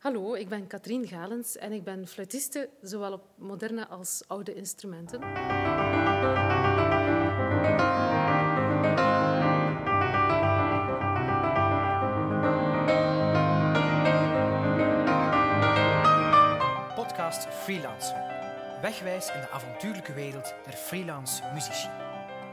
Hallo, 0.00 0.34
ik 0.34 0.48
ben 0.48 0.66
Katrien 0.66 1.06
Galens 1.06 1.56
en 1.56 1.72
ik 1.72 1.84
ben 1.84 2.06
fluitiste, 2.06 2.70
zowel 2.82 3.12
op 3.12 3.24
moderne 3.36 3.88
als 3.88 4.22
oude 4.26 4.54
instrumenten. 4.54 5.20
Podcast 16.94 17.46
Freelancer. 17.48 18.16
Wegwijs 18.80 19.32
in 19.34 19.40
de 19.40 19.50
avontuurlijke 19.52 20.12
wereld 20.12 20.54
der 20.64 20.72
freelance 20.72 21.42
muzici. 21.52 21.88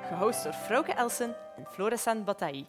Gehost 0.07 0.43
door 0.43 0.53
Frauke 0.53 0.93
Elsen 0.93 1.35
en 1.57 1.65
Florissant 1.65 2.25
Bataille. 2.25 2.65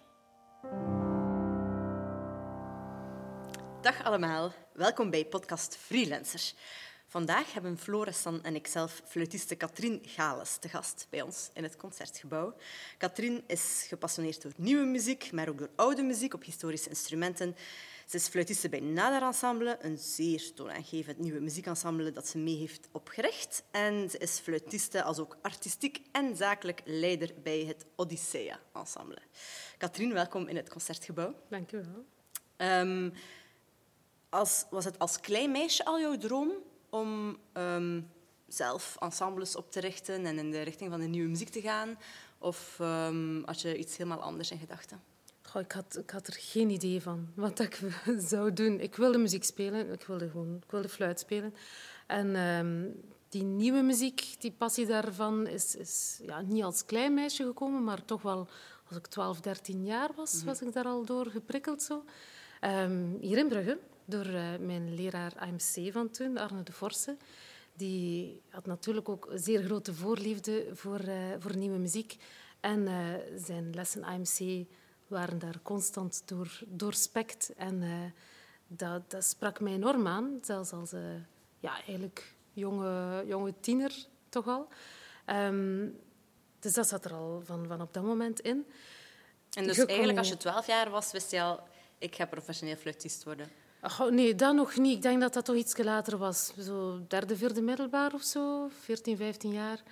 Dag 3.80 4.04
allemaal, 4.04 4.52
welkom 4.72 5.10
bij 5.10 5.24
podcast 5.24 5.76
Freelancers. 5.76 6.54
Vandaag 7.06 7.52
hebben 7.52 7.78
Florestan 7.78 8.42
en 8.42 8.54
ikzelf 8.54 9.02
fluitiste 9.06 9.54
Katrien 9.54 10.00
Gales 10.04 10.56
te 10.56 10.68
gast 10.68 11.06
bij 11.10 11.22
ons 11.22 11.50
in 11.54 11.62
het 11.62 11.76
Concertgebouw. 11.76 12.56
Katrien 12.96 13.44
is 13.46 13.84
gepassioneerd 13.88 14.42
door 14.42 14.52
nieuwe 14.56 14.84
muziek, 14.84 15.32
maar 15.32 15.48
ook 15.48 15.58
door 15.58 15.70
oude 15.76 16.02
muziek 16.02 16.34
op 16.34 16.44
historische 16.44 16.88
instrumenten. 16.88 17.56
Ze 18.06 18.16
is 18.16 18.28
fluitiste 18.28 18.68
bij 18.68 18.80
Nader 18.80 19.22
Ensemble, 19.22 19.78
een 19.80 19.98
zeer 19.98 20.54
toonaangevend 20.54 21.18
nieuwe 21.18 21.40
muziekensemble 21.40 22.12
dat 22.12 22.28
ze 22.28 22.38
mee 22.38 22.56
heeft 22.56 22.88
opgericht. 22.92 23.62
En 23.70 24.10
ze 24.10 24.18
is 24.18 24.38
fluitiste 24.38 25.02
als 25.02 25.18
ook 25.18 25.36
artistiek 25.42 26.00
en 26.12 26.36
zakelijk 26.36 26.80
leider 26.84 27.34
bij 27.42 27.64
het 27.64 27.84
Odyssea 27.96 28.60
Ensemble. 28.74 29.18
Katrien, 29.76 30.12
welkom 30.12 30.48
in 30.48 30.56
het 30.56 30.68
Concertgebouw. 30.68 31.34
Dank 31.48 31.72
u 31.72 31.76
wel. 31.76 32.04
Um, 32.80 33.12
als, 34.28 34.64
was 34.70 34.84
het 34.84 34.98
als 34.98 35.20
klein 35.20 35.50
meisje 35.50 35.84
al 35.84 36.00
jouw 36.00 36.16
droom 36.16 36.50
om 36.90 37.38
um, 37.52 38.10
zelf 38.46 38.96
ensembles 39.00 39.56
op 39.56 39.70
te 39.70 39.80
richten 39.80 40.26
en 40.26 40.38
in 40.38 40.50
de 40.50 40.62
richting 40.62 40.90
van 40.90 41.00
de 41.00 41.06
nieuwe 41.06 41.28
muziek 41.28 41.48
te 41.48 41.60
gaan? 41.60 41.98
Of 42.38 42.78
um, 42.80 43.42
had 43.44 43.60
je 43.60 43.78
iets 43.78 43.96
helemaal 43.96 44.22
anders 44.22 44.50
in 44.50 44.58
gedachten? 44.58 45.02
Goh, 45.42 45.62
ik, 45.62 45.72
had, 45.72 45.98
ik 45.98 46.10
had 46.10 46.26
er 46.26 46.36
geen 46.38 46.70
idee 46.70 47.02
van 47.02 47.28
wat 47.34 47.58
ik 47.58 47.80
zou 48.30 48.52
doen. 48.52 48.80
Ik 48.80 48.96
wilde 48.96 49.18
muziek 49.18 49.44
spelen, 49.44 49.92
ik 49.92 50.02
wilde 50.02 50.30
gewoon 50.30 50.56
ik 50.56 50.70
wilde 50.70 50.88
fluit 50.88 51.20
spelen. 51.20 51.54
En 52.06 52.36
um, 52.36 53.00
die 53.28 53.42
nieuwe 53.42 53.82
muziek, 53.82 54.36
die 54.38 54.52
passie 54.52 54.86
daarvan, 54.86 55.46
is, 55.46 55.76
is 55.76 56.20
ja, 56.22 56.40
niet 56.40 56.62
als 56.62 56.84
klein 56.84 57.14
meisje 57.14 57.44
gekomen, 57.44 57.84
maar 57.84 58.04
toch 58.04 58.22
wel 58.22 58.48
als 58.88 58.96
ik 58.96 59.06
12, 59.06 59.40
13 59.40 59.84
jaar 59.84 60.10
was, 60.16 60.32
-hmm. 60.32 60.44
was 60.44 60.62
ik 60.62 60.72
daar 60.72 60.84
al 60.84 61.04
door 61.04 61.26
geprikkeld. 61.26 61.82
Zo. 61.82 62.04
hier 63.20 63.38
in 63.38 63.48
Brugge, 63.48 63.78
door 64.08 64.26
uh, 64.26 64.56
mijn 64.56 64.94
leraar 64.94 65.32
AMC 65.36 65.92
van 65.92 66.10
toen, 66.10 66.38
Arne 66.38 66.62
de 66.62 66.72
Forse. 66.72 67.16
Die 67.72 68.42
had 68.50 68.66
natuurlijk 68.66 69.08
ook 69.08 69.28
zeer 69.34 69.62
grote 69.62 69.94
voorliefde 69.94 70.66
voor, 70.72 71.00
uh, 71.00 71.14
voor 71.38 71.56
nieuwe 71.56 71.78
muziek. 71.78 72.16
En 72.60 72.80
uh, 72.80 73.14
zijn 73.36 73.74
lessen 73.74 74.04
AMC 74.04 74.66
waren 75.06 75.38
daar 75.38 75.60
constant 75.62 76.22
door, 76.24 76.60
doorspekt. 76.66 77.52
En 77.56 77.82
dat, 78.66 79.10
dat, 79.10 79.24
sprak 79.24 79.60
mij 79.60 79.72
enorm 79.72 80.06
aan, 80.06 80.38
zelfs 80.42 80.72
als 80.72 80.90
ja, 81.60 81.72
eigenlijk 81.72 82.34
jonge, 82.52 83.24
jonge 83.26 83.54
tiener 83.60 84.06
toch 84.28 84.46
al. 84.46 84.68
Um, 85.26 85.98
dus 86.58 86.74
dat 86.74 86.88
zat 86.88 87.04
er 87.04 87.12
al 87.12 87.42
van, 87.44 87.66
van 87.66 87.80
op 87.80 87.94
dat 87.94 88.02
moment 88.02 88.40
in. 88.40 88.66
En 89.52 89.66
dus 89.66 89.78
eigenlijk 89.78 90.18
als 90.18 90.28
je 90.28 90.36
twaalf 90.36 90.66
jaar 90.66 90.90
was, 90.90 91.12
wist 91.12 91.30
je 91.30 91.42
al, 91.42 91.60
ik 91.98 92.14
ga 92.14 92.26
professioneel 92.26 92.76
fluitist 92.76 93.24
worden? 93.24 93.48
Oh, 94.00 94.10
nee, 94.10 94.34
dat 94.34 94.54
nog 94.54 94.76
niet. 94.76 94.96
Ik 94.96 95.02
denk 95.02 95.20
dat 95.20 95.32
dat 95.32 95.44
toch 95.44 95.56
iets 95.56 95.76
later 95.76 96.18
was. 96.18 96.52
Zo 96.60 97.00
derde, 97.08 97.36
vierde 97.36 97.62
middelbaar 97.62 98.14
of 98.14 98.22
zo, 98.22 98.68
14, 98.80 99.16
15 99.16 99.52
jaar. 99.52 99.82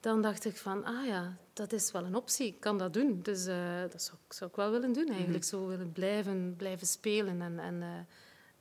Dan 0.00 0.22
dacht 0.22 0.44
ik 0.44 0.56
van, 0.56 0.84
ah 0.84 1.06
ja, 1.06 1.36
dat 1.52 1.72
is 1.72 1.90
wel 1.90 2.04
een 2.04 2.14
optie. 2.14 2.46
Ik 2.46 2.60
kan 2.60 2.78
dat 2.78 2.92
doen. 2.92 3.20
Dus 3.22 3.46
uh, 3.46 3.80
dat 3.90 4.02
zou, 4.02 4.18
zou, 4.28 4.50
ik 4.50 4.56
wel 4.56 4.70
willen 4.70 4.92
doen 4.92 5.08
eigenlijk. 5.08 5.44
Mm 5.44 5.50
-hmm. 5.50 5.62
Zo 5.62 5.66
willen 5.66 5.92
blijven, 5.92 6.54
blijven 6.56 6.86
spelen 6.86 7.40
en, 7.40 7.58
en 7.58 7.74
uh, 7.74 7.88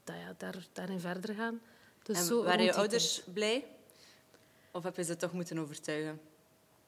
dat, 0.04 0.16
ja, 0.16 0.34
daar, 0.38 0.68
daarin 0.74 1.00
verder 1.00 1.36
gaan. 1.36 1.62
Dus 2.04 2.18
en 2.18 2.24
zo 2.24 2.44
waren 2.44 2.64
je 2.64 2.74
ouders 2.74 3.16
tijd. 3.16 3.34
blij? 3.34 3.66
Of 4.72 4.84
heb 4.84 4.96
je 4.96 5.04
ze 5.04 5.16
toch 5.16 5.34
moeten 5.34 5.60
overtuigen? 5.60 6.20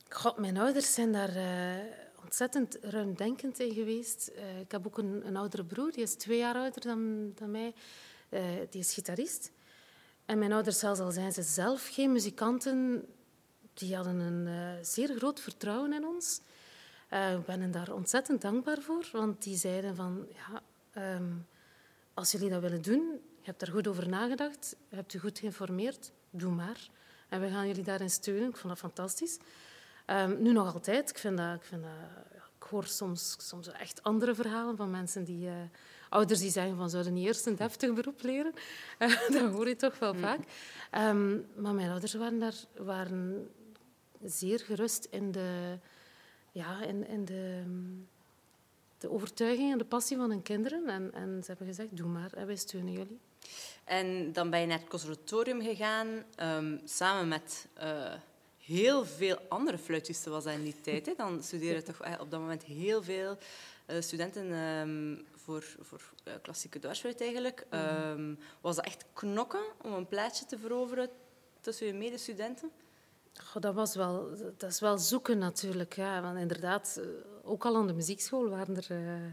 God, 0.09 0.37
mijn 0.37 0.57
ouders 0.57 0.93
zijn 0.93 1.11
daar... 1.11 1.35
Uh, 1.35 1.75
ontzettend 2.23 2.77
ruimdenkend 2.81 3.59
in 3.59 3.73
geweest. 3.73 4.31
Uh, 4.35 4.59
ik 4.59 4.71
heb 4.71 4.87
ook 4.87 4.97
een, 4.97 5.37
oudere 5.37 5.65
broer, 5.65 5.91
die 5.91 6.03
is 6.03 6.13
twee 6.13 6.37
jaar 6.37 6.55
ouder 6.55 6.81
dan, 6.81 7.31
dan 7.35 7.51
mij. 7.51 7.73
Uh, 8.29 8.41
die 8.69 8.81
is 8.81 8.93
gitarist. 8.93 9.51
En 10.25 10.39
mijn 10.39 10.51
ouders, 10.51 10.79
zelfs 10.79 10.99
al 10.99 11.11
zijn 11.11 11.31
ze 11.31 11.41
zelf 11.41 11.89
geen 11.91 12.11
muzikanten, 12.11 13.05
die 13.73 13.95
hadden 13.95 14.19
een 14.19 14.47
uh, 14.47 14.83
zeer 14.85 15.15
groot 15.17 15.39
vertrouwen 15.39 15.93
in 15.93 16.05
ons. 16.05 16.41
ik 17.09 17.45
ben 17.45 17.71
daar 17.71 17.93
ontzettend 17.93 18.41
dankbaar 18.41 18.81
voor, 18.81 19.09
want 19.11 19.43
die 19.43 19.57
zeiden 19.57 19.95
van... 19.95 20.27
Ja, 20.33 20.61
um, 21.15 21.47
als 22.13 22.31
jullie 22.31 22.49
dat 22.49 22.61
willen 22.61 22.81
doen, 22.81 23.19
je 23.39 23.45
hebt 23.45 23.59
daar 23.59 23.71
goed 23.71 23.87
over 23.87 24.09
nagedacht, 24.09 24.75
je 24.89 24.95
hebt 24.95 25.11
je 25.11 25.19
goed 25.19 25.39
geïnformeerd, 25.39 26.11
doe 26.29 26.51
maar. 26.51 26.89
En 27.29 27.41
we 27.41 27.49
gaan 27.49 27.67
jullie 27.67 27.83
daarin 27.83 28.09
steunen. 28.09 28.49
Ik 28.49 28.57
vond 28.57 28.67
dat 28.67 28.77
fantastisch. 28.77 29.37
Um, 30.09 30.41
nu 30.41 30.51
nog 30.51 30.73
altijd. 30.73 31.09
Ik, 31.09 31.17
vind 31.17 31.37
dat, 31.37 31.55
ik, 31.55 31.63
vind 31.63 31.83
dat, 31.83 32.41
ik 32.59 32.63
hoor 32.69 32.85
soms, 32.85 33.35
soms 33.37 33.71
echt 33.71 34.03
andere 34.03 34.35
verhalen 34.35 34.77
van 34.77 34.91
mensen 34.91 35.23
die... 35.23 35.47
Uh, 35.47 35.53
ouders 36.09 36.39
die 36.39 36.51
zeggen 36.51 36.77
van 36.77 36.89
zouden 36.89 37.13
niet 37.13 37.25
eerst 37.25 37.45
een 37.45 37.55
deftig 37.55 37.93
beroep 37.93 38.21
leren. 38.21 38.53
Uh, 38.99 39.19
dat 39.31 39.51
hoor 39.51 39.67
je 39.67 39.75
toch 39.75 39.99
wel 39.99 40.13
vaak. 40.13 40.39
Um, 40.97 41.45
maar 41.55 41.73
mijn 41.73 41.89
ouders 41.89 42.13
waren 42.13 42.39
daar 42.39 42.55
waren 42.77 43.49
zeer 44.23 44.59
gerust 44.59 45.07
in 45.11 45.31
de, 45.31 45.77
ja, 46.51 46.81
in, 46.81 47.07
in 47.07 47.25
de, 47.25 47.63
de 48.97 49.11
overtuiging 49.11 49.71
en 49.71 49.77
de 49.77 49.85
passie 49.85 50.17
van 50.17 50.29
hun 50.29 50.41
kinderen. 50.41 50.87
En, 50.87 51.13
en 51.13 51.39
ze 51.43 51.47
hebben 51.47 51.67
gezegd, 51.67 51.97
doe 51.97 52.07
maar, 52.07 52.33
en 52.33 52.45
wij 52.45 52.55
steunen 52.55 52.93
jullie. 52.93 53.19
En 53.83 54.33
dan 54.33 54.49
ben 54.49 54.59
je 54.59 54.67
naar 54.67 54.79
het 54.79 54.89
conservatorium 54.89 55.61
gegaan, 55.61 56.07
um, 56.41 56.81
samen 56.85 57.27
met... 57.27 57.67
Uh 57.81 58.13
heel 58.69 59.05
veel 59.05 59.37
andere 59.47 59.77
fluitisten 59.77 60.31
was 60.31 60.43
dat 60.43 60.53
in 60.53 60.63
die 60.63 60.81
tijd. 60.81 61.05
Hè. 61.05 61.13
Dan 61.17 61.43
studeren 61.43 61.83
toch 61.83 62.19
op 62.19 62.31
dat 62.31 62.39
moment 62.39 62.63
heel 62.63 63.03
veel 63.03 63.37
uh, 63.87 64.01
studenten 64.01 64.51
um, 64.51 65.25
voor, 65.35 65.63
voor 65.79 66.01
uh, 66.27 66.33
klassieke 66.41 66.79
dwarsfluit 66.79 67.21
eigenlijk. 67.21 67.65
Um, 67.71 68.39
was 68.61 68.75
dat 68.75 68.85
echt 68.85 69.05
knokken 69.13 69.63
om 69.81 69.93
een 69.93 70.07
plaatsje 70.07 70.45
te 70.45 70.57
veroveren 70.57 71.09
tussen 71.61 71.87
je 71.87 71.93
medestudenten? 71.93 72.71
Goh, 73.43 73.61
dat, 73.61 73.73
was 73.73 73.95
wel, 73.95 74.29
dat 74.57 74.69
is 74.69 74.79
wel 74.79 74.97
zoeken 74.97 75.37
natuurlijk. 75.37 75.93
Ja. 75.93 76.21
Want 76.21 76.37
inderdaad, 76.37 76.99
eh, 77.01 77.07
ook 77.43 77.65
al 77.65 77.75
aan 77.75 77.87
de 77.87 77.93
muziekschool 77.93 78.49
waren 78.49 78.75
er... 78.75 78.87
Uh, 78.91 79.31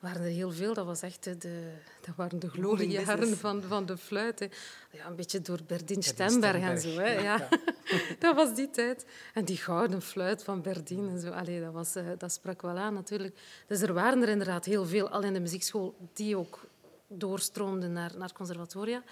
waren 0.00 0.22
er 0.22 0.30
heel 0.30 0.52
veel. 0.52 0.74
Dat, 0.74 0.86
was 0.86 1.02
echt 1.02 1.24
de, 1.24 1.72
dat 2.00 2.14
waren 2.16 2.38
de 2.38 2.48
gloriejaren 2.50 3.36
van, 3.36 3.62
van 3.62 3.86
de 3.86 3.96
fluit. 3.96 4.38
Hè. 4.38 4.46
Ja, 4.90 5.06
een 5.06 5.16
beetje 5.16 5.40
door 5.40 5.58
Berdien 5.66 6.02
Stemberg 6.02 6.62
en 6.62 6.80
zo. 6.80 6.88
Hè. 6.88 7.12
Ja. 7.12 7.20
ja. 7.20 7.48
dat 8.18 8.34
was 8.34 8.54
die 8.54 8.70
tijd. 8.70 9.06
En 9.34 9.44
die 9.44 9.56
gouden 9.56 10.02
fluit 10.02 10.44
van 10.44 10.62
Berdien 10.62 11.08
en 11.08 11.20
zo. 11.20 11.30
Allee, 11.30 11.60
dat, 11.60 11.72
was, 11.72 11.96
uh, 11.96 12.08
dat 12.18 12.32
sprak 12.32 12.62
wel 12.62 12.76
aan 12.76 12.94
natuurlijk. 12.94 13.38
Dus 13.66 13.80
er 13.80 13.92
waren 13.92 14.22
er 14.22 14.28
inderdaad 14.28 14.64
heel 14.64 14.86
veel, 14.86 15.08
al 15.08 15.22
in 15.22 15.32
de 15.32 15.40
muziekschool, 15.40 15.96
die 16.12 16.36
ook 16.36 16.66
doorstroomden 17.06 17.92
naar, 17.92 18.12
naar 18.16 18.32
conservatoria. 18.32 19.02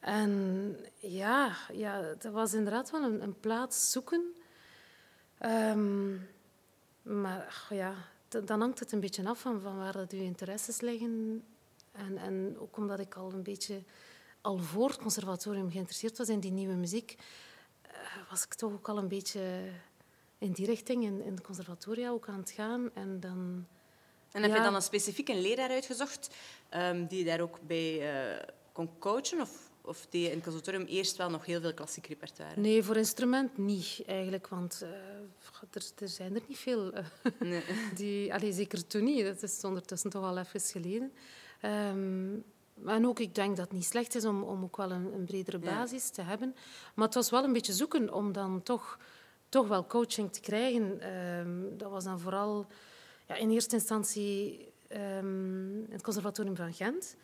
En 0.00 0.76
ja, 0.94 1.56
ja, 1.72 2.14
dat 2.18 2.32
was 2.32 2.54
inderdaad 2.54 2.90
wel 2.90 3.02
een, 3.02 3.22
een 3.22 3.40
plaats 3.40 3.90
zoeken. 3.90 4.34
Um, 5.42 6.28
maar 7.02 7.66
ja, 7.70 7.94
dan 8.28 8.60
hangt 8.60 8.78
het 8.78 8.92
een 8.92 9.00
beetje 9.00 9.28
af 9.28 9.40
van, 9.40 9.60
van 9.60 9.78
waar 9.78 9.92
dat 9.92 10.12
uw 10.12 10.22
interesses 10.22 10.80
liggen. 10.80 11.44
En, 11.92 12.18
en 12.18 12.56
ook 12.58 12.76
omdat 12.76 13.00
ik 13.00 13.14
al 13.14 13.32
een 13.32 13.42
beetje 13.42 13.82
al 14.40 14.58
voor 14.58 14.88
het 14.88 14.98
conservatorium 14.98 15.70
geïnteresseerd 15.70 16.18
was 16.18 16.28
in 16.28 16.40
die 16.40 16.50
nieuwe 16.50 16.74
muziek, 16.74 17.16
uh, 17.86 18.30
was 18.30 18.44
ik 18.44 18.54
toch 18.54 18.72
ook 18.72 18.88
al 18.88 18.98
een 18.98 19.08
beetje 19.08 19.70
in 20.38 20.52
die 20.52 20.66
richting 20.66 21.04
in, 21.04 21.22
in 21.24 21.34
de 21.34 21.42
conservatoria 21.42 22.10
ook 22.10 22.28
aan 22.28 22.38
het 22.38 22.50
gaan. 22.50 22.90
En, 22.94 23.20
dan, 23.20 23.66
en 24.32 24.42
heb 24.42 24.50
ja, 24.50 24.56
je 24.56 24.62
dan 24.62 24.74
een 24.74 24.82
specifiek 24.82 25.28
een 25.28 25.40
leraar 25.40 25.70
uitgezocht 25.70 26.34
um, 26.74 27.06
die 27.06 27.24
daar 27.24 27.40
ook 27.40 27.58
bij 27.66 28.14
uh, 28.32 28.42
kon 28.72 28.98
coachen? 28.98 29.40
Of 29.40 29.67
of 29.88 30.06
deed 30.10 30.22
je 30.22 30.28
in 30.28 30.34
het 30.34 30.44
conservatorium 30.44 30.86
eerst 30.86 31.16
wel 31.16 31.30
nog 31.30 31.44
heel 31.44 31.60
veel 31.60 31.74
klassiek 31.74 32.06
repertoire? 32.06 32.60
Nee, 32.60 32.82
voor 32.82 32.96
instrument 32.96 33.58
niet 33.58 34.02
eigenlijk, 34.06 34.48
want 34.48 34.80
uh, 34.82 34.88
er, 35.70 35.82
er, 35.98 36.08
zijn 36.08 36.34
er 36.34 36.42
niet 36.46 36.58
veel. 36.58 36.96
Uh, 36.96 37.04
nee. 37.40 37.62
die, 37.94 38.34
allee, 38.34 38.52
zeker 38.52 38.86
toen 38.86 39.04
niet, 39.04 39.24
dat 39.24 39.42
is 39.42 39.64
ondertussen 39.64 40.10
toch 40.10 40.24
al 40.24 40.38
even 40.38 40.60
geleden. 40.60 41.12
Um, 41.62 42.44
en 42.86 43.06
ook, 43.06 43.18
ik 43.18 43.34
denk 43.34 43.56
dat 43.56 43.64
het 43.64 43.74
niet 43.74 43.84
slecht 43.84 44.14
is 44.14 44.24
om, 44.24 44.42
om 44.42 44.62
ook 44.62 44.76
wel 44.76 44.90
een, 44.90 45.12
een 45.14 45.24
bredere 45.24 45.58
basis 45.58 46.04
ja. 46.06 46.12
te 46.12 46.22
hebben. 46.22 46.54
Maar 46.94 47.04
het 47.04 47.14
was 47.14 47.30
wel 47.30 47.44
een 47.44 47.52
beetje 47.52 47.72
zoeken 47.72 48.12
om 48.12 48.32
dan 48.32 48.62
toch, 48.62 48.98
toch 49.48 49.68
wel 49.68 49.86
coaching 49.86 50.32
te 50.32 50.40
krijgen. 50.40 51.14
Um, 51.14 51.78
dat 51.78 51.90
was 51.90 52.04
dan 52.04 52.20
vooral 52.20 52.66
ja, 53.26 53.34
in 53.34 53.50
eerste 53.50 53.74
instantie 53.74 54.66
um, 54.92 55.86
het 55.90 56.02
conservatorium 56.02 56.56
van 56.56 56.72
Gent. 56.72 57.16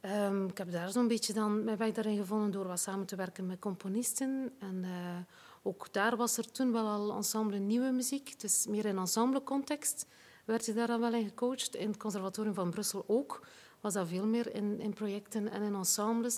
Ehm, 0.00 0.46
ik 0.46 0.58
heb 0.58 0.72
daar 0.72 0.90
zo'n 0.90 1.08
beetje 1.08 1.32
dan 1.32 1.64
mijn 1.64 1.76
weg 1.76 1.92
daarin 1.92 2.16
gevonden 2.16 2.50
door 2.50 2.66
wat 2.66 2.80
samen 2.80 3.06
te 3.06 3.16
werken 3.16 3.46
met 3.46 3.58
componisten. 3.58 4.52
En 4.58 4.84
eh, 4.84 5.34
ook 5.62 5.92
daar 5.92 6.16
was 6.16 6.36
er 6.36 6.52
toen 6.52 6.72
wel 6.72 6.86
al 6.86 7.16
ensemble 7.16 7.58
nieuwe 7.58 7.90
muziek. 7.90 8.40
Dus 8.40 8.66
meer 8.66 8.84
in 8.84 8.98
ensemble-context 8.98 10.06
werd 10.44 10.66
je 10.66 10.72
daar 10.72 10.86
dan 10.86 11.00
wel 11.00 11.14
in 11.14 11.24
gecoacht. 11.24 11.74
In 11.74 11.88
het 11.88 11.96
Conservatorium 11.96 12.54
van 12.54 12.70
Brussel 12.70 13.04
ook 13.06 13.46
was 13.80 13.92
dat 13.92 14.08
veel 14.08 14.26
meer 14.26 14.54
in, 14.54 14.80
in 14.80 14.92
projecten 14.92 15.50
en 15.50 15.62
in 15.62 15.74
ensembles. 15.74 16.36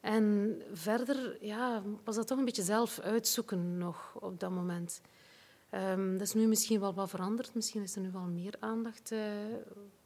En 0.00 0.56
verder 0.72 1.44
ja, 1.44 1.82
was 2.04 2.16
dat 2.16 2.26
toch 2.26 2.38
een 2.38 2.44
beetje 2.44 2.62
zelf 2.62 3.00
uitzoeken 3.00 3.78
nog 3.78 4.14
op 4.20 4.40
dat 4.40 4.50
moment. 4.50 5.00
Um, 5.74 6.12
dat 6.12 6.26
is 6.26 6.34
nu 6.34 6.46
misschien 6.46 6.80
wel 6.80 6.94
wat 6.94 7.10
veranderd. 7.10 7.54
Misschien 7.54 7.82
is 7.82 7.96
er 7.96 8.02
nu 8.02 8.10
wel 8.10 8.26
meer 8.26 8.54
aandacht 8.60 9.12
uh, 9.12 9.20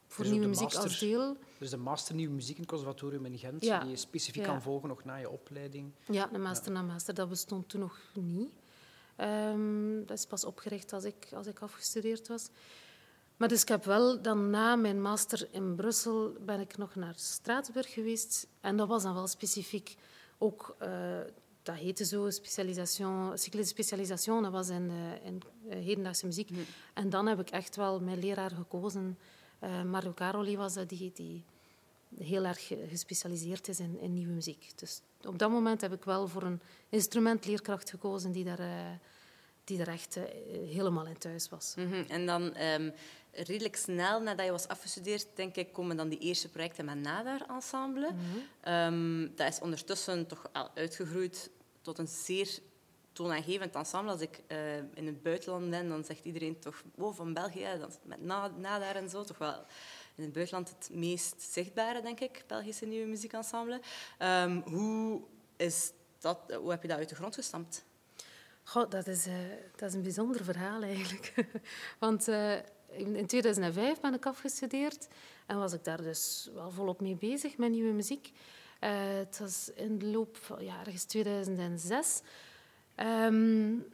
voor 0.07 0.25
dus 0.25 0.33
nieuwe 0.33 0.49
muziek 0.49 0.65
master, 0.65 0.83
als 0.83 0.99
deel. 0.99 1.37
Dus 1.59 1.71
de 1.71 1.77
master 1.77 2.15
nieuwe 2.15 2.35
muziek 2.35 2.55
in 2.55 2.61
het 2.61 2.71
conservatorium 2.71 3.25
in 3.25 3.39
Gent, 3.39 3.61
die 3.61 3.71
je 3.71 3.97
specifiek 3.97 4.43
kan 4.43 4.63
volgen 4.63 4.89
nog 4.89 5.05
na 5.05 5.17
je 5.17 5.31
opleiding. 5.31 5.93
Ja, 6.07 6.27
de 6.27 6.39
master 6.39 6.73
na 6.73 6.83
master, 6.83 7.15
dat 7.15 7.29
bestond 7.29 7.69
toen 7.69 7.81
nog 7.81 8.01
niet. 8.15 8.51
Um, 9.21 10.07
dat 10.07 10.19
is 10.19 10.27
pas 10.27 10.45
opgericht 10.45 10.93
als 10.93 11.05
ik, 11.05 11.29
als 11.33 11.47
ik 11.47 11.61
afgestudeerd 11.61 12.29
was. 12.29 12.49
Maar 13.37 13.49
dus 13.49 13.63
ik 13.63 13.69
heb 13.69 13.85
wel 13.85 14.23
dan 14.23 14.51
na 14.51 14.77
mijn 14.77 15.03
master 15.03 15.49
in 15.51 15.75
Brussel 15.75 16.37
ben 16.41 16.61
ik 16.61 16.77
nog 16.77 16.95
naar 16.95 17.15
Straatsburg 17.17 17.93
geweest. 17.93 18.47
En 18.61 18.77
dat 18.77 18.89
was 18.89 19.03
dan 19.03 19.15
wel 19.15 19.27
specifiek 19.27 19.97
ook... 20.39 20.77
Uh, 20.83 21.19
dat 21.63 21.75
heette 21.75 22.05
zo, 22.05 22.31
specialisation, 22.31 23.39
cycle 23.39 23.61
de 23.61 23.67
specialisation. 23.67 24.43
Dat 24.43 24.53
was 24.53 24.69
in, 24.69 24.91
uh, 24.91 25.27
in 25.27 25.43
uh, 25.69 25.73
hedendaagse 25.73 26.27
muziek. 26.27 26.51
En 26.95 27.11
dan 27.11 27.27
heb 27.27 27.41
ik 27.41 27.51
echt 27.51 27.77
wel 27.77 28.01
mijn 28.01 28.19
leraar 28.19 28.51
gekozen. 28.51 29.19
Mario 29.85 30.13
Caroli 30.15 30.57
was 30.57 30.75
dat, 30.75 30.89
die, 30.89 31.13
die 31.15 31.45
heel 32.19 32.45
erg 32.45 32.73
gespecialiseerd 32.89 33.69
is 33.69 33.81
in, 33.81 34.01
in, 34.01 34.15
nieuwe 34.15 34.33
muziek. 34.33 34.73
Dus 34.77 35.01
op 35.25 35.39
dat 35.39 35.51
moment 35.51 35.81
heb 35.81 35.93
ik 35.93 36.05
wel 36.05 36.29
voor 36.29 36.43
een 36.43 36.61
instrumentleerkracht 36.89 37.91
gekozen 37.91 38.33
die 38.33 38.45
daar, 38.45 38.99
die 39.65 39.81
er 39.81 39.89
echt 39.89 40.19
helemaal 40.67 41.07
in 41.07 41.19
thuis 41.19 41.49
was. 41.49 41.75
Mm 41.77 41.93
-hmm. 41.93 42.05
En 42.09 42.27
dan... 42.27 42.61
Um 42.61 42.93
redelijk 43.45 43.77
snel 43.77 44.21
nadat 44.21 44.45
je 44.45 44.51
was 44.51 44.69
afgestudeerd, 44.69 45.27
denk 45.35 45.57
ik, 45.57 45.73
komen 45.73 45.97
dan 45.97 46.09
die 46.09 46.19
eerste 46.19 46.49
projecten 46.49 46.85
met 46.85 47.01
Nadar-ensemble. 47.01 48.11
Mhm. 48.13 48.73
um, 48.73 49.33
dat 49.37 49.49
is 49.49 49.61
ondertussen 49.61 50.27
toch 50.27 50.49
al 50.53 50.71
uitgegroeid 50.75 51.51
tot 51.83 51.99
een 51.99 52.09
zeer 52.09 52.59
toonaangevend 53.17 53.75
ensemble. 53.75 54.11
Als 54.11 54.21
ik 54.21 54.41
uh, 54.49 54.77
in 54.77 55.07
het 55.07 55.23
buitenland 55.23 55.71
ben, 55.71 55.89
dan 55.89 56.05
zegt 56.05 56.25
iedereen 56.25 56.59
toch 56.59 56.83
oh, 56.97 57.15
van 57.15 57.33
België, 57.33 57.67
dan 57.81 57.91
met 58.03 58.23
Nadar 58.57 58.97
en 58.97 59.09
zo, 59.09 59.25
toch 59.25 59.39
wel 59.39 59.65
in 60.15 60.25
het 60.25 60.33
buitenland 60.33 60.69
het 60.69 60.89
meest 60.93 61.43
zichtbare, 61.43 62.03
denk 62.03 62.21
ik, 62.21 62.45
Belgische 62.47 62.87
nieuwe 62.87 63.07
muziekensemble. 63.07 63.81
Um, 64.19 64.63
hoe, 64.67 65.21
is 65.57 65.93
dat, 66.19 66.39
hoe 66.61 66.71
heb 66.71 66.83
je 66.83 66.89
dat 66.89 66.99
uit 66.99 67.09
de 67.09 67.15
grond 67.15 67.35
gestampt? 67.35 67.85
Goh, 68.63 68.91
dat, 68.91 69.07
is, 69.07 69.27
uh, 69.27 69.35
dat 69.77 69.89
is 69.89 69.95
een 69.95 70.03
bijzonder 70.03 70.45
verhaal 70.45 70.83
eigenlijk. 70.83 71.35
Want 71.99 72.29
in 72.89 73.27
2005 73.27 74.01
ben 74.01 74.15
ik 74.15 74.27
afgestudeerd 74.27 75.09
en 75.47 75.59
was 75.59 75.73
ik 75.73 75.85
daar 75.85 76.03
dus 76.03 76.51
wel 76.55 76.71
volop 76.71 77.01
mee 77.01 77.17
bezig 77.17 77.57
met 77.57 77.71
nieuwe 77.71 77.93
muziek. 77.93 78.33
Het 78.79 79.39
was 79.39 79.71
in 79.75 79.99
de 79.99 80.07
loop 80.07 80.37
van 80.37 80.65
ja, 80.65 80.81
ergens 80.81 81.05
2006. 81.05 82.21
Um, 83.01 83.85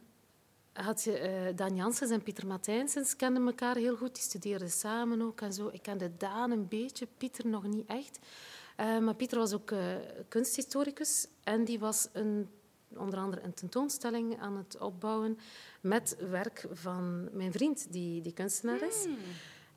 had 0.73 1.03
je, 1.03 1.45
uh, 1.49 1.57
Daan 1.57 1.75
Janssens 1.75 2.11
en 2.11 2.23
Pieter 2.23 2.47
Matijnsens 2.47 3.15
kenden 3.15 3.45
elkaar 3.45 3.75
heel 3.75 3.95
goed. 3.95 4.13
Die 4.13 4.23
studeerden 4.23 4.71
samen 4.71 5.21
ook 5.21 5.41
en 5.41 5.53
zo. 5.53 5.69
Ik 5.71 5.81
kende 5.81 6.11
Daan 6.17 6.51
een 6.51 6.67
beetje, 6.67 7.07
Pieter 7.17 7.47
nog 7.47 7.63
niet 7.63 7.87
echt. 7.87 8.19
Uh, 8.79 8.99
maar 8.99 9.15
Pieter 9.15 9.37
was 9.37 9.53
ook 9.53 9.73
kunsthistoricus 10.27 11.27
en 11.43 11.63
die 11.63 11.79
was 11.79 12.07
een, 12.13 12.49
onder 12.95 13.19
andere 13.19 13.43
een 13.43 13.53
tentoonstelling 13.53 14.39
aan 14.39 14.57
het 14.57 14.77
opbouwen 14.77 15.37
met 15.81 16.17
werk 16.29 16.65
van 16.71 17.29
mijn 17.33 17.51
vriend, 17.51 17.87
die, 17.91 18.21
die 18.21 18.33
kunstenaar 18.33 18.81
is. 18.81 19.03
Hmm. 19.03 19.17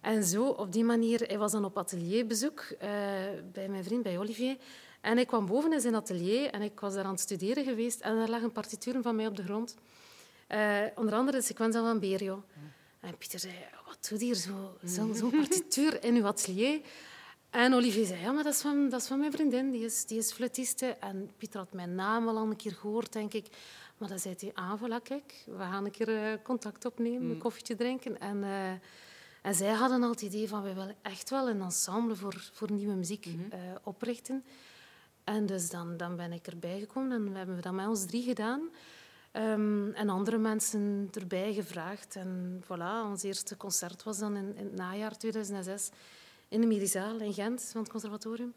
En 0.00 0.24
zo, 0.24 0.48
op 0.48 0.72
die 0.72 0.84
manier, 0.84 1.20
hij 1.20 1.38
was 1.38 1.52
dan 1.52 1.64
op 1.64 1.78
atelierbezoek 1.78 2.60
uh, 2.60 2.78
bij 3.52 3.68
mijn 3.68 3.84
vriend, 3.84 4.02
bij 4.02 4.18
Olivier. 4.18 4.56
En 5.06 5.18
ik 5.18 5.26
kwam 5.26 5.46
boven 5.46 5.72
in 5.72 5.80
zijn 5.80 5.94
atelier 5.94 6.50
en 6.50 6.62
ik 6.62 6.80
was 6.80 6.94
daar 6.94 7.04
aan 7.04 7.10
het 7.10 7.20
studeren 7.20 7.64
geweest. 7.64 8.00
En 8.00 8.16
er 8.16 8.30
lag 8.30 8.42
een 8.42 8.52
partituur 8.52 9.02
van 9.02 9.16
mij 9.16 9.26
op 9.26 9.36
de 9.36 9.42
grond. 9.42 9.76
Uh, 10.48 10.80
onder 10.94 11.14
andere 11.14 11.36
de 11.36 11.42
sequentie 11.42 11.80
van 11.80 12.00
Berio. 12.00 12.44
En 13.00 13.16
Pieter 13.16 13.38
zei, 13.38 13.54
wat 13.86 14.06
doet 14.08 14.20
hier 14.20 14.34
zo'n 14.34 14.70
zo, 14.86 15.12
zo 15.20 15.28
partituur 15.28 16.04
in 16.04 16.14
uw 16.14 16.26
atelier? 16.26 16.80
En 17.50 17.74
Olivier 17.74 18.06
zei, 18.06 18.20
ja, 18.20 18.32
maar 18.32 18.44
dat 18.44 18.54
is 18.54 18.60
van, 18.60 18.88
dat 18.88 19.00
is 19.00 19.06
van 19.06 19.18
mijn 19.18 19.32
vriendin, 19.32 19.70
die 19.70 19.84
is, 19.84 20.04
die 20.04 20.18
is 20.18 20.32
fluitiste. 20.32 20.86
En 20.86 21.30
Pieter 21.36 21.60
had 21.60 21.72
mijn 21.72 21.94
naam 21.94 22.28
al 22.28 22.36
een 22.36 22.56
keer 22.56 22.74
gehoord, 22.74 23.12
denk 23.12 23.32
ik. 23.32 23.46
Maar 23.98 24.08
dan 24.08 24.18
zei 24.18 24.34
hij, 24.38 24.50
ah, 24.54 24.82
voilà, 24.82 25.02
kijk, 25.02 25.44
we 25.46 25.58
gaan 25.58 25.84
een 25.84 25.90
keer 25.90 26.08
eh, 26.08 26.32
contact 26.42 26.84
opnemen, 26.84 27.22
een 27.22 27.34
mm. 27.34 27.38
koffietje 27.38 27.76
drinken. 27.76 28.20
En, 28.20 28.36
uh, 28.36 28.70
en 29.42 29.54
zij 29.54 29.72
hadden 29.72 30.02
al 30.02 30.10
het 30.10 30.22
idee 30.22 30.48
van, 30.48 30.62
we 30.62 30.74
willen 30.74 30.96
echt 31.02 31.30
wel 31.30 31.48
een 31.48 31.60
ensemble 31.60 32.16
voor, 32.16 32.50
voor 32.52 32.72
nieuwe 32.72 32.94
muziek 32.94 33.26
mm 33.26 33.34
oprichten. 33.82 34.44
En 35.26 35.46
dus 35.46 35.70
dan, 35.70 35.96
dan 35.96 36.16
ben 36.16 36.32
ik 36.32 36.46
erbij 36.46 36.78
gekomen 36.78 37.12
en 37.12 37.32
we 37.32 37.38
hebben 37.38 37.62
dat 37.62 37.72
met 37.72 37.86
ons 37.86 38.06
drie 38.06 38.22
gedaan. 38.22 38.70
Um, 39.32 39.92
en 39.92 40.08
andere 40.08 40.38
mensen 40.38 41.08
erbij 41.12 41.54
gevraagd. 41.54 42.16
En 42.16 42.62
voilà, 42.64 43.04
ons 43.04 43.22
eerste 43.22 43.56
concert 43.56 44.02
was 44.02 44.18
dan 44.18 44.36
in, 44.36 44.56
in 44.56 44.64
het 44.64 44.74
najaar 44.74 45.16
2006 45.16 45.90
in 46.48 46.60
de 46.60 46.66
Medizaal 46.66 47.20
in 47.20 47.32
Gent 47.34 47.68
van 47.72 47.80
het 47.80 47.90
conservatorium. 47.90 48.54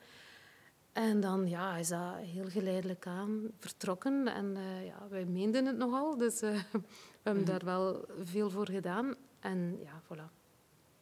En 0.93 1.19
dan 1.19 1.47
ja, 1.47 1.75
is 1.75 1.87
dat 1.87 2.15
heel 2.17 2.49
geleidelijk 2.49 3.07
aan 3.07 3.51
vertrokken. 3.59 4.27
En 4.27 4.55
uh, 4.57 4.85
ja, 4.85 5.07
wij 5.09 5.25
meenden 5.25 5.65
het 5.65 5.77
nogal, 5.77 6.17
dus 6.17 6.41
uh, 6.41 6.49
we 6.71 6.81
hebben 7.23 7.43
mhm. 7.43 7.51
daar 7.51 7.65
wel 7.65 8.05
veel 8.23 8.49
voor 8.49 8.69
gedaan. 8.69 9.15
En 9.39 9.79
ja, 9.83 10.01
voilà. 10.03 10.38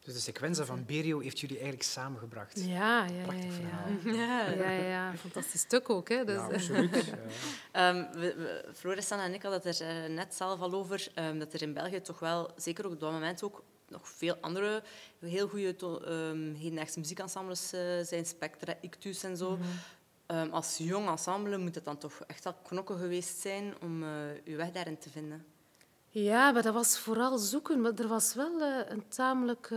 Dus 0.08 0.16
de 0.16 0.22
sequentie 0.22 0.64
van 0.64 0.84
Berio 0.84 1.18
heeft 1.18 1.40
jullie 1.40 1.56
eigenlijk 1.56 1.88
samengebracht. 1.88 2.60
Ja, 2.64 3.04
ja, 3.04 3.22
Prachtig 3.22 3.58
ja, 3.58 4.12
ja. 4.12 4.50
ja, 4.50 4.70
ja, 4.70 4.88
ja. 4.88 5.16
Fantastisch 5.16 5.60
stuk 5.60 5.90
ook. 5.90 6.08
Hè. 6.08 6.24
Dus. 6.24 6.36
Ja, 6.36 6.44
absoluut. 6.46 6.94
um, 6.96 8.08
we, 8.20 8.34
we, 8.36 8.68
Floris 8.74 9.10
en 9.10 9.34
ik 9.34 9.42
hadden 9.42 9.60
het 9.62 9.80
er 9.80 10.04
uh, 10.04 10.14
net 10.14 10.34
zelf 10.34 10.60
al 10.60 10.72
over, 10.72 11.08
um, 11.14 11.38
dat 11.38 11.52
er 11.52 11.62
in 11.62 11.72
België 11.72 12.00
toch 12.00 12.18
wel, 12.18 12.50
zeker 12.56 12.86
ook 12.86 12.92
op 12.92 13.00
dat 13.00 13.12
moment 13.12 13.42
ook, 13.42 13.62
nog 13.88 14.08
veel 14.08 14.36
andere 14.40 14.82
heel 15.18 15.48
goede 15.48 15.76
um, 16.08 16.54
hedendaagse 16.54 16.98
muziekensembles 16.98 17.74
uh, 17.74 17.80
zijn, 18.02 18.26
Spectra, 18.26 18.74
Ictus 18.80 19.22
en 19.22 19.36
zo. 19.36 19.56
Mhm. 19.56 20.38
um, 20.38 20.50
als 20.52 20.76
jong 20.78 21.08
ensemble 21.08 21.58
moet 21.58 21.74
het 21.74 21.84
dan 21.84 21.98
toch 21.98 22.20
echt 22.26 22.44
wel 22.44 22.54
knokken 22.62 22.98
geweest 22.98 23.40
zijn 23.40 23.74
om 23.80 24.02
uh, 24.02 24.08
uw 24.44 24.56
weg 24.56 24.70
daarin 24.70 24.98
te 24.98 25.10
vinden. 25.10 25.44
Ja, 26.22 26.50
maar 26.50 26.62
dat 26.62 26.74
was 26.74 26.98
vooral 26.98 27.38
zoeken. 27.38 27.80
Maar 27.80 27.94
er 27.94 28.08
was 28.08 28.34
wel 28.34 28.60
uh, 28.60 28.78
een 28.88 29.08
tamelijk 29.08 29.70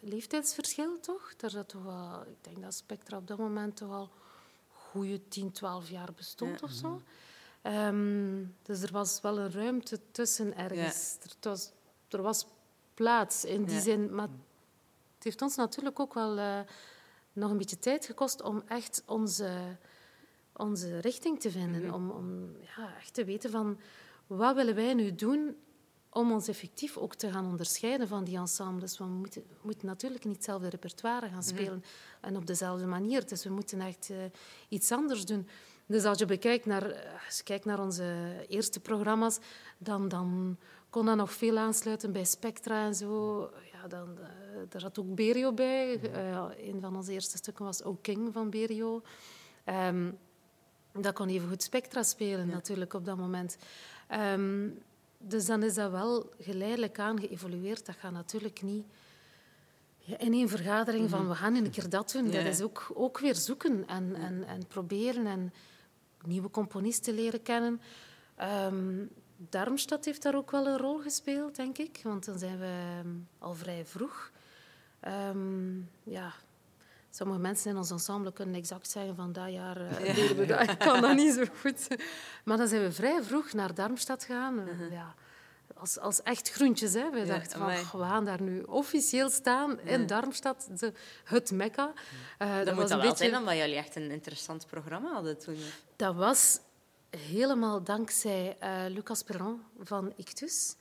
leeftijdsverschil, 0.00 1.00
toch? 1.00 1.32
Zat 1.46 1.68
toch 1.68 1.82
wel, 1.82 2.22
ik 2.22 2.36
denk 2.40 2.62
dat 2.62 2.74
Spectra 2.74 3.16
op 3.16 3.26
dat 3.26 3.38
moment 3.38 3.76
toch 3.76 3.90
al 3.90 4.10
goede 4.72 5.28
10, 5.28 5.52
12 5.52 5.90
jaar 5.90 6.12
bestond 6.16 6.60
ja. 6.60 6.66
of 6.66 6.70
zo. 6.70 7.02
Um, 7.62 8.56
dus 8.62 8.82
er 8.82 8.92
was 8.92 9.20
wel 9.20 9.38
een 9.38 9.52
ruimte 9.52 10.00
tussen 10.10 10.56
ergens. 10.56 11.16
Ja. 11.20 11.30
Er, 11.30 11.48
was, 11.50 11.70
er 12.08 12.22
was 12.22 12.46
plaats 12.94 13.44
in 13.44 13.64
die 13.64 13.80
zin. 13.80 14.14
Maar 14.14 14.28
het 15.14 15.24
heeft 15.24 15.42
ons 15.42 15.56
natuurlijk 15.56 16.00
ook 16.00 16.14
wel 16.14 16.38
uh, 16.38 16.60
nog 17.32 17.50
een 17.50 17.56
beetje 17.56 17.78
tijd 17.78 18.06
gekost 18.06 18.42
om 18.42 18.62
echt 18.66 19.02
onze, 19.06 19.76
onze 20.52 20.98
richting 20.98 21.40
te 21.40 21.50
vinden. 21.50 21.82
Mm 21.82 21.88
-hmm. 21.88 21.94
Om, 21.94 22.10
om 22.10 22.56
ja, 22.76 22.96
echt 22.96 23.14
te 23.14 23.24
weten 23.24 23.50
van 23.50 23.78
wat 24.28 24.54
willen 24.54 24.74
wij 24.74 24.94
nu 24.94 25.14
doen 25.14 25.56
om 26.10 26.32
ons 26.32 26.48
effectief 26.48 26.96
ook 26.96 27.14
te 27.14 27.30
gaan 27.30 27.46
onderscheiden 27.46 28.08
van 28.08 28.24
die 28.24 28.36
ensembles. 28.36 28.98
Want 28.98 29.10
we 29.10 29.16
moeten, 29.16 29.42
we 29.48 29.56
moeten 29.62 29.86
natuurlijk 29.86 30.24
niet 30.24 30.34
hetzelfde 30.34 30.68
repertoire 30.68 31.26
gaan 31.26 31.38
mhm. 31.38 31.48
spelen 31.48 31.84
en 32.20 32.36
op 32.36 32.46
dezelfde 32.46 32.86
manier. 32.86 33.26
Dus 33.26 33.44
we 33.44 33.50
moeten 33.50 33.80
echt 33.80 34.08
uh, 34.10 34.16
iets 34.68 34.92
anders 34.92 35.24
doen. 35.24 35.48
Dus 35.86 36.04
als 36.04 36.18
je, 36.18 36.26
bekijkt 36.26 36.66
naar, 36.66 36.84
als 37.26 37.36
je 37.36 37.42
kijkt 37.42 37.64
naar 37.64 37.80
onze 37.80 38.36
eerste 38.48 38.80
programma's, 38.80 39.38
dan, 39.78 40.08
dan 40.08 40.58
kon 40.90 41.06
dat 41.06 41.16
nog 41.16 41.32
veel 41.32 41.58
aansluiten 41.58 42.12
bij 42.12 42.24
Spectra 42.24 42.84
en 42.84 42.94
zo. 42.94 43.40
Ja, 43.72 43.88
dan, 43.88 44.18
uh, 44.20 44.26
daar 44.68 44.80
zat 44.80 44.98
ook 44.98 45.14
Berio 45.14 45.52
bij. 45.52 46.00
Uh, 46.02 46.44
een 46.56 46.80
van 46.80 46.96
onze 46.96 47.12
eerste 47.12 47.36
stukken 47.36 47.64
was 47.64 47.82
O 47.82 47.98
King 48.02 48.32
van 48.32 48.50
Berio. 48.50 49.02
Um, 49.64 50.18
dat 50.92 51.14
kon 51.14 51.28
even 51.28 51.48
goed 51.48 51.62
Spectra 51.62 52.02
spelen, 52.02 52.48
natuurlijk, 52.48 52.94
op 52.94 53.04
dat 53.04 53.16
moment. 53.16 53.56
Um, 54.12 54.78
dus 55.18 55.46
dan 55.46 55.62
is 55.62 55.74
dat 55.74 55.90
wel 55.90 56.32
geleidelijk 56.40 56.98
aan 56.98 57.20
geëvolueerd. 57.20 57.86
Dat 57.86 57.96
gaat 57.96 58.12
natuurlijk 58.12 58.62
niet 58.62 58.84
in 60.16 60.32
één 60.32 60.48
vergadering 60.48 61.10
van 61.10 61.20
mhm. 61.20 61.28
we 61.28 61.34
gaan 61.34 61.54
een 61.54 61.70
keer 61.70 61.88
dat 61.88 62.10
doen. 62.12 62.30
Dat 62.30 62.44
is 62.44 62.62
ook, 62.62 62.90
ook 62.94 63.18
weer 63.18 63.34
zoeken 63.34 63.86
en, 63.86 64.14
en, 64.14 64.44
en 64.46 64.66
proberen 64.66 65.26
en 65.26 65.52
nieuwe 66.24 66.50
componisten 66.50 67.14
leren 67.14 67.42
kennen. 67.42 67.80
Um, 68.66 69.10
Darmstad 69.36 70.04
heeft 70.04 70.22
daar 70.22 70.34
ook 70.34 70.50
wel 70.50 70.66
een 70.66 70.78
rol 70.78 70.98
gespeeld, 70.98 71.56
denk 71.56 71.78
ik. 71.78 72.00
Want 72.02 72.24
dan 72.24 72.38
zijn 72.38 72.58
we 72.58 72.98
ehm, 72.98 73.08
al 73.38 73.54
vrij 73.54 73.84
vroeg. 73.84 74.30
Um, 75.30 75.90
ja, 76.02 76.32
Sommige 77.10 77.38
mensen 77.38 77.70
in 77.70 77.76
ons 77.76 77.90
ensemble 77.90 78.32
kunnen 78.32 78.54
exact 78.54 78.90
zeggen 78.90 79.16
van 79.16 79.32
dat 79.32 79.52
jaar 79.52 79.80
uh, 79.80 80.14
deden 80.14 80.36
we 80.36 80.46
dat. 80.46 80.70
Ik 80.70 80.78
kan 80.78 81.00
dat 81.00 81.16
niet 81.16 81.34
zo 81.34 81.44
goed. 81.60 81.88
Maar 82.44 82.56
dan 82.56 82.68
zijn 82.68 82.82
we 82.82 82.92
vrij 82.92 83.22
vroeg 83.22 83.52
naar 83.52 83.74
Darmstad 83.74 84.24
gegaan. 84.24 84.68
Uh, 84.68 84.92
ja, 84.92 85.14
als, 85.74 85.98
als 85.98 86.22
echt 86.22 86.50
groentjes. 86.50 86.92
Hè. 86.92 87.10
We 87.10 87.24
dachten 87.24 87.58
van, 87.58 88.00
we 88.00 88.06
gaan 88.06 88.24
daar 88.24 88.42
nu 88.42 88.62
officieel 88.62 89.30
staan 89.30 89.80
in 89.80 90.06
Darmstad, 90.06 90.68
de, 90.78 90.92
het 91.24 91.50
mekka. 91.50 91.92
Uh, 92.38 92.56
dat, 92.56 92.66
dat 92.66 92.74
moet 92.74 92.88
wel 92.88 93.00
beetje... 93.00 93.16
zijn 93.16 93.36
omdat 93.36 93.56
jullie 93.56 93.76
echt 93.76 93.96
een 93.96 94.10
interessant 94.10 94.66
programma 94.66 95.12
hadden 95.12 95.38
toen. 95.38 95.58
Dat 95.96 96.14
was 96.14 96.60
helemaal 97.10 97.82
dankzij 97.82 98.56
uh, 98.62 98.70
Lucas 98.88 99.22
Perron 99.22 99.62
van 99.78 100.12
Ictus. 100.16 100.76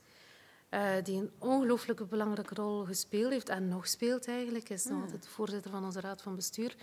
Uh, 0.69 0.91
die 1.03 1.17
een 1.17 1.31
ongelooflijke 1.39 2.05
belangrijke 2.05 2.55
rol 2.55 2.85
gespeeld 2.85 3.31
heeft 3.31 3.49
en 3.49 3.67
nog 3.67 3.87
speelt 3.87 4.27
eigenlijk. 4.27 4.69
Is 4.69 4.83
nog 4.83 4.93
hmm. 4.93 5.03
altijd 5.03 5.27
voorzitter 5.27 5.71
van 5.71 5.85
onze 5.85 5.99
raad 5.99 6.21
van 6.21 6.35
bestuur. 6.35 6.75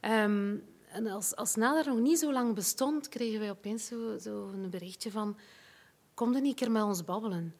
Um, 0.00 0.64
en 0.88 1.06
als, 1.06 1.36
als 1.36 1.54
Nader 1.54 1.86
nog 1.86 2.00
niet 2.00 2.18
zo 2.18 2.32
lang 2.32 2.54
bestond, 2.54 3.08
kregen 3.08 3.40
wij 3.40 3.50
opeens 3.50 3.86
zo, 3.86 4.18
zo 4.18 4.48
een 4.48 4.70
berichtje 4.70 5.10
van 5.10 5.38
kom 6.14 6.32
dan 6.32 6.44
een 6.44 6.54
keer 6.54 6.70
met 6.70 6.82
ons 6.82 7.04
babbelen. 7.04 7.54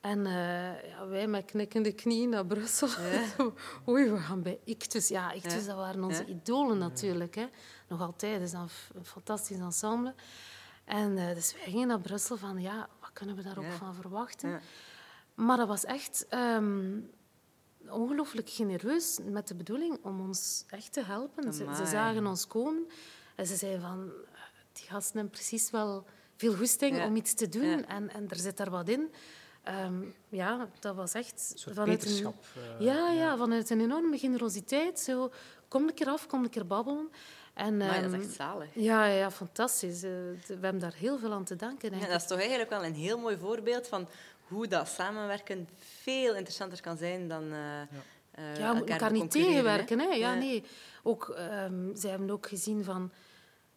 En 0.00 0.18
uh, 0.18 0.88
ja, 0.88 1.06
wij 1.08 1.26
met 1.26 1.44
knikkende 1.44 1.92
knieën 1.92 2.28
naar 2.28 2.46
Brussel. 2.46 2.88
Ja. 2.88 3.26
Oei, 3.88 4.10
we 4.10 4.18
gaan 4.18 4.42
bij 4.42 4.58
Ictus. 4.64 5.08
Ja, 5.08 5.32
Ictus, 5.32 5.60
ja. 5.60 5.66
dat 5.66 5.76
waren 5.76 6.04
onze 6.04 6.26
idolen 6.26 6.78
natuurlijk. 6.78 7.34
Hè. 7.34 7.46
Nog 7.88 8.00
altijd, 8.00 8.38
dat 8.38 8.48
is 8.48 8.52
een 8.52 9.04
fantastisch 9.04 9.58
ensemble. 9.58 10.14
En 10.84 11.16
uh, 11.16 11.34
dus 11.34 11.52
wij 11.52 11.62
gingen 11.64 11.88
naar 11.88 12.00
Brussel 12.00 12.36
van, 12.36 12.60
ja, 12.60 12.88
kunnen 13.16 13.36
we 13.36 13.42
daar 13.42 13.58
ook 13.58 13.72
van 13.78 13.94
verwachten? 13.94 14.60
Maar 15.34 15.56
dat 15.56 15.68
was 15.68 15.84
echt 15.84 16.26
um, 16.30 17.10
ongelooflijk 17.88 18.48
genereus 18.48 19.18
met 19.24 19.48
de 19.48 19.54
bedoeling 19.54 19.98
om 20.02 20.20
ons 20.20 20.64
echt 20.68 20.92
te 20.92 21.04
helpen. 21.04 21.52
Ze, 21.52 21.74
ze, 21.76 21.86
zagen 21.86 22.26
ons 22.26 22.46
komen 22.46 22.86
en 23.34 23.46
ze 23.46 23.56
zeiden 23.56 23.80
van, 23.80 24.10
die 24.72 24.84
gasten 24.88 25.14
hebben 25.14 25.32
precies 25.32 25.70
wel 25.70 26.04
veel 26.36 26.54
goesting 26.54 27.04
om 27.04 27.16
iets 27.16 27.34
te 27.34 27.48
doen 27.48 27.84
en, 27.84 28.10
en 28.10 28.28
er 28.28 28.36
zit 28.36 28.56
daar 28.56 28.70
wat 28.70 28.88
in. 28.88 29.12
Um, 29.68 30.14
ja, 30.28 30.68
dat 30.80 30.94
was 30.94 31.14
echt... 31.14 31.62
Een 31.66 31.74
vanuit 31.74 32.04
een, 32.04 32.26
uh, 32.26 32.80
ja, 32.80 33.10
ja, 33.10 33.36
vanuit 33.36 33.70
een 33.70 33.80
enorme 33.80 34.18
generositeit. 34.18 35.00
Zo, 35.00 35.32
kom 35.68 35.88
een 35.88 35.94
keer 35.94 36.08
af, 36.08 36.26
kom 36.26 36.42
een 36.42 36.50
keer 36.50 36.66
babbelen. 36.66 37.10
En, 37.56 37.76
maar 37.76 38.02
dat 38.02 38.12
is 38.12 38.12
ehm, 38.12 38.20
echt 38.20 38.34
zalig. 38.34 38.68
Ja, 38.72 39.04
ja 39.04 39.30
fantastisch. 39.30 40.04
Uh, 40.04 40.10
we 40.46 40.58
hebben 40.60 40.78
daar 40.78 40.94
heel 40.94 41.18
veel 41.18 41.32
aan 41.32 41.44
te 41.44 41.56
danken. 41.56 41.98
Ja, 41.98 42.06
dat 42.06 42.20
is 42.20 42.26
toch 42.26 42.38
eigenlijk 42.38 42.70
wel 42.70 42.84
een 42.84 42.94
heel 42.94 43.18
mooi 43.18 43.36
voorbeeld 43.36 43.88
van 43.88 44.08
hoe 44.42 44.66
dat 44.66 44.88
samenwerken 44.88 45.68
veel 45.78 46.34
interessanter 46.34 46.80
kan 46.80 46.96
zijn 46.96 47.28
dan... 47.28 47.44
Uh, 47.44 47.50
ja. 47.50 47.86
Uh, 48.38 48.56
ja, 48.56 48.66
elkaar, 48.74 48.88
elkaar 48.88 49.12
niet 49.12 49.30
tegenwerken. 49.30 49.98
Hè? 49.98 50.04
Ja, 50.04 50.14
ja, 50.14 50.34
nee. 50.34 50.64
Ook, 51.02 51.36
um, 51.38 51.90
zij 51.94 52.10
hebben 52.10 52.30
ook 52.30 52.48
gezien 52.48 52.84
van 52.84 53.12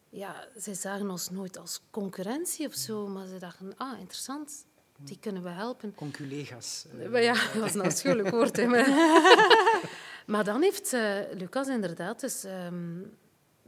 ja, 0.10 0.48
zij 0.56 0.74
zagen 0.74 1.10
ons 1.10 1.30
nooit 1.30 1.58
als 1.58 1.82
concurrentie 1.92 2.68
of 2.68 2.74
zo, 2.74 3.08
maar 3.08 3.28
ze 3.28 3.38
dachten, 3.38 3.74
ah, 3.78 4.00
interessant, 4.00 4.66
die 4.98 5.20
kunnen 5.20 5.44
we 5.44 5.50
helpen. 5.50 5.96
Conculega's. 5.96 6.86
Uh, 6.96 7.24
ja, 7.24 7.34
dat 7.54 7.62
was 7.62 7.74
een 7.74 7.82
afschuwelijk 7.82 8.30
woord. 8.30 8.56
Hè, 8.56 8.66
maar... 8.66 8.90
maar 10.34 10.44
dan 10.44 10.62
heeft 10.62 10.94
uh, 10.94 11.18
Lucas 11.34 11.68
inderdaad 11.68 12.20
dus, 12.20 12.44
um, 12.44 13.18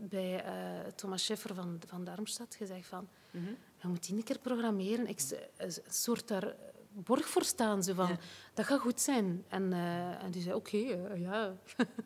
bij 0.09 0.45
uh, 0.45 0.91
Thomas 0.95 1.23
Scheffer 1.23 1.55
van, 1.55 1.79
van 1.87 2.03
Darmstad 2.03 2.55
gezegd 2.55 2.87
van, 2.87 3.07
mm 3.31 3.45
-hmm. 3.45 3.57
je 3.81 3.87
moet 3.87 4.07
die 4.07 4.15
een 4.15 4.23
keer 4.23 4.39
programmeren. 4.39 5.07
Ik, 5.07 5.19
een 5.57 5.73
soort 5.89 6.27
daar 6.27 6.55
borg 6.93 7.27
voor 7.29 7.43
staan. 7.43 7.83
Zo 7.83 7.93
van, 7.93 8.07
ja. 8.07 8.17
Dat 8.53 8.65
gaat 8.65 8.79
goed 8.79 9.01
zijn. 9.01 9.43
En, 9.47 9.71
uh, 9.71 10.23
en 10.23 10.31
die 10.31 10.41
zei, 10.41 10.55
oké, 10.55 10.77
okay, 10.77 11.19
ja. 11.19 11.53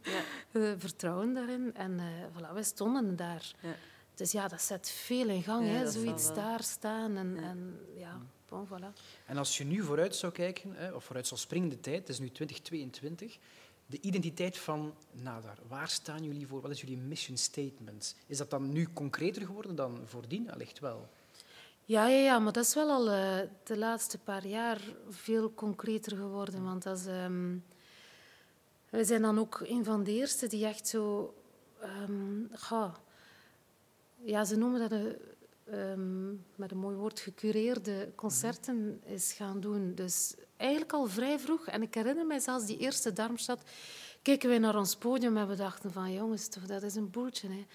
ja. 0.54 0.78
vertrouwen 0.78 1.34
daarin. 1.34 1.75
En 1.75 2.00
voilà, 2.32 2.54
wij 2.54 2.64
stonden 2.64 3.16
daar. 3.16 3.52
Ja. 3.62 3.75
Dus 4.16 4.32
ja, 4.32 4.48
dat 4.48 4.62
zet 4.62 4.90
veel 4.90 5.30
in 5.30 5.44
gang, 5.44 5.68
hè, 5.68 5.92
zoiets 5.92 6.34
daar 6.34 6.64
staan. 6.64 7.18
En 7.18 7.36
ja, 7.36 7.42
en, 7.42 7.80
ja 7.96 8.22
bon, 8.50 8.68
voilà. 8.68 8.94
En 9.25 9.38
als 9.38 9.58
je 9.58 9.64
nu 9.64 9.82
vooruit 9.82 10.16
zou 10.16 10.34
kijken, 10.34 10.96
of 10.96 11.04
vooruit 11.04 11.28
zou 11.28 11.40
springen 11.40 11.70
de 11.70 11.80
tijd, 11.80 12.00
het 12.00 12.10
is 12.10 12.20
nu 12.20 12.30
2022, 12.32 13.38
de 13.86 14.01
identiteit 14.01 14.58
van 14.58 14.94
Nadar, 15.12 15.58
waar 15.68 15.89
staan 15.89 16.24
jullie 16.24 16.48
voor? 16.48 16.62
Wat 16.62 16.72
is 16.72 16.82
jullie 16.82 16.98
mission 16.98 17.38
statement? 17.38 18.15
Is 18.27 18.38
dat 18.38 18.50
dan 18.50 18.72
nu 18.72 18.88
concreter 18.94 19.46
geworden 19.46 19.75
dan 19.75 20.00
voordien? 20.06 20.51
Allicht 20.51 20.80
wel. 20.80 21.10
Ja, 21.86 22.08
ja, 22.08 22.20
ja, 22.20 22.39
maar 22.39 22.54
dat 22.54 22.65
is 22.65 22.74
wel 22.74 22.89
al 22.89 23.08
uh, 23.08 23.39
de 23.63 23.77
laatste 23.77 24.18
paar 24.18 24.48
jaar 24.48 24.82
veel 25.10 25.54
concreter 25.54 26.18
geworden. 26.18 26.63
Want 26.63 26.84
dat 26.84 27.06
um, 27.06 27.63
we 28.89 29.04
zijn 29.04 29.22
dan 29.22 29.39
ook 29.39 29.60
een 29.63 29.84
van 29.84 30.04
de 30.04 30.12
eerste 30.12 30.48
die 30.48 30.65
echt 30.65 30.88
zo... 30.88 31.34
Um, 32.10 32.50
ja, 34.24 34.46
ze 34.46 34.56
noemen 34.56 34.80
dat 34.80 34.92
een, 34.92 35.15
um, 35.74 36.45
met 36.55 36.72
een 36.72 36.77
mooi 36.77 36.95
woord 36.95 37.19
gecureerde 37.19 38.12
concerten 38.15 39.01
is 39.05 39.34
gaan 39.34 39.60
doen. 39.60 39.95
Dus 39.95 40.36
eigenlijk 40.57 40.93
al 40.93 41.07
vrij 41.07 41.39
vroeg. 41.39 41.67
En 41.67 41.81
ik 41.81 41.93
herinner 41.93 42.25
mij 42.25 42.39
zelfs 42.39 42.65
die 42.65 42.77
eerste 42.77 43.13
Darmstad. 43.13 43.62
Keken 44.22 44.50
wij 44.50 44.60
naar 44.60 44.75
ons 44.75 44.95
podium 44.95 45.38
en 45.38 45.48
we 45.48 45.55
dachten 45.55 45.91
van 45.91 46.13
jongens, 46.13 46.50
dat 46.67 46.84
is 46.84 46.95
een 46.95 47.10
boeltje. 47.10 47.48
Hè. 47.48 47.65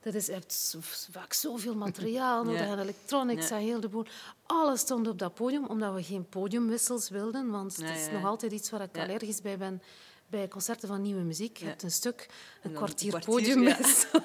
Dat 0.00 0.14
is, 0.14 0.28
echt 0.28 0.76
vaak 1.10 1.32
zoveel 1.32 1.74
materiaal 1.74 2.44
nodig 2.44 2.60
ja. 2.60 2.72
en 2.72 2.78
electronics 2.78 3.48
ja. 3.48 3.56
en 3.56 3.62
heel 3.62 3.80
de 3.80 3.88
boel. 3.88 4.04
Alles 4.46 4.80
stond 4.80 5.08
op 5.08 5.18
dat 5.18 5.34
podium, 5.34 5.64
omdat 5.64 5.94
we 5.94 6.02
geen 6.02 6.28
podiumwissels 6.28 7.08
wilden. 7.08 7.50
Want 7.50 7.76
het 7.76 7.96
is 7.98 8.10
nog 8.10 8.24
altijd 8.24 8.52
iets 8.52 8.70
waar 8.70 8.82
ik 8.82 8.98
allergisch 8.98 9.40
bij 9.40 9.58
ben 9.58 9.82
bij 10.28 10.48
concerten 10.48 10.88
van 10.88 11.02
nieuwe 11.02 11.22
muziek. 11.22 11.56
Je 11.56 11.64
hebt 11.64 11.82
een 11.82 11.90
stuk, 11.90 12.28
een 12.62 12.72
kwartier, 12.72 13.08
kwartier 13.08 13.34
podium 13.34 13.62
ja. 13.62 13.78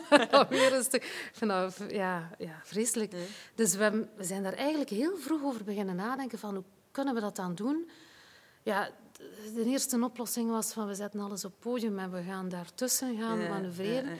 weer 0.50 0.74
een 0.74 0.84
stuk. 0.84 1.32
Dat 1.40 1.76
ja, 1.90 2.30
ja, 2.38 2.62
vreselijk. 2.64 3.14
Dus 3.56 3.76
we, 3.76 4.08
we, 4.16 4.24
zijn 4.24 4.44
daar 4.44 4.54
eigenlijk 4.54 4.90
heel 4.90 5.18
vroeg 5.18 5.44
over 5.44 5.64
beginnen 5.64 5.96
nadenken 5.96 6.40
van 6.40 6.56
hoe 6.56 6.64
kunnen 6.92 7.14
we 7.14 7.20
dat 7.20 7.36
dan 7.36 7.56
doen? 7.56 7.90
Ja, 8.64 8.90
de 9.54 9.64
eerste 9.66 10.04
oplossing 10.04 10.50
was 10.50 10.74
van 10.74 10.88
we 10.88 10.96
zetten 10.96 11.20
alles 11.20 11.46
op 11.46 11.54
podium 11.60 12.00
en 12.00 12.12
we 12.12 12.24
gaan 12.24 12.50
daartussen 12.50 13.18
gaan 13.18 13.48
manoeuvreren. 13.48 14.18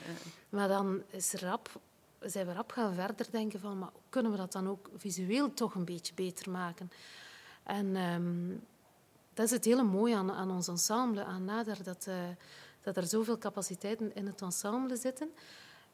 Maar 0.48 0.68
dan 0.68 1.02
is 1.10 1.32
rap, 1.32 1.80
zijn 2.20 2.46
we 2.46 2.52
rap 2.52 2.70
gaan 2.70 2.94
verder 2.94 3.26
denken 3.30 3.60
van 3.60 3.78
maar 3.78 3.90
kunnen 4.08 4.32
we 4.32 4.38
dat 4.38 4.52
dan 4.52 4.68
ook 4.68 4.90
visueel 4.96 5.54
toch 5.54 5.74
een 5.74 5.84
beetje 5.84 6.14
beter 6.14 6.50
maken? 6.50 6.90
En 7.62 7.96
um, 7.96 8.62
dat 9.34 9.46
is 9.46 9.50
het 9.50 9.64
hele 9.64 9.82
mooie 9.82 10.16
aan, 10.16 10.32
aan 10.32 10.50
ons 10.50 10.68
ensemble, 10.68 11.24
aan 11.24 11.44
Nader, 11.44 11.82
dat, 11.82 12.06
uh, 12.08 12.14
dat 12.82 12.96
er 12.96 13.06
zoveel 13.06 13.38
capaciteiten 13.38 14.14
in 14.14 14.26
het 14.26 14.42
ensemble 14.42 14.96
zitten. 14.96 15.30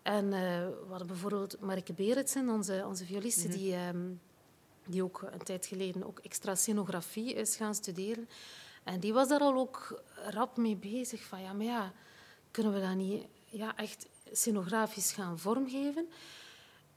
En 0.02 0.24
uh, 0.24 0.30
we 0.30 0.86
hadden 0.88 1.06
bijvoorbeeld 1.06 1.60
Marike 1.60 1.92
Beretsen, 1.92 2.48
onze, 2.48 2.84
onze 2.86 3.04
violiste, 3.04 3.46
mm 3.46 3.52
-hmm. 3.52 3.60
die, 3.60 3.76
um, 3.76 4.20
die 4.86 5.02
ook 5.02 5.22
een 5.30 5.42
tijd 5.42 5.66
geleden 5.66 6.06
ook 6.06 6.18
extra 6.18 6.54
scenografie 6.54 7.34
is 7.34 7.56
gaan 7.56 7.74
studeren. 7.74 8.28
En 8.84 9.00
die 9.00 9.12
was 9.12 9.28
daar 9.28 9.40
al 9.40 9.54
ook 9.54 10.02
rap 10.28 10.56
mee 10.56 10.76
bezig. 10.76 11.22
Van 11.22 11.40
ja, 11.40 11.52
maar 11.52 11.66
ja, 11.66 11.92
kunnen 12.50 12.72
we 12.72 12.80
dat 12.80 12.94
niet 12.94 13.26
ja, 13.44 13.76
echt 13.76 14.06
scenografisch 14.32 15.12
gaan 15.12 15.38
vormgeven? 15.38 16.08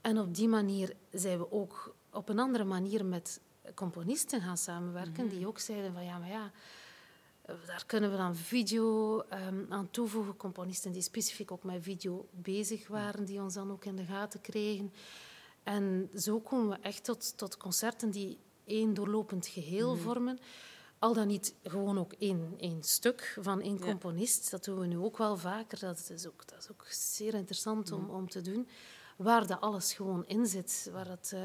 En 0.02 0.20
op 0.20 0.36
die 0.36 0.48
manier 0.48 0.94
zijn 1.12 1.38
we 1.38 1.52
ook 1.52 1.96
op 2.12 2.30
een 2.30 2.40
andere 2.40 2.64
manier 2.64 3.06
met 3.06 3.40
componisten 3.76 4.42
gaan 4.42 4.58
samenwerken 4.58 5.28
die 5.28 5.40
mhm. 5.40 5.48
ook 5.48 5.60
zeiden 5.60 5.94
van 5.94 6.06
ja, 6.06 6.18
maar 6.18 6.30
ja, 6.30 6.52
daar 7.46 7.84
kunnen 7.86 8.12
we 8.12 8.18
dan 8.18 8.36
video 8.36 9.18
um, 9.20 9.66
aan 9.70 9.92
toevoegen. 9.92 10.38
Componisten 10.38 10.92
die 10.92 11.02
specifiek 11.02 11.52
ook 11.52 11.64
met 11.64 11.84
video 11.84 12.28
bezig 12.32 12.88
waren, 12.88 13.26
die 13.26 13.42
ons 13.42 13.54
dan 13.54 13.72
ook 13.72 13.86
in 13.86 13.96
de 13.96 14.06
gaten 14.06 14.42
kregen. 14.42 14.94
En 15.64 16.10
zo 16.16 16.40
komen 16.40 16.70
we 16.70 16.78
echt 16.82 17.04
tot, 17.04 17.38
tot 17.38 17.58
concerten 17.58 18.12
die 18.12 18.38
één 18.66 18.94
doorlopend 18.94 19.48
geheel 19.48 19.94
mhm. 19.94 20.04
vormen. 20.04 20.40
Al 21.00 21.14
dan 21.14 21.28
niet 21.28 21.56
gewoon 21.64 22.00
ook 22.00 22.14
één, 22.14 22.54
één 22.58 22.84
stuk 22.84 23.38
van 23.42 23.62
één 23.62 23.80
componist. 23.80 24.52
Dat 24.52 24.64
doen 24.64 24.80
we 24.80 24.86
nu 24.86 24.98
ook 24.98 25.18
wel 25.18 25.38
vaker. 25.38 25.80
Dat 25.80 26.10
is 26.14 26.28
ook, 26.28 26.48
dat 26.48 26.60
is 26.60 26.72
ook 26.72 26.86
zeer 26.90 27.34
interessant 27.34 27.92
om, 27.92 28.10
om 28.10 28.30
te 28.30 28.42
doen 28.42 28.68
waar 29.18 29.48
dat 29.48 29.62
alles 29.62 29.94
gewoon 29.94 30.26
in 30.26 30.46
zit. 30.46 30.90
Waar 30.92 31.08
het 31.08 31.32
uh, 31.36 31.42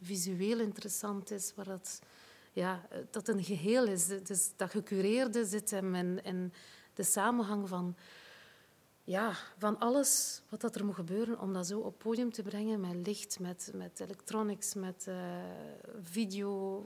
visueel 0.00 0.58
interessant 0.58 1.30
is, 1.30 1.52
waar 1.54 1.68
het, 1.68 2.00
ja, 2.52 2.88
dat 3.10 3.28
een 3.28 3.44
geheel 3.44 3.86
is. 3.86 4.06
Dus 4.06 4.50
dat 4.56 4.70
gecureerde 4.70 5.44
zit 5.46 5.70
hem 5.70 5.94
in, 5.94 6.24
in 6.24 6.52
de 6.94 7.02
samenhang 7.02 7.68
van, 7.68 7.96
ja, 9.04 9.32
van 9.58 9.78
alles 9.78 10.42
wat 10.48 10.60
dat 10.60 10.74
er 10.74 10.84
moet 10.84 10.94
gebeuren 10.94 11.40
om 11.40 11.52
dat 11.52 11.66
zo 11.66 11.78
op 11.78 11.98
podium 11.98 12.32
te 12.32 12.42
brengen 12.42 12.80
met 12.80 13.06
licht, 13.06 13.40
met, 13.40 13.70
met 13.74 14.00
electronics, 14.00 14.74
met 14.74 15.04
uh, 15.08 15.16
video, 16.02 16.84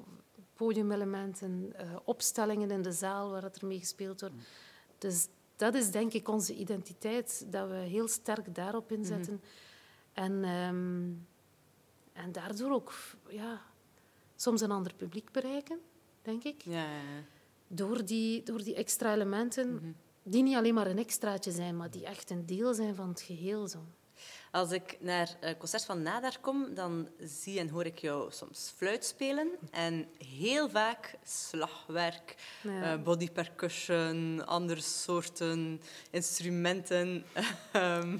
podiumelementen, 0.54 1.72
uh, 1.80 1.96
opstellingen 2.04 2.70
in 2.70 2.82
de 2.82 2.92
zaal 2.92 3.30
waar 3.30 3.42
het 3.42 3.60
ermee 3.60 3.78
gespeeld 3.78 4.20
wordt. 4.20 4.36
Dus 4.98 5.28
dat 5.56 5.74
is 5.74 5.90
denk 5.90 6.12
ik 6.12 6.28
onze 6.28 6.54
identiteit, 6.54 7.46
dat 7.50 7.68
we 7.68 7.74
heel 7.74 8.08
sterk 8.08 8.54
daarop 8.54 8.92
inzetten. 8.92 9.32
Mm 9.32 9.40
en, 10.18 10.44
um, 10.44 11.26
en 12.12 12.32
daardoor 12.32 12.72
ook 12.72 12.92
ja, 13.28 13.62
soms 14.36 14.60
een 14.60 14.70
ander 14.70 14.94
publiek 14.94 15.32
bereiken, 15.32 15.78
denk 16.22 16.44
ik. 16.44 16.62
Ja, 16.62 16.82
ja, 16.82 16.98
ja. 16.98 17.22
Door, 17.66 18.04
die, 18.04 18.42
door 18.42 18.62
die 18.62 18.74
extra 18.74 19.12
elementen. 19.14 19.70
Mm 19.70 19.78
-hmm. 19.78 19.96
die 20.22 20.42
niet 20.42 20.56
alleen 20.56 20.74
maar 20.74 20.86
een 20.86 20.98
extraatje 20.98 21.50
zijn, 21.50 21.76
maar 21.76 21.90
die 21.90 22.04
echt 22.04 22.30
een 22.30 22.46
deel 22.46 22.74
zijn 22.74 22.94
van 22.94 23.08
het 23.08 23.20
geheel. 23.20 23.68
Zo. 23.68 23.78
Als 24.50 24.70
ik 24.70 24.96
naar 25.00 25.36
het 25.40 25.58
concert 25.58 25.84
van 25.84 26.02
Nadar 26.02 26.38
kom, 26.40 26.74
dan 26.74 27.08
zie 27.18 27.58
en 27.58 27.68
hoor 27.68 27.84
ik 27.84 27.98
jou 27.98 28.32
soms 28.32 28.72
fluit 28.76 29.04
spelen. 29.04 29.48
En 29.70 30.08
heel 30.26 30.68
vaak 30.70 31.14
slagwerk, 31.24 32.34
Ja. 32.62 32.92
eh, 32.92 33.02
body 33.02 33.30
percussion, 33.30 34.46
andere 34.46 34.80
soorten 34.80 35.80
instrumenten. 36.10 37.24
Ehm, 37.72 38.18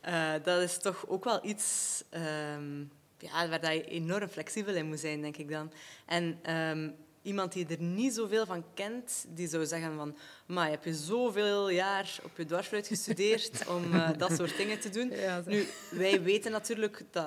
eh, 0.00 0.32
dat 0.42 0.62
is 0.62 0.78
toch 0.78 1.08
ook 1.08 1.24
wel 1.24 1.40
iets 1.42 2.02
ehm, 2.10 2.80
ja, 3.18 3.48
waar 3.48 3.60
dat 3.60 3.72
je 3.72 3.84
enorm 3.84 4.28
flexibel 4.28 4.74
in 4.74 4.86
moet 4.86 5.00
zijn, 5.00 5.20
denk 5.20 5.36
ik 5.36 5.50
dan. 5.50 5.72
En 6.06 6.38
ehm, 6.42 6.90
iemand 7.22 7.52
die 7.52 7.66
er 7.66 7.82
niet 7.82 8.14
zoveel 8.14 8.46
van 8.46 8.64
kent, 8.74 9.24
die 9.28 9.48
zou 9.48 9.66
zeggen 9.66 9.96
van... 9.96 10.16
Maar 10.46 10.70
heb 10.70 10.84
je 10.84 10.94
zoveel 10.94 11.68
jaar 11.68 12.18
op 12.24 12.36
je 12.36 12.44
dwarsfluit 12.44 12.86
gestudeerd 12.86 13.66
om 13.76 13.94
eh, 13.94 14.10
dat 14.16 14.32
soort 14.32 14.56
dingen 14.56 14.80
te 14.80 14.88
doen? 14.90 15.10
Ja. 15.10 15.42
Nu, 15.46 15.66
wij 15.90 16.22
weten 16.22 16.52
natuurlijk 16.52 17.04
dat 17.10 17.24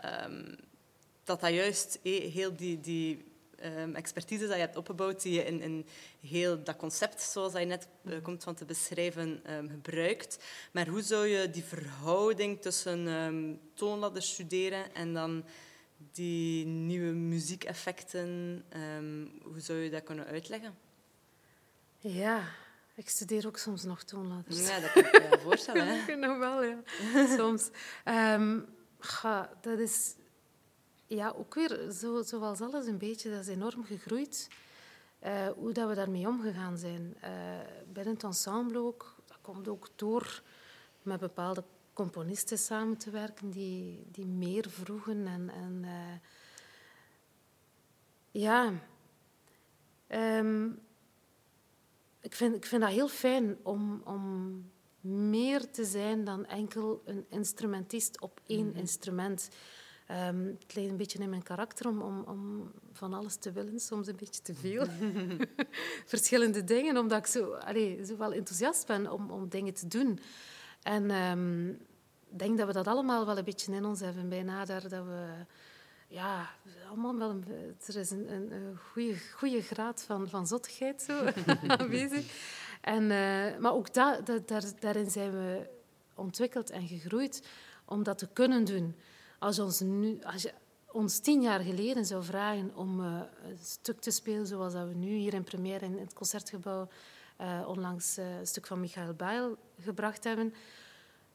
ehm, 0.00 0.54
dat, 1.24 1.40
dat 1.40 1.50
juist 1.50 1.98
eh, 2.02 2.32
heel 2.32 2.56
die, 2.56 2.80
die 2.80 3.24
ehm, 3.64 3.94
expertise 3.94 4.46
dat 4.46 4.54
je 4.54 4.60
hebt 4.60 4.76
opgebouwd, 4.76 5.22
die 5.22 5.32
je 5.32 5.44
in, 5.44 5.60
in 5.60 5.86
heel 6.20 6.62
dat 6.62 6.76
concept, 6.76 7.22
zoals 7.22 7.52
je 7.52 7.58
net 7.58 7.88
eh, 8.04 8.22
komt 8.22 8.42
van 8.42 8.54
te 8.54 8.64
beschrijven, 8.64 9.40
ehm, 9.44 9.68
gebruikt. 9.68 10.44
Maar 10.72 10.86
hoe 10.86 11.02
zou 11.02 11.26
je 11.26 11.50
die 11.50 11.64
verhouding 11.64 12.60
tussen 12.60 13.08
ehm 13.08 13.54
toonladder 13.74 14.22
studeren 14.22 14.94
en 14.94 15.12
dan 15.12 15.44
die 16.12 16.66
nieuwe 16.66 17.12
muziekeffecten, 17.12 18.64
hoe 19.42 19.60
zou 19.60 19.78
je 19.78 19.90
dat 19.90 20.02
kunnen 20.02 20.26
uitleggen? 20.26 20.74
ja, 21.98 22.48
ik 22.94 23.08
studeer 23.08 23.46
ook 23.46 23.58
soms 23.58 23.82
nog 23.82 24.02
toonladders. 24.02 24.68
Ja, 24.68 24.80
dat 24.80 24.92
kan 24.92 25.04
ik 25.04 25.30
me 25.30 25.38
voorstellen. 25.48 25.86
Hè? 25.86 26.16
Nog 26.16 26.38
wel, 26.38 26.64
ja. 26.64 26.82
Soms. 27.38 27.70
Ga, 29.04 29.50
dat 29.60 29.78
is 29.78 30.14
ja, 31.14 31.34
ook 31.36 31.54
weer, 31.54 31.90
zo, 31.90 32.22
zoals 32.22 32.60
alles 32.60 32.86
een 32.86 32.98
beetje, 32.98 33.30
dat 33.30 33.40
is 33.40 33.48
enorm 33.48 33.84
gegroeid. 33.84 34.48
Eh, 35.18 35.48
hoe 35.48 35.72
dat 35.72 35.88
we 35.88 35.94
daarmee 35.94 36.26
omgegaan 36.26 36.78
zijn. 36.78 37.16
Eh, 37.20 37.32
binnen 37.92 38.14
het 38.14 38.22
ensemble 38.22 38.78
ook. 38.78 39.14
Dat 39.26 39.38
komt 39.40 39.68
ook 39.68 39.88
door 39.96 40.42
met 41.02 41.20
bepaalde 41.20 41.64
componisten 41.92 42.58
samen 42.58 42.96
te 42.96 43.10
werken 43.10 43.50
die, 43.50 44.06
die 44.10 44.26
meer 44.26 44.64
vroegen. 44.68 45.26
En, 45.26 45.50
en 45.50 45.80
eh, 45.84 46.18
ja... 48.30 48.72
Ehm, 50.06 50.68
ik 52.20 52.34
vind, 52.34 52.54
ik 52.54 52.66
vind 52.66 52.82
dat 52.82 52.90
heel 52.90 53.08
fijn 53.08 53.56
om, 53.62 54.02
om 54.04 54.64
meer 55.00 55.70
te 55.70 55.84
zijn 55.84 56.24
dan 56.24 56.46
enkel 56.46 57.02
een 57.04 57.26
instrumentist 57.28 58.20
op 58.20 58.40
één 58.46 58.74
instrument. 58.74 59.48
Ehm, 60.06 60.44
het 60.46 60.74
ligt 60.74 60.90
een 60.90 60.96
beetje 60.96 61.18
in 61.18 61.28
mijn 61.30 61.42
karakter 61.42 61.88
om, 61.88 62.02
om, 62.02 62.22
om 62.26 62.70
van 62.92 63.14
alles 63.14 63.36
te 63.36 63.52
willen, 63.52 63.80
soms 63.80 64.06
een 64.06 64.16
beetje 64.16 64.42
te 64.42 64.54
veel. 64.54 64.86
Verschillende 66.14 66.64
dingen, 66.64 66.96
omdat 66.96 67.18
ik 67.18 67.26
zo, 67.26 67.52
allee, 67.52 68.04
zo 68.04 68.16
wel 68.16 68.32
enthousiast 68.32 68.86
ben 68.86 69.12
om, 69.12 69.30
om 69.30 69.48
dingen 69.48 69.74
te 69.74 69.88
doen. 69.88 70.18
En 70.82 71.10
ehm, 71.10 71.68
ik 72.30 72.38
denk 72.38 72.58
dat 72.58 72.66
we 72.66 72.72
dat 72.72 72.86
allemaal 72.86 73.26
wel 73.26 73.38
een 73.38 73.44
beetje 73.44 73.72
in 73.72 73.84
ons 73.84 74.00
hebben 74.00 74.28
bij 74.28 74.42
Nadar. 74.42 74.88
Dat 74.88 75.04
we, 75.04 75.26
ja, 76.08 76.50
allemaal 76.88 77.18
wel 77.18 77.30
een, 77.30 77.44
er 77.86 77.96
is 77.96 78.10
een, 78.10 78.32
een, 78.32 78.52
een 78.52 78.76
goede, 78.76 79.14
goede 79.34 79.62
graad 79.62 80.02
van, 80.02 80.28
van 80.28 80.46
zottigheid 80.46 81.02
zo 81.02 81.26
aanwezig. 81.66 82.32
En, 82.80 83.02
eh, 83.02 83.58
maar 83.58 83.72
ook 83.72 83.94
da, 83.94 84.20
da- 84.20 84.38
daar, 84.46 84.62
daarin 84.80 85.10
zijn 85.10 85.30
we 85.30 85.66
ontwikkeld 86.14 86.70
en 86.70 86.86
gegroeid 86.86 87.42
om 87.84 88.02
dat 88.02 88.18
te 88.18 88.28
kunnen 88.32 88.64
doen. 88.64 88.94
Als, 89.44 89.58
ons 89.58 89.80
nu, 89.80 90.18
als 90.22 90.42
je 90.42 90.52
ons 90.92 91.18
tien 91.18 91.42
jaar 91.42 91.60
geleden 91.60 92.04
zou 92.04 92.24
vragen 92.24 92.76
om 92.76 93.00
eh, 93.00 93.20
een 93.42 93.58
stuk 93.62 94.00
te 94.00 94.10
spelen 94.10 94.46
zoals 94.46 94.72
dat 94.72 94.88
we 94.88 94.94
nu 94.94 95.14
hier 95.14 95.34
in 95.34 95.44
première 95.44 95.84
in 95.84 95.98
het 95.98 96.12
Concertgebouw 96.12 96.88
eh, 97.36 97.64
onlangs 97.66 98.16
eh, 98.16 98.38
een 98.38 98.46
stuk 98.46 98.66
van 98.66 98.80
Michael 98.80 99.14
Bail 99.14 99.56
gebracht 99.80 100.24
hebben, 100.24 100.54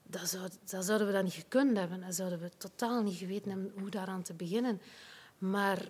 dan, 0.03 0.27
zou, 0.27 0.49
dan 0.69 0.83
zouden 0.83 1.07
we 1.07 1.13
dat 1.13 1.23
niet 1.23 1.33
gekund 1.33 1.77
hebben. 1.77 1.99
Dan 1.99 2.13
zouden 2.13 2.39
we 2.39 2.51
totaal 2.57 3.01
niet 3.01 3.17
geweten 3.17 3.51
hebben 3.51 3.71
hoe 3.79 3.89
daaraan 3.89 4.21
te 4.21 4.33
beginnen. 4.33 4.81
Maar 5.37 5.89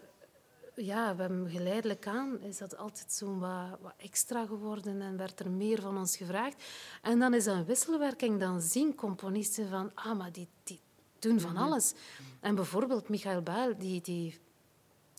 ja, 0.76 1.16
we 1.16 1.46
geleidelijk 1.48 2.08
aan 2.08 2.42
is 2.42 2.58
dat 2.58 2.78
altijd 2.78 3.12
zo 3.12 3.38
wat, 3.38 3.78
wat 3.82 3.94
extra 3.98 4.46
geworden 4.46 5.02
en 5.02 5.18
werd 5.18 5.40
er 5.40 5.52
meer 5.52 5.82
van 5.82 5.98
ons 5.98 6.18
gevraagd. 6.18 6.64
En 7.02 7.20
dan 7.20 7.34
is 7.34 7.44
dat 7.44 7.56
een 7.56 7.66
wisselwerking. 7.66 8.40
Dan 8.40 8.62
zien 8.62 8.96
componisten 8.96 9.70
van, 9.70 9.92
ah, 9.94 10.18
maar 10.18 10.32
die 10.32 10.48
doen 11.22 11.40
van 11.40 11.58
alles. 11.58 11.94
En 12.40 12.56
bijvoorbeeld 12.56 13.10
Michael 13.10 13.42
Baal, 13.42 13.78
die, 13.78 14.02
die 14.02 14.40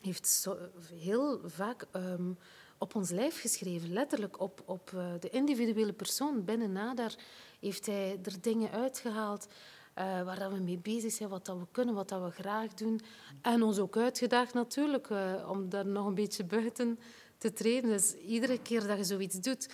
heeft 0.01 0.27
zo, 0.27 0.59
heel 0.95 1.41
vaak 1.45 1.87
ehm, 1.91 2.33
op 2.79 2.95
ons 2.95 3.11
lijf 3.11 3.41
geschreven, 3.41 3.93
letterlijk 3.93 4.41
op, 4.41 4.63
op 4.67 4.93
eh, 4.95 5.13
de 5.21 5.31
individuele 5.31 5.93
persoon. 5.93 6.45
Binnen 6.45 6.73
Nadar 6.73 7.15
heeft 7.61 7.87
hij 7.87 8.19
er 8.23 8.41
dingen 8.41 8.71
uitgehaald 8.71 9.47
eh, 9.95 10.23
waar 10.23 10.39
dat 10.39 10.53
we 10.53 10.59
mee 10.59 10.79
bezig 10.79 11.13
zijn, 11.13 11.29
wat 11.29 11.47
dat 11.47 11.59
we 11.59 11.67
kunnen, 11.71 11.95
wat 11.95 12.09
dat 12.09 12.23
we 12.23 12.31
graag 12.31 12.75
doen. 12.75 13.01
En 13.43 13.63
ons 13.63 13.79
ook 13.79 13.97
uitgedaagd 13.97 14.55
natuurlijk, 14.55 15.11
eh, 15.11 15.49
om 15.51 15.69
daar 15.69 15.87
nog 15.87 16.07
een 16.07 16.15
beetje 16.15 16.45
buiten 16.45 16.99
te 17.39 17.53
treden. 17.53 17.91
Dus 17.91 18.15
iedere 18.15 18.63
keer 18.63 18.87
dat 18.87 18.97
je 18.97 19.05
zoiets 19.05 19.41
doet, 19.41 19.69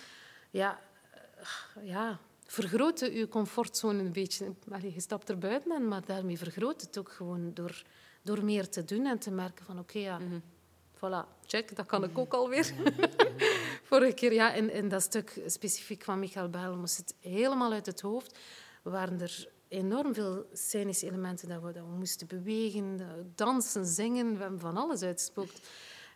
ja, 0.51 0.79
ja 1.81 2.19
vergroot 2.47 2.99
je 2.99 3.27
comfortzone 3.27 3.99
een 3.99 4.11
beetje. 4.11 4.53
Allee, 4.71 4.93
je 4.93 5.01
stapt 5.01 5.29
er 5.29 5.37
buiten, 5.37 5.71
en, 5.71 5.87
maar 5.87 6.05
daarmee 6.05 6.37
vergroot 6.37 6.81
het 6.81 6.97
ook 6.97 7.11
gewoon 7.11 7.53
door, 7.53 7.83
door 8.21 8.43
meer 8.43 8.69
te 8.69 8.85
doen 8.85 9.05
en 9.05 9.19
te 9.19 9.31
merken 9.31 9.65
van 9.65 9.79
oké, 9.79 9.99
ja, 9.99 10.19
voilà, 10.95 11.45
check, 11.45 11.75
dat 11.75 11.85
kan 11.85 12.03
ik 12.03 12.17
ook 12.17 12.33
alweer. 12.33 12.73
Vorige 13.83 14.13
keer, 14.13 14.33
ja, 14.33 14.53
in, 14.53 14.71
in 14.71 14.89
dat 14.89 15.01
stuk 15.01 15.41
specifiek 15.45 16.03
van 16.03 16.19
Michael 16.19 16.49
Bijl 16.49 16.75
moest 16.75 16.97
het 16.97 17.15
helemaal 17.19 17.71
uit 17.71 17.85
het 17.85 18.01
hoofd. 18.01 18.39
waren 18.81 19.21
er 19.21 19.47
enorm 19.67 20.13
veel 20.13 20.45
scenische 20.53 21.05
elementen 21.05 21.47
dat 21.47 21.61
we, 21.61 21.71
dat 21.71 21.83
we 21.83 21.95
moesten 21.97 22.27
bewegen, 22.27 22.97
dansen, 23.35 23.85
zingen. 23.85 24.33
We 24.33 24.41
hebben 24.41 24.59
van 24.59 24.77
alles 24.77 25.01
uitgespookt. 25.01 25.69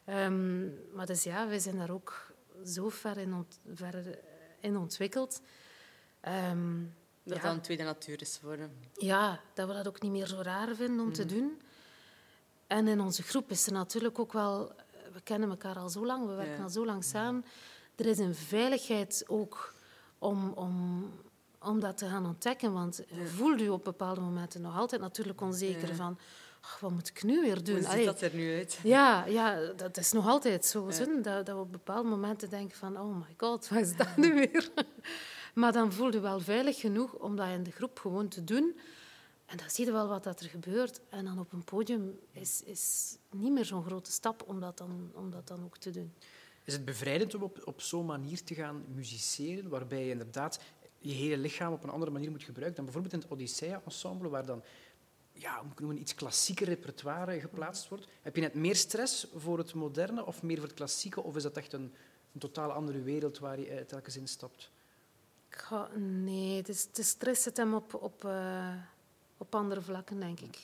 Ehm, 0.06 0.66
maar 0.94 1.06
dus 1.06 1.24
ja, 1.24 1.48
wij 1.48 1.60
zijn 1.60 1.78
daar 1.78 1.92
ook 1.92 2.34
zo 2.66 2.90
ver 2.90 3.18
in, 3.18 3.34
ont, 3.34 3.60
ver 3.74 4.20
in 4.60 4.78
ontwikkeld. 4.78 5.42
Ehm, 6.22 6.80
Dat 7.24 7.36
ja. 7.38 7.44
dat 7.44 7.54
een 7.54 7.62
tweede 7.62 7.84
natuur 7.84 8.22
is 8.22 8.38
geworden. 8.40 8.72
Ja, 8.94 9.40
dat 9.54 9.68
we 9.68 9.74
dat 9.74 9.88
ook 9.88 10.02
niet 10.02 10.12
meer 10.12 10.28
zo 10.28 10.42
raar 10.42 10.76
vinden 10.76 11.00
om 11.06 11.14
te 11.14 11.26
doen. 11.26 11.62
En 12.68 12.88
in 12.88 13.00
onze 13.02 13.24
groep 13.24 13.50
is 13.52 13.66
er 13.68 13.74
natuurlijk 13.74 14.20
ook 14.20 14.34
wel... 14.34 14.72
We 15.14 15.22
kennen 15.22 15.50
elkaar 15.50 15.78
al 15.78 15.90
zo 15.90 16.06
lang, 16.06 16.26
we 16.28 16.34
werken 16.34 16.56
Ja. 16.58 16.64
al 16.64 16.70
zo 16.70 16.86
lang 16.86 17.04
samen. 17.04 17.46
Er 17.96 18.06
is 18.06 18.18
een 18.18 18.36
veiligheid 18.36 19.24
ook 19.28 19.74
om, 20.20 20.52
om, 20.52 21.06
om 21.60 21.80
dat 21.80 21.98
te 21.98 22.08
gaan 22.08 22.26
ontdekken. 22.26 22.74
Want 22.74 23.02
je 23.08 23.26
voelt 23.28 23.60
je 23.60 23.72
op 23.74 23.84
bepaalde 23.84 24.22
momenten 24.22 24.62
nog 24.62 24.78
altijd 24.78 25.02
natuurlijk 25.02 25.42
onzeker 25.42 25.88
Ja. 25.88 25.96
van... 25.96 26.18
"Ach, 26.62 26.80
wat 26.80 26.92
moet 26.92 27.08
ik 27.10 27.24
nu 27.24 27.42
weer 27.42 27.64
doen? 27.64 27.74
Hoe 27.76 27.84
ziet 27.84 27.92
Allee, 27.92 28.06
dat 28.06 28.22
er 28.22 28.36
nu 28.36 28.56
uit? 28.58 28.80
ja, 28.84 29.26
ja, 29.26 29.60
dat 29.76 29.98
is 29.98 30.12
nog 30.12 30.28
altijd 30.28 30.66
zo, 30.66 30.88
Dat, 31.22 31.24
dat 31.24 31.48
we 31.48 31.56
op 31.56 31.72
bepaalde 31.72 32.10
momenten 32.10 32.50
denken 32.50 32.78
van... 32.78 33.00
Oh 33.00 33.16
my 33.16 33.34
god, 33.38 33.68
wat 33.70 33.80
is 33.80 33.96
dat 34.02 34.18
nu 34.18 34.34
weer? 34.34 34.70
Maar 35.54 35.72
dan 35.72 35.94
voel 35.94 36.14
je 36.14 36.20
wel 36.20 36.40
veilig 36.40 36.80
genoeg 36.80 37.14
om 37.14 37.36
dat 37.36 37.48
in 37.48 37.64
de 37.64 37.72
groep 37.72 38.00
gewoon 38.00 38.28
te 38.28 38.44
doen. 38.44 38.80
En 39.46 39.58
dan 39.58 39.70
zie 39.70 39.86
je 39.86 39.92
wel 39.92 40.08
wat 40.08 40.24
dat 40.24 40.40
er 40.40 40.50
gebeurt. 40.50 41.02
En 41.10 41.26
dan 41.26 41.40
op 41.40 41.54
een 41.54 41.64
podium 41.64 42.20
is, 42.32 42.64
is 42.64 43.16
niet 43.30 43.52
meer 43.52 43.66
zo'n 43.66 43.84
grote 43.84 44.12
stap 44.12 44.44
om 44.48 44.60
dat, 44.60 44.78
dan, 44.78 45.12
dan 45.46 45.64
ook 45.64 45.78
te 45.78 45.90
doen. 45.90 46.14
Is 46.64 46.74
het 46.74 46.86
bevrijdend 46.86 47.36
om 47.36 47.44
op, 47.44 47.62
op 47.64 47.82
zo'n 47.82 48.06
manier 48.06 48.44
te 48.44 48.54
gaan 48.54 48.84
musiceren, 48.88 49.70
waarbij 49.70 50.06
je 50.06 50.12
inderdaad 50.12 50.60
je 50.98 51.14
hele 51.14 51.38
lichaam 51.38 51.74
op 51.74 51.84
een 51.84 51.90
andere 51.90 52.12
manier 52.12 52.32
moet 52.32 52.44
gebruiken 52.44 52.76
dan 52.76 52.86
bijvoorbeeld 52.86 53.14
in 53.14 53.20
het 53.20 53.32
Odyssea-ensemble, 53.32 54.30
waar 54.30 54.46
dan 54.46 54.64
ja, 55.34 55.62
moet 55.62 55.72
ik 55.72 55.80
noemen, 55.80 56.00
iets 56.00 56.16
klassieker 56.16 56.68
repertoire 56.68 57.40
geplaatst 57.40 57.88
wordt? 57.90 58.08
Heb 58.22 58.36
je 58.36 58.42
net 58.42 58.54
meer 58.54 58.76
stress 58.76 59.28
voor 59.36 59.58
het 59.58 59.74
moderne 59.74 60.26
of 60.26 60.44
meer 60.44 60.58
voor 60.58 60.68
het 60.68 60.76
klassieke, 60.76 61.24
of 61.24 61.36
is 61.36 61.44
dat 61.44 61.58
echt 61.58 61.74
een, 61.74 61.94
totaal 62.38 62.72
andere 62.72 63.02
wereld 63.02 63.40
waar 63.40 63.60
je 63.60 63.86
telkens 63.88 64.18
instapt? 64.18 64.72
Ga, 65.54 65.90
nee, 65.98 66.58
het 66.58 66.70
is, 66.70 66.92
de 66.92 67.04
stress 67.04 67.44
zit 67.44 67.58
hem 67.58 67.74
op, 67.74 67.94
op, 67.94 68.26
eh, 68.26 68.74
op 69.38 69.56
andere 69.56 69.82
vlakken, 69.82 70.20
denk 70.20 70.40
ik. 70.40 70.58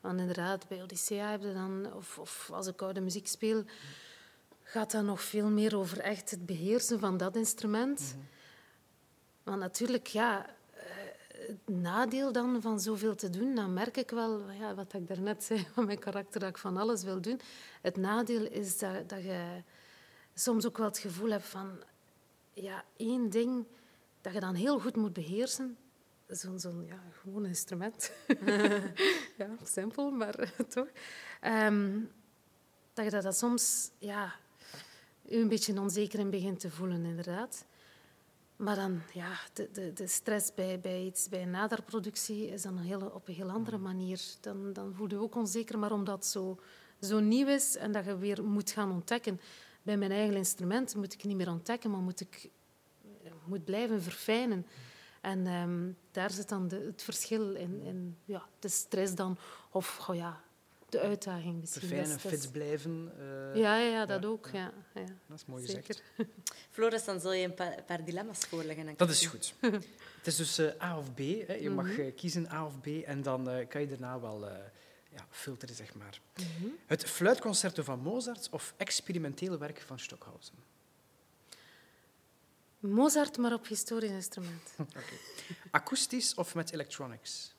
Want 0.00 0.20
inderdaad, 0.20 0.68
bij 0.68 0.82
Odyssea 0.82 1.30
heb 1.30 1.42
je 1.42 1.52
dan, 1.52 1.92
of, 1.94 2.18
of 2.18 2.50
als 2.52 2.66
ik 2.66 2.82
oude 2.82 3.00
muziek 3.00 3.26
speel, 3.26 3.64
gaat 4.62 4.90
dat 4.90 5.04
nog 5.04 5.22
veel 5.22 5.48
meer 5.48 5.76
over 5.76 5.98
echt 6.00 6.30
het 6.30 6.46
beheersen 6.46 7.00
van 7.00 7.16
dat 7.16 7.36
instrument. 7.36 8.16
Want 9.42 9.58
natuurlijk, 9.58 10.06
ja, 10.06 10.46
eh, 10.74 10.84
het 11.46 11.68
nadeel 11.68 12.32
dan 12.32 12.62
van 12.62 12.80
zoveel 12.80 13.14
te 13.14 13.30
doen, 13.30 13.54
dan 13.54 13.72
merk 13.72 13.96
ik 13.96 14.10
wel, 14.10 14.50
ja, 14.50 14.74
wat 14.74 14.92
ik 14.92 15.08
daarnet 15.08 15.44
zei 15.44 15.66
van 15.72 15.84
mijn 15.86 15.98
karakter, 15.98 16.40
dat 16.40 16.48
ik 16.48 16.58
van 16.58 16.76
alles 16.76 17.02
wil 17.02 17.20
doen. 17.20 17.40
Het 17.82 17.96
nadeel 17.96 18.44
is 18.44 18.78
dat, 18.78 19.08
dat 19.08 19.22
je 19.22 19.62
soms 20.34 20.66
ook 20.66 20.78
wel 20.78 20.86
het 20.86 20.98
gevoel 20.98 21.30
hebt 21.30 21.46
van, 21.46 21.82
ja, 22.52 22.84
één 22.96 23.30
ding 23.30 23.66
dat 24.26 24.34
je 24.34 24.40
dan 24.40 24.54
heel 24.54 24.80
goed 24.80 24.96
moet 24.96 25.12
beheersen. 25.12 25.76
Zo'n 26.26 26.58
zo'n 26.58 26.84
ja, 26.84 27.02
gewoon 27.20 27.46
instrument. 27.46 28.12
ja, 29.38 29.48
simpel, 29.64 30.10
maar 30.10 30.52
toch. 30.74 30.88
Ehm, 31.40 32.00
dat 32.94 33.04
je 33.04 33.10
dat, 33.10 33.22
dat 33.22 33.36
soms 33.36 33.90
ja, 33.98 34.34
je 35.22 35.36
een 35.36 35.48
beetje 35.48 35.80
onzeker 35.80 36.18
in 36.18 36.30
begint 36.30 36.60
te 36.60 36.70
voelen, 36.70 37.04
inderdaad. 37.04 37.64
Maar 38.56 38.76
dan, 38.76 39.00
ja, 39.12 39.38
de, 39.52 39.68
de, 39.72 39.92
de 39.92 40.06
stress 40.06 40.54
bij, 40.54 40.80
bij, 40.80 41.02
iets, 41.02 41.28
bij 41.28 41.42
een 41.42 41.50
naderproductie 41.50 42.46
is 42.48 42.62
dan 42.62 42.76
een 42.78 42.84
hele, 42.84 43.12
op 43.12 43.28
een 43.28 43.34
heel 43.34 43.50
andere 43.50 43.78
manier. 43.78 44.20
Dan, 44.40 44.72
dan 44.72 44.94
voel 44.94 45.08
je 45.08 45.18
ook 45.18 45.34
onzeker, 45.34 45.78
maar 45.78 45.92
omdat 45.92 46.14
het 46.14 46.26
zo, 46.26 46.60
zo 47.00 47.20
nieuw 47.20 47.46
is 47.46 47.76
en 47.76 47.92
dat 47.92 48.04
je 48.04 48.18
weer 48.18 48.44
moet 48.44 48.70
gaan 48.70 48.92
ontdekken. 48.92 49.40
Bij 49.82 49.96
mijn 49.96 50.12
eigen 50.12 50.36
instrument 50.36 50.94
moet 50.94 51.12
ik 51.12 51.24
niet 51.24 51.36
meer 51.36 51.50
ontdekken, 51.50 51.90
maar 51.90 52.00
moet 52.00 52.20
ik 52.20 52.50
moet 53.46 53.64
blijven 53.64 54.02
verfijnen. 54.02 54.66
En 55.20 55.46
ehm, 55.46 55.90
daar 56.10 56.30
zit 56.30 56.48
dan 56.48 56.68
de, 56.68 56.76
het 56.76 57.02
verschil 57.02 57.54
in, 57.54 57.80
in 57.82 58.16
ja, 58.24 58.48
de 58.58 58.68
stress 58.68 59.14
dan, 59.14 59.38
of 59.70 60.08
oh 60.08 60.16
ja, 60.16 60.40
de 60.88 61.00
uitdaging 61.00 61.60
misschien. 61.60 61.88
Verfijnen, 61.88 62.20
fit 62.20 62.52
blijven. 62.52 63.12
Uh, 63.18 63.60
ja, 63.60 63.76
ja, 63.76 64.06
dat 64.06 64.24
ook. 64.24 64.48
Ja. 64.52 64.72
Ja, 64.94 65.04
Dat 65.26 65.36
is 65.36 65.46
mooi 65.46 65.66
Zeker. 65.66 65.84
gezegd. 65.84 66.02
Floris, 66.70 67.04
dan 67.04 67.20
zul 67.20 67.32
je 67.32 67.44
een 67.44 67.54
paar, 67.54 67.82
paar 67.82 68.04
dilemma's 68.04 68.38
voorleggen. 68.38 68.94
Dat 68.96 69.10
is 69.10 69.26
goed. 69.26 69.54
Het 70.16 70.26
is 70.26 70.36
dus 70.36 70.58
eh, 70.58 70.82
A 70.82 70.98
of 70.98 71.14
B. 71.14 71.18
Hè. 71.18 71.54
Je 71.54 71.70
mag 71.70 71.98
eh, 71.98 72.14
kiezen 72.14 72.50
A 72.52 72.66
of 72.66 72.80
B 72.80 72.86
en 72.86 73.22
dan 73.22 73.50
eh, 73.50 73.68
kan 73.68 73.80
je 73.80 73.86
daarna 73.86 74.20
wel 74.20 74.48
eh, 74.48 74.56
ja, 75.12 75.26
filteren, 75.30 75.74
zeg 75.74 75.94
maar. 75.94 76.20
Het 76.86 77.04
fluitconcerto 77.04 77.82
van 77.82 78.00
Mozart 78.00 78.48
of 78.50 78.74
experimentele 78.76 79.58
werk 79.58 79.80
van 79.80 79.98
Stockhausen? 79.98 80.54
Mozart, 82.78 83.36
maar 83.36 83.52
op 83.52 83.66
historisch 83.66 84.10
instrument. 84.10 84.76
Akoestisch 85.70 86.34
of 86.34 86.54
met 86.54 86.72
electronics? 86.72 87.54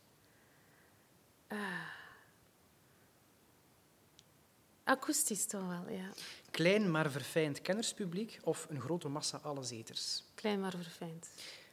Akoestisch 4.84 5.45
toch 5.45 5.67
wel, 5.67 5.89
ja. 5.89 6.10
Klein 6.51 6.91
maar 6.91 7.12
verfijnd 7.12 7.62
kennerspubliek 7.62 8.39
of 8.43 8.67
een 8.69 8.82
grote 8.82 9.08
massa 9.08 9.38
allezeters? 9.38 10.23
Klein 10.36 10.60
maar 10.60 10.71
verfijnd. 10.71 11.27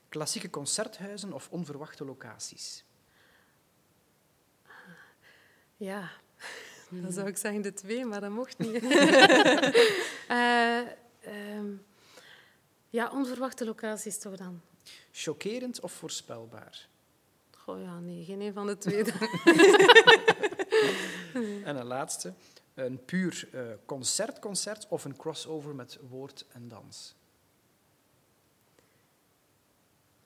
Klassieke 0.08 0.50
concerthuizen 0.50 1.32
of 1.32 1.48
onverwachte 1.50 2.04
locaties? 2.04 2.84
Ja, 5.76 6.10
dan 7.02 7.12
zou 7.12 7.26
ik 7.26 7.36
zeggen 7.36 7.62
de 7.62 7.72
twee, 7.72 8.04
maar 8.04 8.20
dat 8.20 8.30
mocht 8.30 8.58
niet. 8.58 8.82
Eh, 10.28 10.78
ehm, 11.20 11.66
ja, 12.94 13.10
onverwachte 13.10 13.64
locaties 13.64 14.18
toch 14.18 14.36
dan? 14.36 14.60
Chockerend 15.12 15.80
of 15.80 15.92
voorspelbaar? 15.92 16.88
Goh, 17.50 17.80
ja, 17.80 17.98
nee, 17.98 18.24
geen 18.24 18.40
een 18.40 18.52
van 18.52 18.66
de 18.66 18.78
twee. 18.78 19.04
En 21.64 21.76
een 21.76 21.86
laatste, 21.86 22.32
een 22.74 23.04
puur 23.04 23.48
eh, 23.52 23.60
concertconcert 23.84 24.86
of 24.88 25.04
een 25.04 25.16
crossover 25.16 25.74
met 25.74 25.98
woord 26.08 26.44
en 26.52 26.68
dans? 26.68 27.14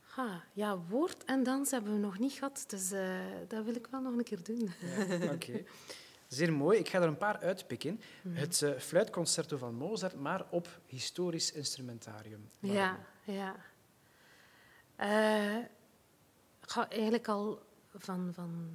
Ha, 0.01 0.45
ja, 0.53 0.79
woord 0.79 1.25
en 1.25 1.43
dans 1.43 1.71
hebben 1.71 1.93
we 1.93 1.99
nog 1.99 2.19
niet 2.19 2.33
gehad, 2.33 2.65
dus 2.67 2.91
eh, 2.91 3.21
dat 3.49 3.65
wil 3.65 3.75
ik 3.75 3.87
wel 3.91 4.01
nog 4.01 4.13
een 4.13 4.25
keer 4.25 4.43
doen. 4.43 4.71
Ja, 4.81 5.33
Oké. 5.33 5.65
Zeer 6.29 6.53
mooi. 6.53 6.79
Ik 6.79 6.89
ga 6.89 7.01
er 7.01 7.09
een 7.09 7.17
paar 7.17 7.39
uitpikken. 7.39 8.01
Het 8.29 8.63
eh, 8.63 8.79
fluitconcerto 8.79 9.57
van 9.57 9.75
Mozart, 9.75 10.15
maar 10.15 10.47
op 10.51 10.81
historisch 10.87 11.53
instrumentarium. 11.53 12.49
Ja, 12.61 12.99
ja. 13.25 13.57
Eh, 14.97 15.65
ga 16.61 16.89
eigenlijk 16.89 17.29
al 17.29 17.63
van, 17.95 18.31
van, 18.35 18.69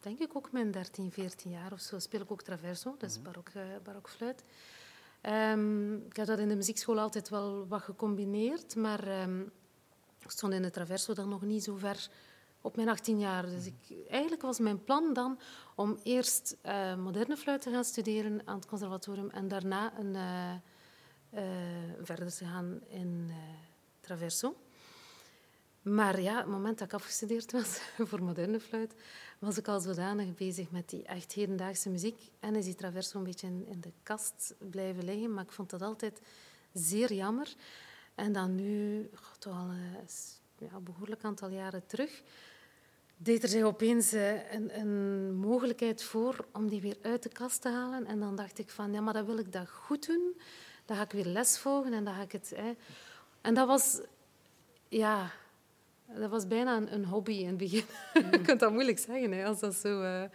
denk 0.00 0.18
ik 0.18 0.36
ook 0.36 0.52
mijn 0.52 0.70
13, 0.70 1.12
14 1.12 1.50
jaar 1.50 1.72
of 1.72 1.80
zo, 1.80 1.98
speel 1.98 2.20
ik 2.20 2.30
ook 2.30 2.42
traverso, 2.42 2.94
dat 2.98 3.10
is 3.10 3.22
barok, 3.22 3.48
eh, 3.48 3.62
barokfluit. 3.82 4.44
Ehm, 5.20 5.94
ik 5.94 6.16
heb 6.16 6.26
dat 6.26 6.38
in 6.38 6.48
de 6.48 6.56
muziekschool 6.56 6.98
altijd 6.98 7.28
wel 7.28 7.66
wat 7.68 7.82
gecombineerd, 7.82 8.76
maar 8.76 9.06
ehm, 9.06 9.40
ik 10.18 10.30
stond 10.30 10.52
in 10.52 10.62
de 10.62 10.70
traverso 10.70 11.14
dan 11.14 11.28
nog 11.28 11.42
niet 11.42 11.64
zo 11.64 11.76
ver 11.76 12.08
op 12.60 12.76
mijn 12.76 12.88
18 12.88 13.18
jaar. 13.18 13.46
Dus 13.46 13.66
ik, 13.66 14.06
eigenlijk 14.08 14.42
was 14.42 14.58
mijn 14.58 14.84
plan 14.84 15.12
dan 15.12 15.38
om 15.74 15.98
eerst 16.02 16.56
eh, 16.62 16.96
moderne 16.96 17.36
fluit 17.36 17.60
te 17.62 17.70
gaan 17.70 17.84
studeren 17.84 18.42
aan 18.44 18.56
het 18.56 18.66
conservatorium 18.66 19.30
en 19.30 19.48
daarna 19.48 19.98
een, 19.98 20.14
eh, 20.14 20.52
eh, 21.30 21.94
verder 22.02 22.36
te 22.36 22.44
gaan 22.44 22.80
in 22.88 23.30
traverso. 24.00 24.56
Maar 25.82 26.20
ja, 26.20 26.36
het 26.36 26.46
moment 26.46 26.78
dat 26.78 26.86
ik 26.86 26.94
afgestudeerd 26.94 27.52
was 27.52 27.80
voor 28.08 28.22
moderne 28.22 28.60
fluit, 28.60 28.94
was 29.38 29.58
ik 29.58 29.68
al 29.68 29.80
zodanig 29.80 30.34
bezig 30.34 30.70
met 30.70 30.88
die 30.88 31.02
echt 31.02 31.32
hedendaagse 31.32 31.90
muziek. 31.90 32.30
En 32.40 32.56
is 32.56 32.64
die 32.64 32.74
traverso 32.74 33.18
een 33.18 33.24
beetje 33.24 33.46
in, 33.46 33.80
de 33.80 33.92
kast 34.02 34.54
blijven 34.58 35.04
liggen. 35.04 35.34
Maar 35.34 35.44
ik 35.44 35.52
vond 35.52 35.70
dat 35.70 35.82
altijd 35.82 36.20
zeer 36.72 37.12
jammer. 37.12 37.54
En 38.14 38.32
dan 38.32 38.54
nu, 38.54 39.10
toch 39.38 39.56
al 39.56 39.70
ja, 40.60 40.80
behoorlijk 40.80 41.24
aantal 41.24 41.48
jaren 41.48 41.86
terug, 41.86 42.22
deed 43.16 43.42
er 43.42 43.48
zich 43.48 43.62
opeens 43.62 44.12
eh, 44.12 44.52
een, 44.52 44.78
een 44.78 45.34
mogelijkheid 45.34 46.02
voor 46.02 46.46
om 46.52 46.68
die 46.68 46.80
weer 46.80 46.96
uit 47.02 47.22
de 47.22 47.28
kast 47.28 47.62
te 47.62 47.68
halen. 47.68 48.06
En 48.06 48.20
dan 48.20 48.36
dacht 48.36 48.58
ik 48.58 48.70
van, 48.70 48.92
ja, 48.92 49.00
maar 49.00 49.12
dan 49.12 49.26
wil 49.26 49.38
ik 49.38 49.52
dat 49.52 49.68
goed 49.68 50.06
doen. 50.06 50.40
Dan 50.84 50.96
ga 50.96 51.02
ik 51.02 51.12
weer 51.12 51.26
les 51.26 51.58
volgen 51.58 51.92
en 51.92 52.04
dan 52.04 52.14
ga 52.14 52.22
ik 52.22 52.32
het... 52.32 52.52
Hè. 52.56 52.72
En 53.40 53.54
dat 53.54 53.66
was... 53.66 54.00
Ja, 54.88 55.30
dat 56.14 56.30
was 56.30 56.46
bijna 56.46 56.76
een, 56.76 57.04
hobby 57.04 57.32
in 57.32 57.46
het 57.46 57.56
begin. 57.56 57.84
Je 58.30 58.40
kunt 58.42 58.60
dat 58.60 58.72
moeilijk 58.72 58.98
zeggen, 58.98 59.32
hè, 59.32 59.44
als 59.44 59.60
dat 59.60 59.74
zo 59.74 60.02
eh, 60.02 60.22
eh, 60.22 60.30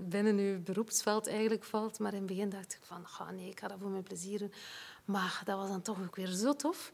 binnen 0.00 0.38
je 0.38 0.58
beroepsveld 0.58 1.28
eigenlijk 1.28 1.64
valt. 1.64 1.98
Maar 1.98 2.12
in 2.12 2.18
het 2.18 2.26
begin 2.26 2.48
dacht 2.48 2.72
ik 2.72 2.80
van, 2.82 3.06
"Ga, 3.06 3.30
nee, 3.30 3.50
ik 3.50 3.60
ga 3.60 3.68
dat 3.68 3.78
voor 3.80 3.90
mijn 3.90 4.02
plezier 4.02 4.38
doen. 4.38 4.52
Maar 5.04 5.42
dat 5.44 5.58
was 5.58 5.68
dan 5.68 5.82
toch 5.82 6.02
ook 6.02 6.16
weer 6.16 6.26
zo 6.26 6.56
tof. 6.56 6.92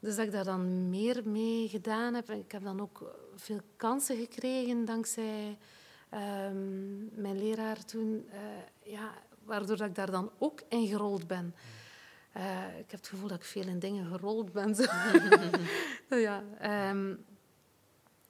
Dus 0.00 0.16
dat 0.16 0.26
ik 0.26 0.32
daar 0.32 0.44
dan 0.44 0.90
meer 0.90 1.28
mee 1.28 1.68
gedaan 1.68 2.14
heb. 2.14 2.28
En 2.28 2.38
ik 2.38 2.52
heb 2.52 2.62
dan 2.62 2.80
ook 2.80 3.14
veel 3.36 3.60
kansen 3.76 4.16
gekregen 4.16 4.84
dankzij 4.84 5.58
ehm, 6.08 7.20
mijn 7.20 7.38
leraar 7.38 7.84
toen. 7.84 8.26
eh, 8.30 8.92
ja, 8.92 9.14
waardoor 9.44 9.76
dat 9.76 9.88
ik 9.88 9.94
daar 9.94 10.10
dan 10.10 10.30
ook 10.38 10.62
in 10.68 10.86
gerold 10.86 11.26
ben. 11.26 11.54
Eh, 12.32 12.78
ik 12.78 12.90
heb 12.90 13.00
het 13.00 13.08
gevoel 13.08 13.28
dat 13.28 13.38
ik 13.38 13.44
veel 13.44 13.66
in 13.66 13.78
dingen 13.78 14.06
gerold 14.06 14.52
ben. 14.52 14.76
Ja, 16.08 16.44
ehm, 16.58 17.14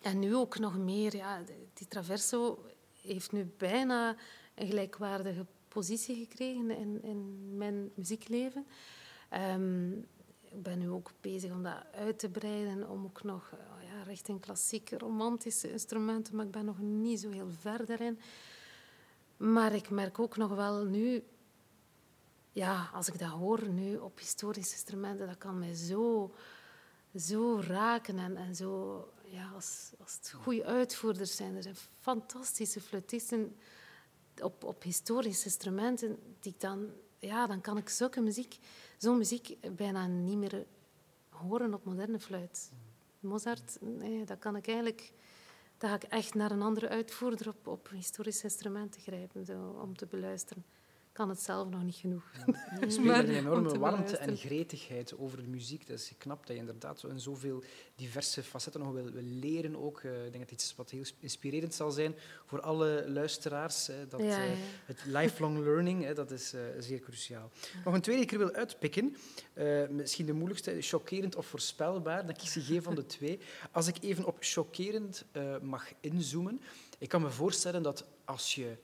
en 0.01 0.19
nu 0.19 0.35
ook 0.37 0.59
nog 0.59 0.79
meer. 0.79 1.17
Ja, 1.17 1.43
die 1.75 1.89
Traverso 1.89 2.65
heeft 3.03 3.33
nu 3.33 3.53
bijna 3.57 4.17
een 4.55 4.67
gelijkwaardige 4.67 5.47
positie 5.69 6.17
gekregen 6.17 6.71
in, 6.71 7.03
in 7.03 7.57
mijn 7.57 7.91
muziekleven. 7.95 8.67
Ehm, 9.29 9.91
ik 10.51 10.63
ben 10.63 10.79
nu 10.79 10.91
ook 10.91 11.11
bezig 11.21 11.53
om 11.53 11.63
dat 11.63 11.85
uit 11.93 12.19
te 12.19 12.29
breiden, 12.29 12.89
om 12.89 13.05
ook 13.05 13.23
nog 13.23 13.53
eh, 13.53 13.89
ja, 13.89 14.03
richting 14.03 14.41
klassieke, 14.41 14.99
romantische 14.99 15.71
instrumenten, 15.71 16.37
maar 16.37 16.45
ik 16.45 16.51
ben 16.51 16.65
nog 16.65 16.79
niet 16.79 17.21
zo 17.21 17.31
heel 17.31 17.51
ver 17.51 17.87
daarin. 17.87 18.19
Maar 19.37 19.75
ik 19.75 19.91
merk 19.91 20.19
ook 20.19 20.37
nog 20.37 20.55
wel 20.55 20.85
nu, 20.85 21.25
ja, 22.53 22.91
als 22.93 23.09
ik 23.09 23.19
dat 23.19 23.29
hoor 23.29 23.69
nu 23.69 23.97
op 23.97 24.19
historische 24.19 24.73
instrumenten, 24.73 25.27
dat 25.27 25.39
kan 25.39 25.59
mij 25.59 25.75
zo, 25.75 26.35
zo 27.15 27.61
raken 27.61 28.19
en, 28.19 28.37
en 28.37 28.55
zo, 28.55 29.05
ja, 29.25 29.51
als, 29.55 29.93
als 29.99 30.15
het 30.15 30.31
goede 30.31 30.65
uitvoerders 30.65 31.37
zijn. 31.37 31.57
Er 31.57 31.63
zijn 31.63 31.77
fantastische 32.01 32.81
fluitisten 32.81 33.57
op, 34.43 34.65
op 34.65 34.83
historische 34.83 35.45
instrumenten, 35.45 36.19
die 36.41 36.53
ik 36.53 36.61
dan, 36.61 36.91
ja, 37.19 37.47
dan 37.47 37.61
kan 37.61 37.77
ik 37.77 37.89
zulke 37.89 38.21
muziek, 38.21 38.59
zo'n 38.99 39.19
muziek 39.19 39.57
bijna 39.77 40.07
niet 40.07 40.39
meer 40.39 40.67
horen 41.29 41.75
op 41.75 41.85
moderne 41.85 42.21
fluit. 42.21 42.73
Mozart, 43.21 43.77
nee, 43.81 44.25
dat 44.25 44.39
kan 44.39 44.57
ik 44.57 44.67
eigenlijk, 44.67 45.13
dan 45.79 45.91
ga 45.91 45.97
ik 45.97 46.03
echt 46.03 46.35
naar 46.35 46.51
een 46.51 46.63
andere 46.63 46.89
uitvoerder 46.89 47.49
op, 47.49 47.67
op 47.67 47.89
historische 47.89 48.45
instrumenten 48.45 49.01
grijpen 49.01 49.45
zo, 49.45 49.79
om 49.83 49.97
te 49.97 50.07
beluisteren. 50.07 50.65
Kan 51.19 51.29
het 51.29 51.43
zelf 51.43 51.69
nog 51.69 51.83
niet 51.83 51.97
genoeg. 51.97 52.23
Maar 52.81 53.17
met 53.17 53.29
een 53.29 53.35
enorme 53.35 53.69
te 53.69 53.79
warmte 53.79 54.17
en 54.17 54.37
gretigheid 54.37 55.19
over 55.19 55.43
de 55.43 55.49
muziek. 55.49 55.87
Dat 55.87 55.99
is 55.99 56.13
knap 56.19 56.47
dat 56.47 56.57
je 56.57 56.63
inderdaad 56.63 57.01
zo 57.01 57.09
in 57.09 57.21
zoveel 57.21 57.63
diverse 57.95 58.43
facetten 58.43 58.81
nog 58.81 58.93
wil, 58.93 59.11
wil 59.11 59.23
leren. 59.23 59.77
Ook. 59.77 60.01
Eh, 60.01 60.25
ik 60.25 60.33
denk 60.33 60.45
dat 60.45 60.53
iets 60.53 60.65
is 60.65 60.75
wat 60.75 60.91
heel 60.91 61.05
inspirerend 61.19 61.75
zal 61.75 61.91
zijn 61.91 62.15
voor 62.47 62.61
alle 62.61 63.05
luisteraars. 63.09 63.87
Hè, 63.87 64.07
dat, 64.07 64.21
Ja, 64.21 64.45
eh, 64.45 64.51
het 64.85 65.05
lifelong 65.05 65.59
learning, 65.59 66.05
hè, 66.05 66.15
dat 66.15 66.31
is 66.31 66.53
eh, 66.53 66.61
zeer 66.79 67.01
cruciaal. 67.01 67.51
Nog 67.85 67.95
een 67.95 68.01
tweede 68.01 68.27
die 68.27 68.31
ik 68.31 68.41
er 68.41 68.47
wil 68.47 68.57
uitpikken. 68.57 69.17
Misschien 69.91 70.27
de 70.27 70.33
moeilijkste, 70.33 70.77
chockerend 70.81 71.37
of 71.37 71.47
voorspelbaar. 71.47 72.27
Dan 72.27 72.37
kies 72.37 72.55
je 72.55 72.61
geen 72.61 72.83
van 72.83 72.95
de 72.95 73.07
twee. 73.17 73.39
Als 73.73 73.87
ik 73.87 73.97
even 74.01 74.25
op 74.25 74.37
chockerend 74.41 75.25
mag 75.63 75.93
inzoomen. 76.01 76.61
Ik 76.99 77.09
kan 77.09 77.23
me 77.23 77.31
voorstellen 77.31 77.83
dat 77.83 78.07
als 78.25 78.55
je 78.55 78.77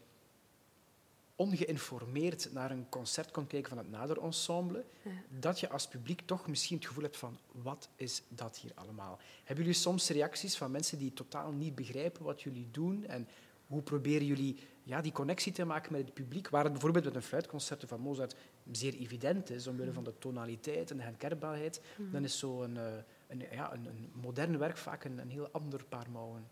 ongeïnformeerd 1.36 2.52
naar 2.52 2.70
een 2.70 2.88
concert 2.88 3.30
kon 3.30 3.46
kijken 3.46 3.68
van 3.68 3.78
het 3.78 3.90
Nader-ensemble, 3.90 4.84
dat 5.28 5.60
je 5.60 5.68
als 5.68 5.88
publiek 5.88 6.20
toch 6.24 6.46
misschien 6.46 6.76
het 6.76 6.86
gevoel 6.86 7.02
hebt 7.02 7.16
van 7.16 7.38
wat 7.52 7.88
is 7.96 8.22
dat 8.28 8.58
hier 8.58 8.72
allemaal? 8.74 9.18
Hebben 9.44 9.64
jullie 9.64 9.80
soms 9.80 10.08
reacties 10.08 10.56
van 10.56 10.70
mensen 10.70 10.98
die 10.98 11.12
totaal 11.12 11.52
niet 11.52 11.74
begrijpen 11.74 12.24
wat 12.24 12.42
jullie 12.42 12.68
doen 12.70 13.06
en 13.06 13.28
hoe 13.66 13.82
proberen 13.82 14.26
jullie 14.26 14.58
ja, 14.82 15.00
die 15.00 15.12
connectie 15.12 15.52
te 15.52 15.64
maken 15.64 15.92
met 15.92 16.04
het 16.04 16.14
publiek? 16.14 16.48
Waar 16.48 16.62
het 16.62 16.72
bijvoorbeeld 16.72 17.04
met 17.04 17.14
een 17.14 17.22
fluitconcert 17.22 17.84
van 17.86 18.00
Mozart 18.00 18.34
zeer 18.72 18.94
evident 18.94 19.50
is, 19.50 19.66
omwille 19.66 19.92
van 19.92 20.04
de 20.04 20.18
tonaliteit 20.18 20.90
en 20.90 20.96
de 20.96 21.02
herkenbaarheid, 21.02 21.80
mm. 21.96 22.10
dan 22.10 22.24
is 22.24 22.38
zo'n 22.38 22.62
een, 22.62 22.76
eh, 22.76 22.92
een, 23.26 23.44
ja, 23.50 23.72
een, 23.72 23.86
een 23.86 24.10
modern 24.12 24.58
werk 24.58 24.76
vaak 24.76 25.04
een, 25.04 25.18
een 25.18 25.30
heel 25.30 25.48
ander 25.52 25.84
paar 25.84 26.10
mouwen. 26.10 26.48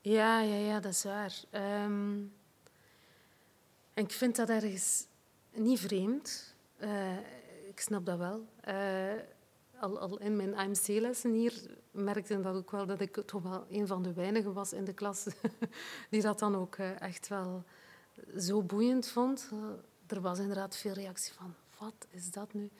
Ja, 0.00 0.40
ja, 0.40 0.56
ja, 0.56 0.80
dat 0.80 0.92
is 0.92 1.04
waar. 1.04 1.42
Um, 1.84 2.32
ik 4.00 4.12
vind 4.12 4.36
dat 4.36 4.48
ergens 4.48 5.06
niet 5.52 5.80
vreemd. 5.80 6.54
Uh, 6.78 7.16
ik 7.68 7.80
snap 7.80 8.06
dat 8.06 8.18
wel. 8.18 8.46
Uh, 8.68 9.22
al, 9.80 9.98
al, 9.98 10.18
in 10.18 10.36
mijn 10.36 10.54
AMC-lessen 10.54 11.32
hier 11.32 11.76
merkte 11.90 12.40
dat 12.40 12.54
ook 12.54 12.70
wel 12.70 12.86
dat 12.86 13.00
ik 13.00 13.22
toch 13.26 13.42
wel 13.42 13.66
een 13.70 13.86
van 13.86 14.02
de 14.02 14.12
weinigen 14.12 14.52
was 14.52 14.72
in 14.72 14.84
de 14.84 14.92
klas 14.92 15.26
die 16.10 16.22
dat 16.22 16.38
dan 16.38 16.56
ook 16.56 16.76
uh, 16.76 17.00
echt 17.00 17.28
wel 17.28 17.64
zo 18.38 18.62
boeiend 18.62 19.08
vond. 19.08 19.50
er 20.06 20.20
was 20.20 20.38
inderdaad 20.38 20.76
veel 20.76 20.92
reactie 20.92 21.32
van, 21.32 21.54
wat 21.78 22.06
is 22.10 22.30
dat 22.30 22.52
nu? 22.52 22.70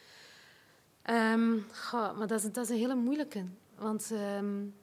Ga, 1.70 2.12
maar 2.12 2.26
dat 2.26 2.44
is, 2.44 2.52
dat 2.52 2.64
is, 2.64 2.70
een 2.70 2.76
hele 2.76 2.94
moeilijke. 2.94 3.44
Want 3.74 4.11
um, 4.11 4.74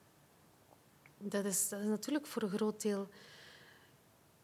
dat, 1.18 1.46
is, 1.46 1.70
dat 1.70 1.80
is 1.80 1.86
natuurlijk 1.86 2.26
voor 2.26 2.42
een 2.42 2.50
groot 2.50 2.82
deel 2.82 3.08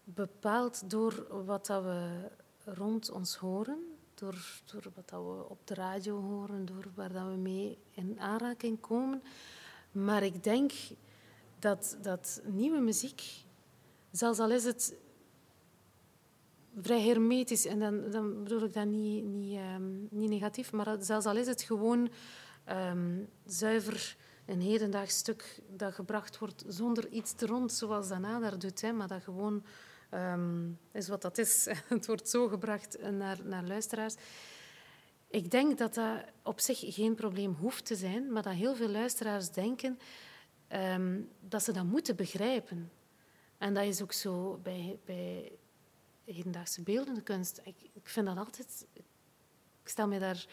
bepaald 0.04 0.90
door 0.90 1.44
wat 1.46 1.66
dat 1.66 1.84
we 1.84 2.30
rond 2.66 3.12
ons 3.12 3.36
horen, 3.36 3.78
door, 4.14 4.62
door 4.72 4.92
wat 4.96 5.10
dat 5.10 5.22
we 5.22 5.50
op 5.50 5.68
de 5.68 5.74
radio 5.74 6.22
horen, 6.22 6.66
door 6.66 6.92
waar 6.96 7.14
dat 7.14 7.28
we 7.28 7.36
mee 7.36 7.78
in 7.92 8.20
aanraking 8.20 8.80
komen. 8.80 9.24
Maar 9.92 10.24
ik 10.24 10.44
denk 10.44 10.72
dat, 11.60 11.98
dat 12.02 12.42
nieuwe 12.46 12.80
muziek, 12.80 13.24
zelfs 14.12 14.40
al 14.40 14.52
is 14.52 14.64
het 14.64 14.96
vrij 16.82 17.02
hermetisch, 17.02 17.66
en 17.66 17.80
dan, 17.80 18.12
dan 18.12 18.44
bedoel 18.44 18.64
ik 18.64 18.74
dat 18.74 18.86
niet, 18.86 19.24
niet, 19.24 19.60
um, 19.60 20.08
niet 20.12 20.30
negatief, 20.30 20.72
maar 20.72 20.96
zelfs 21.00 21.26
al 21.26 21.38
is 21.38 21.48
het 21.48 21.62
gewoon 21.62 22.10
um, 22.70 23.30
zuiver 23.46 24.18
een 24.46 24.62
hedendaags 24.62 25.18
stuk 25.18 25.62
dat 25.70 25.94
gebracht 25.94 26.38
wordt 26.38 26.64
zonder 26.68 27.10
iets 27.10 27.34
te 27.34 27.46
rond, 27.46 27.72
zoals 27.72 28.08
Danada 28.08 28.50
doet, 28.50 28.82
hè, 28.82 28.92
maar 28.92 29.08
dat 29.08 29.24
gewoon 29.24 29.64
um, 30.14 30.80
is 30.92 31.08
wat 31.08 31.22
dat 31.22 31.38
is. 31.38 31.68
het 31.88 32.06
wordt 32.06 32.30
zo 32.30 32.48
gebracht 32.48 33.12
naar, 33.12 33.38
naar 33.44 33.64
luisteraars. 33.64 34.16
Ik 35.28 35.52
denk 35.52 35.78
dat 35.78 35.94
dat 35.94 36.24
op 36.44 36.60
zich 36.60 36.80
geen 36.84 37.16
probleem 37.16 37.54
hoeft 37.54 37.86
te 37.86 37.96
zijn, 37.96 38.32
maar 38.32 38.44
dat 38.44 38.54
heel 38.54 38.76
veel 38.76 38.90
luisteraars 38.90 39.50
denken 39.50 40.00
um, 40.70 41.30
dat 41.40 41.64
ze 41.64 41.72
dat 41.72 41.86
moeten 41.86 42.16
begrijpen. 42.16 42.92
En 43.58 43.74
dat 43.74 43.84
is 43.84 44.02
ook 44.02 44.14
zo 44.14 44.60
bij, 44.64 45.00
bij 45.06 45.52
hedendaagse 46.26 46.82
beeldende 46.82 47.22
kunst. 47.22 47.62
Ik, 47.64 47.76
ik 47.94 48.10
vind 48.10 48.26
dat 48.26 48.38
altijd... 48.38 48.86
Ik 49.84 49.90
stel 49.90 50.08
me 50.08 50.20
daar 50.20 50.46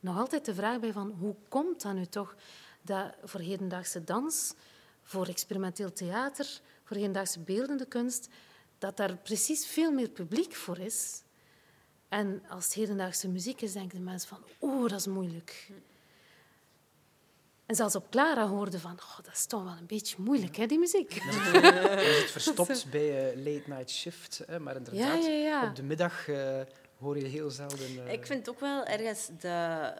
nog 0.00 0.18
altijd 0.18 0.44
de 0.44 0.54
vraag 0.54 0.80
bij 0.80 0.92
van 0.92 1.10
hoe 1.10 1.34
komt 1.48 1.82
dat 1.82 1.94
nu 1.94 2.06
toch 2.06 2.36
dat 2.82 3.14
voor 3.22 3.40
hedendaagse 3.40 4.04
dans, 4.04 4.54
voor 5.02 5.26
experimenteel 5.26 5.92
theater, 5.92 6.60
voor 6.84 6.96
hedendaagse 6.96 7.40
beeldende 7.40 7.86
kunst, 7.86 8.28
dat 8.78 8.96
daar 8.96 9.16
precies 9.16 9.66
veel 9.66 9.92
meer 9.92 10.08
publiek 10.08 10.54
voor 10.54 10.78
is. 10.78 11.22
En 12.08 12.42
als 12.48 12.64
het 12.64 12.74
hedendaagse 12.74 13.28
muziek 13.28 13.60
is, 13.60 13.72
denken 13.72 13.98
de 13.98 14.04
mensen 14.04 14.28
van, 14.28 14.44
oeh, 14.60 14.90
dat 14.90 14.98
is 14.98 15.06
moeilijk. 15.06 15.70
En 17.66 17.74
zelfs 17.74 17.94
op 17.94 18.10
Clara 18.10 18.46
hoorden 18.46 18.80
van, 18.80 18.92
oh, 18.92 19.16
dat 19.16 19.34
is 19.34 19.46
toch 19.46 19.64
wel 19.64 19.72
een 19.72 19.86
beetje 19.86 20.16
moeilijk, 20.18 20.56
hè, 20.56 20.66
die 20.66 20.78
muziek. 20.78 21.12
Je 21.12 22.16
zit 22.20 22.30
verstopt 22.30 22.86
bij 22.90 23.36
uh, 23.36 23.44
Late 23.44 23.62
Night 23.66 23.90
Shift, 23.90 24.42
hè, 24.46 24.60
maar 24.60 24.76
inderdaad, 24.76 25.24
ja, 25.24 25.28
ja, 25.28 25.36
ja. 25.36 25.68
op 25.68 25.76
de 25.76 25.82
middag 25.82 26.28
uh, 26.28 26.60
hoor 26.98 27.18
je 27.18 27.26
heel 27.26 27.50
zelden... 27.50 27.90
Uh... 27.90 28.12
Ik 28.12 28.26
vind 28.26 28.48
ook 28.48 28.60
wel 28.60 28.84
ergens, 28.84 29.28
de, 29.40 29.92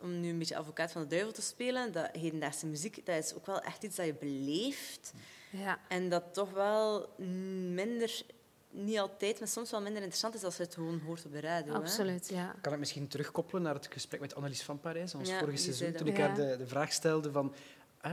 om 0.00 0.20
nu 0.20 0.28
een 0.28 0.38
beetje 0.38 0.56
advocaat 0.56 0.92
van 0.92 1.02
de 1.02 1.08
duivel 1.08 1.32
te 1.32 1.42
spelen, 1.42 1.92
dat 1.92 2.08
hedendaagse 2.12 2.66
muziek, 2.66 3.06
dat 3.06 3.24
is 3.24 3.34
ook 3.34 3.46
wel 3.46 3.60
echt 3.60 3.82
iets 3.82 3.96
dat 3.96 4.06
je 4.06 4.14
beleeft. 4.14 5.12
Ja. 5.50 5.78
En 5.88 6.08
dat 6.08 6.24
toch 6.32 6.50
wel 6.50 7.08
minder, 7.72 8.22
niet 8.70 8.98
altijd, 8.98 9.38
maar 9.38 9.48
soms 9.48 9.70
wel 9.70 9.80
minder 9.80 10.02
interessant 10.02 10.34
is 10.34 10.44
als 10.44 10.56
je 10.56 10.62
het 10.62 10.74
gewoon 10.74 11.00
hoort 11.06 11.24
op 11.24 11.32
de 11.32 11.40
radio. 11.40 11.72
Absoluut, 11.72 12.28
ja. 12.28 12.54
Kan 12.60 12.72
ik 12.72 12.78
misschien 12.78 13.08
terugkoppelen 13.08 13.62
naar 13.62 13.74
het 13.74 13.88
gesprek 13.90 14.20
met 14.20 14.34
Annelies 14.34 14.62
van 14.62 14.80
Parijs, 14.80 15.14
ons 15.14 15.32
vorige 15.32 15.56
seizoen, 15.56 15.92
toen 15.92 16.06
ik 16.06 16.18
haar 16.18 16.34
de, 16.34 16.56
de 16.58 16.66
vraag 16.66 16.92
stelde 16.92 17.32
van 17.32 17.54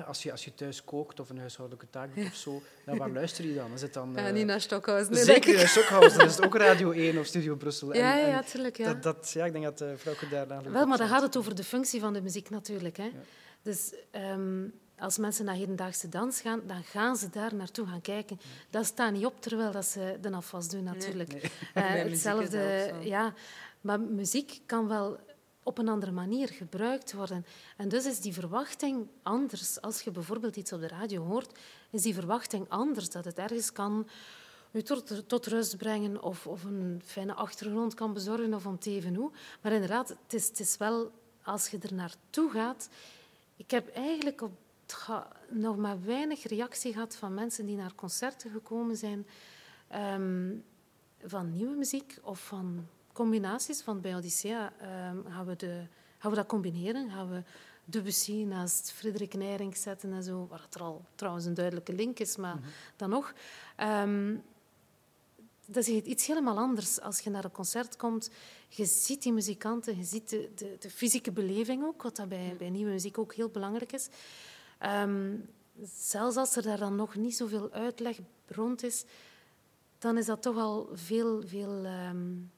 als 0.06 0.24
je, 0.24 0.32
als 0.32 0.46
je 0.46 0.54
thuis 0.54 0.84
kookt 0.84 1.20
of 1.20 1.30
een 1.30 1.38
huishoudelijke 1.38 1.90
taak 1.90 2.16
doet 2.16 2.26
of 2.26 2.36
zo, 2.36 2.62
naar 2.86 2.98
waar 2.98 3.10
luister 3.10 3.46
je 3.46 3.54
dan? 3.54 3.74
Is 3.74 3.82
het 3.82 3.94
dan 3.94 4.14
ja, 4.16 4.30
niet 4.30 4.46
naar 4.46 4.62
Stockhausen. 4.62 5.14
Nee, 5.14 5.24
zeker 5.24 5.50
niet 5.50 5.58
naar 5.58 5.68
Stockhausen. 5.68 6.18
Dan 6.18 6.28
is 6.28 6.36
het 6.36 6.46
ook 6.46 6.56
Radio 6.56 6.92
1 6.92 7.18
of 7.18 7.26
Studio 7.26 7.56
Brussel. 7.56 7.94
En, 7.94 8.00
ja, 8.00 8.16
ja, 8.16 8.44
tuurlijk, 8.44 8.78
ja. 8.78 8.94
Dat, 8.94 9.04
dat, 9.04 9.32
ja, 9.32 9.46
ik 9.46 9.52
denk 9.52 9.64
dat 9.64 9.82
uh, 9.82 9.88
vrouwke 9.96 10.30
daar 10.30 10.72
Wel, 10.72 10.86
maar 10.86 10.98
dan 10.98 11.08
gaat 11.08 11.22
het 11.22 11.38
over 11.38 11.56
de 11.56 11.64
functie 11.64 12.00
van 12.00 12.14
de 12.14 12.22
muziek 12.22 12.50
natuurlijk. 12.50 12.98
Hè. 12.98 13.12
Dus 13.62 13.94
um, 14.12 14.74
als 15.00 15.18
mensen 15.18 15.46
naar 15.46 15.56
hedendaagse 15.56 16.10
dans 16.10 16.42
gaan, 16.42 16.62
dan 16.68 16.84
gaan 16.84 17.16
ze 17.16 17.30
daar 17.30 17.56
naartoe 17.56 17.88
gaan 17.88 18.02
kijken. 18.02 18.40
Dat 18.70 18.86
staat 18.86 19.12
niet 19.12 19.26
op 19.26 19.42
terwijl 19.42 19.72
dat 19.72 19.86
ze 19.86 20.18
de 20.22 20.32
afwas 20.32 20.70
doen, 20.70 20.84
natuurlijk. 20.84 21.32
Nee, 21.32 21.52
nee. 21.84 22.04
Uh, 22.04 22.10
hetzelfde, 22.10 22.94
ja. 23.02 23.34
Maar 23.82 24.00
muziek 24.00 24.62
kan 24.66 24.88
wel 24.88 25.20
op 25.64 25.78
een 25.78 25.88
andere 25.88 26.12
manier 26.12 26.48
gebruikt 26.48 27.14
worden. 27.14 27.46
En 27.78 27.90
dus 27.90 28.06
is 28.06 28.20
die 28.20 28.34
verwachting 28.34 29.08
anders. 29.24 29.82
Als 29.82 30.02
je 30.02 30.12
bijvoorbeeld 30.12 30.56
iets 30.56 30.74
op 30.74 30.80
de 30.80 30.88
radio 30.88 31.24
hoort, 31.24 31.60
is 31.90 32.02
die 32.02 32.14
verwachting 32.14 32.70
anders. 32.70 33.10
Dat 33.10 33.26
het 33.26 33.38
ergens 33.38 33.72
kan 33.72 34.08
u 34.72 34.82
tot, 34.82 35.24
tot 35.28 35.46
rust 35.46 35.78
brengen 35.78 36.24
of, 36.24 36.48
of 36.48 36.64
een 36.64 37.02
fijne 37.06 37.34
achtergrond 37.34 37.94
kan 37.94 38.14
bezorgen 38.14 38.54
of 38.54 38.66
om 38.66 38.80
te 38.80 38.90
even 38.90 39.16
hoe. 39.16 39.32
Maar 39.62 39.72
inderdaad, 39.72 40.10
het 40.10 40.34
is, 40.34 40.48
het 40.48 40.60
is 40.60 40.78
wel, 40.78 41.12
als 41.44 41.68
je 41.68 41.78
er 41.82 41.94
naartoe 41.94 42.52
gaat... 42.52 42.90
Ik 43.58 43.72
heb 43.72 43.90
eigenlijk 43.94 44.42
op 44.42 44.52
nog 45.50 45.78
maar 45.78 46.04
weinig 46.04 46.44
reactie 46.44 46.94
gehad 46.94 47.16
van 47.16 47.34
mensen 47.34 47.66
die 47.66 47.76
naar 47.76 47.96
concerten 47.96 48.52
gekomen 48.52 48.98
zijn 48.98 49.28
um, 49.96 50.64
van 51.24 51.52
nieuwe 51.52 51.76
muziek 51.76 52.18
of 52.22 52.46
van 52.46 52.88
combinaties. 53.14 53.82
Van 53.82 54.02
bij 54.02 54.16
Odyssea 54.16 54.74
um, 55.10 55.26
gaan, 55.30 55.46
we 55.46 55.56
de, 55.56 55.88
gaan 56.18 56.30
we 56.32 56.38
dat 56.38 56.48
combineren. 56.48 57.10
Gaan 57.10 57.30
we 57.30 57.44
Debussy 57.86 58.44
naast 58.44 58.92
Frederik 58.92 59.34
Nijring 59.34 59.78
zetten 59.78 60.14
en 60.14 60.24
zo, 60.24 60.48
waar 60.48 60.62
het 60.62 60.76
er 60.76 60.82
al 60.82 61.06
trouwens 61.16 61.46
een 61.46 61.54
duidelijke 61.54 61.94
link 61.94 62.20
is, 62.20 62.36
maar 62.36 62.56
mhm. 62.56 62.68
dan 62.96 63.10
nog. 63.10 63.34
Um, 63.80 64.44
dat 65.68 65.88
is 65.88 66.04
iets 66.04 66.28
helemaal 66.28 66.58
anders 66.58 67.02
als 67.02 67.20
je 67.20 67.30
naar 67.30 67.44
een 67.44 67.52
concert 67.52 67.96
komt. 67.96 68.30
Je 68.68 68.86
ziet 68.86 69.24
die 69.24 69.34
muzikanten, 69.34 69.98
je 69.98 70.04
ziet 70.04 70.30
de, 70.30 70.50
de, 70.56 70.76
de 70.80 70.90
fysieke 70.90 71.32
beleving 71.32 71.84
ook, 71.84 72.02
wat 72.02 72.16
dat 72.16 72.30
bij, 72.30 72.56
bij 72.58 72.70
nieuwe 72.70 72.92
muziek 72.92 73.18
ook 73.18 73.34
heel 73.34 73.50
belangrijk 73.50 73.92
is. 73.92 74.10
Um, 74.82 75.50
zelfs 75.84 76.36
als 76.36 76.56
er 76.56 76.62
daar 76.62 76.78
dan 76.78 76.96
nog 76.96 77.16
niet 77.16 77.36
zoveel 77.36 77.72
uitleg 77.72 78.20
rond 78.48 78.84
is, 78.84 79.06
dan 79.98 80.18
is 80.18 80.26
dat 80.26 80.42
toch 80.42 80.58
al 80.58 80.90
veel, 80.94 81.42
veel 81.48 81.86
um, 81.86 82.52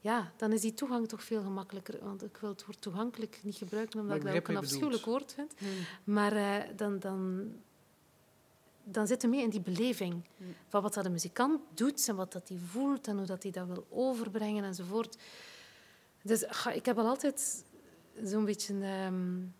ja, 0.00 0.32
dan 0.36 0.52
is 0.52 0.60
die 0.60 0.74
toegang 0.74 1.08
toch 1.08 1.22
veel 1.22 1.42
gemakkelijker. 1.42 2.04
Want 2.04 2.22
ik 2.22 2.36
wil 2.36 2.50
het 2.50 2.64
woord 2.64 2.80
toegankelijk 2.80 3.40
niet 3.42 3.56
gebruiken, 3.56 4.00
omdat 4.00 4.16
ik, 4.16 4.24
dat 4.24 4.34
ook 4.34 4.48
een 4.48 4.56
afschuwelijk 4.56 5.04
woord 5.04 5.32
vind. 5.32 5.54
Hmm. 5.58 5.68
Maar 6.04 6.36
uh, 6.36 6.76
dan, 6.76 6.98
dan, 6.98 7.52
dan 8.84 9.06
zit 9.06 9.22
je 9.22 9.28
mee 9.28 9.42
in 9.42 9.50
die 9.50 9.60
beleving 9.60 10.12
hmm. 10.36 10.54
van 10.68 10.82
wat 10.82 10.94
dat 10.94 11.04
de 11.04 11.10
muzikant 11.10 11.60
doet 11.74 12.08
en 12.08 12.16
wat 12.16 12.32
dat 12.32 12.48
hij 12.48 12.58
voelt 12.58 13.06
en 13.06 13.16
hoe 13.16 13.26
dat 13.26 13.42
hij 13.42 13.52
dat 13.52 13.66
wil 13.66 13.86
overbrengen 13.90 14.64
enzovoort. 14.64 15.16
Dus 16.22 16.42
ik 16.74 16.86
heb 16.86 16.98
al 16.98 17.06
altijd 17.06 17.64
zo'n 18.24 18.44
beetje... 18.44 18.74
Um, 19.06 19.54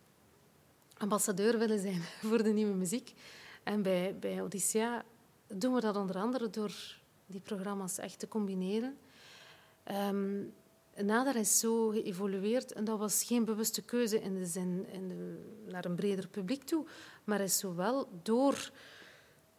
ambassadeur 1.03 1.57
willen 1.57 1.79
zijn 1.79 2.01
voor 2.29 2.43
de 2.43 2.53
nieuwe 2.53 2.73
muziek. 2.73 3.13
En 3.63 3.81
bij, 3.81 4.15
bij 4.19 4.41
Odyssea 4.41 5.03
doen 5.47 5.73
we 5.73 5.81
dat 5.81 5.95
onder 5.95 6.15
andere 6.15 6.49
door 6.49 6.73
die 7.25 7.41
programma's 7.41 7.97
echt 7.97 8.19
te 8.19 8.27
combineren. 8.27 8.97
Um, 9.91 10.53
Nader 10.95 11.35
is 11.35 11.59
zo 11.59 11.87
geëvolueerd 11.87 12.73
en 12.73 12.83
dat 12.83 12.99
was 12.99 13.23
geen 13.23 13.45
bewuste 13.45 13.81
keuze 13.81 14.21
in 14.21 14.37
de 14.37 14.45
zin 14.45 14.85
in 14.91 15.07
de, 15.07 15.39
naar 15.71 15.85
een 15.85 15.95
breder 15.95 16.27
publiek 16.27 16.63
toe, 16.63 16.85
maar 17.23 17.41
is 17.41 17.57
zowel 17.57 18.09
door 18.21 18.71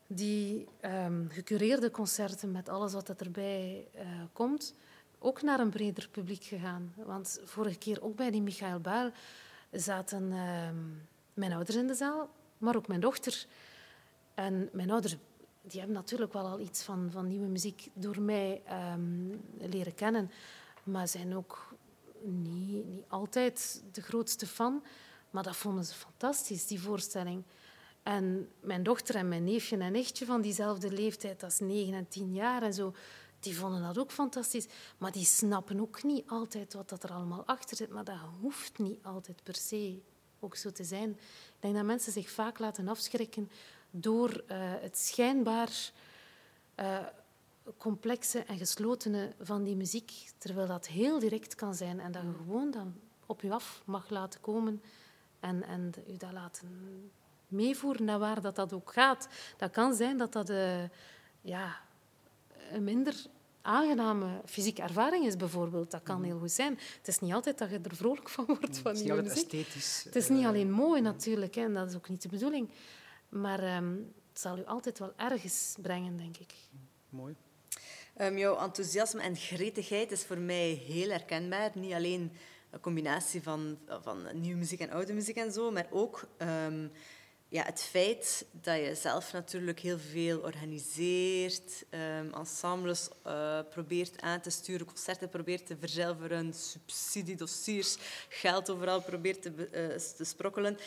die 0.07 0.69
um, 0.81 1.29
gecureerde 1.31 1.91
concerten 1.91 2.53
met 2.53 2.69
alles 2.69 2.93
wat 2.93 3.09
erbij 3.09 3.89
uh, 3.95 4.03
komt, 4.33 4.75
ook 5.19 5.43
naar 5.43 5.61
een 5.61 5.71
breder 5.71 6.09
publiek 6.09 6.45
gegaan. 6.45 6.95
Want 6.97 7.41
vorige 7.45 7.79
keer 7.79 8.03
ook 8.03 8.17
bij 8.17 8.31
die 8.31 8.43
Michael 8.43 8.81
Baal 8.81 9.11
zaten 9.71 10.33
um, 10.33 11.09
mijn 11.35 11.53
ouders 11.53 11.77
in 11.77 11.87
de 11.87 11.95
zaal, 11.95 12.29
maar 12.59 12.77
ook 12.77 12.89
mijn 12.89 13.01
dochter. 13.01 13.47
En 14.35 14.69
mijn 14.73 14.91
ouders 14.91 15.17
die 15.67 15.79
hebben 15.79 15.97
natuurlijk 15.97 16.33
wel 16.33 16.47
al 16.47 16.61
iets 16.61 16.83
van, 16.83 17.09
van 17.11 17.29
nieuwe 17.29 17.47
muziek 17.47 17.89
door 17.93 18.21
mij 18.21 18.63
ehm, 18.65 19.37
leren 19.59 19.95
kennen. 19.95 20.31
Maar 20.83 21.09
zijn 21.09 21.37
ook 21.37 21.75
niet, 22.23 22.87
niet 22.87 23.05
altijd 23.09 23.83
de 23.93 24.03
grootste 24.03 24.47
fan. 24.47 24.85
Maar 25.31 25.43
dat 25.43 25.57
vonden 25.57 25.85
ze 25.85 25.95
fantastisch, 25.95 26.67
die 26.67 26.81
voorstelling. 26.81 27.43
En 28.03 28.49
mijn 28.61 28.83
dochter 28.83 29.15
en 29.15 29.29
mijn 29.29 29.45
neefje 29.45 29.77
en 29.77 29.93
nichtje 29.93 30.27
van 30.27 30.41
diezelfde 30.41 30.93
leeftijd, 30.93 31.41
dat 31.41 31.51
is 31.51 31.59
negen 31.59 31.95
en 31.95 32.09
tien 32.09 32.33
jaar 32.33 32.63
en 32.63 32.75
zo, 32.75 32.95
die 33.41 33.57
vonden 33.57 33.83
dat 33.83 33.99
ook 33.99 34.11
fantastisch. 34.11 34.67
Maar 34.99 35.13
die 35.13 35.25
snappen 35.25 35.81
ook 35.81 36.03
niet 36.03 36.29
altijd 36.29 36.75
wat 36.75 36.89
dat 36.89 37.03
er 37.03 37.13
allemaal 37.13 37.45
achter 37.47 37.77
zit. 37.77 37.91
Maar 37.91 38.05
dat 38.05 38.19
hoeft 38.41 38.79
niet 38.79 39.05
altijd 39.05 39.43
per 39.43 39.55
se 39.57 40.03
ook 40.45 40.57
zo 40.57 40.71
te 40.73 40.85
zijn. 40.85 41.11
Ik 41.11 41.61
denk 41.61 41.75
dat 41.75 41.85
mensen 41.85 42.13
zich 42.13 42.31
vaak 42.31 42.59
laten 42.59 42.89
afschrikken 42.89 43.51
door 43.91 44.31
uh, 44.31 44.57
het 44.59 44.99
schijnbaar 44.99 45.91
uh, 46.81 46.99
complexe 47.79 48.39
en 48.39 48.59
geslotene 48.59 49.33
van 49.41 49.63
die 49.63 49.77
muziek, 49.77 50.13
terwijl 50.39 50.67
dat 50.67 50.87
heel 50.87 51.19
direct 51.19 51.55
kan 51.55 51.75
zijn 51.75 52.01
en 52.01 52.13
dat 52.13 52.23
je 52.23 52.33
gewoon 52.37 52.71
dan 52.71 52.95
op 53.27 53.41
je 53.41 53.53
af 53.53 53.83
mag 53.85 54.11
laten 54.11 54.41
komen 54.41 54.83
en, 55.41 55.63
en 55.63 55.93
u 56.09 56.17
dat 56.17 56.33
laten 56.33 57.11
meevoeren 57.49 58.05
naar 58.05 58.19
waar 58.19 58.41
dat, 58.41 58.57
dat 58.57 58.73
ook 58.73 58.93
gaat. 58.93 59.29
Dat 59.57 59.71
kan 59.71 59.95
zijn 59.95 60.19
dat 60.19 60.33
dat 60.33 60.51
uh, 60.51 60.83
ja, 61.41 61.81
een 62.71 62.85
minder 62.85 63.27
aangename 63.65 64.41
fysieke 64.45 64.83
ervaring 64.83 65.27
is, 65.27 65.37
bijvoorbeeld. 65.37 65.91
Dat 65.91 66.03
kan 66.03 66.17
mhm. 66.17 66.25
heel 66.25 66.39
goed 66.39 66.53
zijn. 66.53 66.79
Het 66.99 67.09
is 67.09 67.19
niet 67.19 67.33
altijd 67.33 67.59
dat 67.59 67.71
je 67.71 67.79
er 67.83 67.97
vrolijk 67.97 68.29
van 68.29 68.45
wordt. 68.47 68.79
Van 68.79 68.91
het 68.91 69.01
is 69.01 69.11
niet 69.11 69.31
esthetisch. 69.31 70.03
Het 70.05 70.17
is 70.17 70.29
niet 70.29 70.47
alleen 70.47 70.71
mooi, 70.71 71.01
natuurlijk. 71.01 71.55
Hè, 71.55 71.63
en 71.63 71.75
dat 71.75 71.89
is 71.89 71.97
ook 71.97 72.09
niet 72.09 72.23
de 72.23 72.29
bedoeling. 72.29 72.71
Maar 73.29 73.77
um, 73.77 74.13
het 74.29 74.41
zal 74.41 74.59
u 74.59 74.65
altijd 74.65 74.99
wel 74.99 75.13
ergens 75.17 75.75
brengen, 75.83 76.17
denk 76.17 76.37
ik. 76.37 76.53
Mooi. 77.09 77.35
Um, 78.17 78.39
jouw 78.39 78.59
enthousiasme 78.59 79.21
en 79.21 79.37
gretigheid 79.37 80.11
is 80.11 80.25
voor 80.25 80.39
mij 80.39 80.69
heel 80.69 81.11
herkenbaar. 81.11 81.71
Niet 81.75 81.93
alleen 81.93 82.33
een 82.71 82.81
combinatie 82.81 83.43
van, 83.43 83.79
van 84.03 84.41
nieuwe 84.41 84.59
muziek 84.59 84.81
en 84.81 84.91
oude 84.91 85.13
muziek 85.13 85.37
en 85.37 85.53
zo, 85.53 85.71
maar 85.71 85.87
ook 85.91 86.29
um, 86.39 86.91
ja, 87.55 87.65
het 87.65 87.83
feit 87.83 88.47
dat 88.51 88.77
je 88.77 88.95
zelf 88.95 89.33
natuurlijk 89.33 89.79
heel 89.79 89.99
veel 89.99 90.39
organiseert, 90.39 91.85
um, 91.91 92.33
ensembles 92.33 93.09
uh, 93.27 93.61
probeert 93.71 94.21
aan 94.21 94.41
te 94.41 94.51
sturen, 94.51 94.87
concerten 94.87 95.29
probeert 95.29 95.67
te 95.67 95.77
verzilveren, 95.77 96.55
subsidiedossiers, 96.55 97.97
geld 98.29 98.71
overal 98.71 99.03
probeert 99.03 99.43
te, 99.43 99.53
uh, 99.57 99.97
te 99.97 100.25
sprokkelen. 100.25 100.79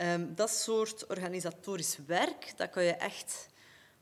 Um, 0.00 0.34
dat 0.34 0.50
soort 0.50 1.06
organisatorisch 1.06 1.98
werk, 2.06 2.52
dat 2.56 2.70
kan 2.70 2.84
je 2.84 2.92
echt 2.92 3.48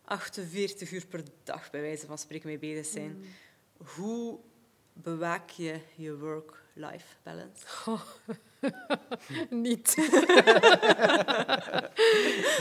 48 0.04 0.92
uur 0.92 1.06
per 1.06 1.22
dag 1.42 1.70
bij 1.70 1.80
wijze 1.80 2.06
van 2.06 2.18
spreken 2.18 2.48
mee 2.48 2.58
bezig 2.58 2.86
zijn. 2.86 3.16
Mm. 3.16 3.24
Hoe 3.76 4.38
bewaak 4.92 5.50
je 5.50 5.80
je 5.94 6.18
work-life 6.18 7.16
balance? 7.22 7.66
Oh. 7.86 8.00
Niet. 9.64 9.94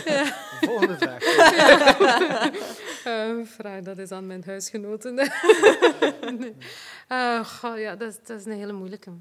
ja. 0.05 0.25
Volgende 0.61 0.97
vraag. 0.97 1.35
Ja. 1.35 2.51
Uh, 3.07 3.45
vraag 3.45 3.81
dat 3.81 3.97
is 3.97 4.11
aan 4.11 4.27
mijn 4.27 4.43
huisgenoten. 4.45 5.13
nee. 6.39 6.55
uh, 7.09 7.47
ja, 7.75 7.95
dat, 7.95 8.19
dat, 8.23 8.39
is 8.39 8.45
een 8.45 8.51
hele 8.51 8.73
moeilijke. 8.73 9.11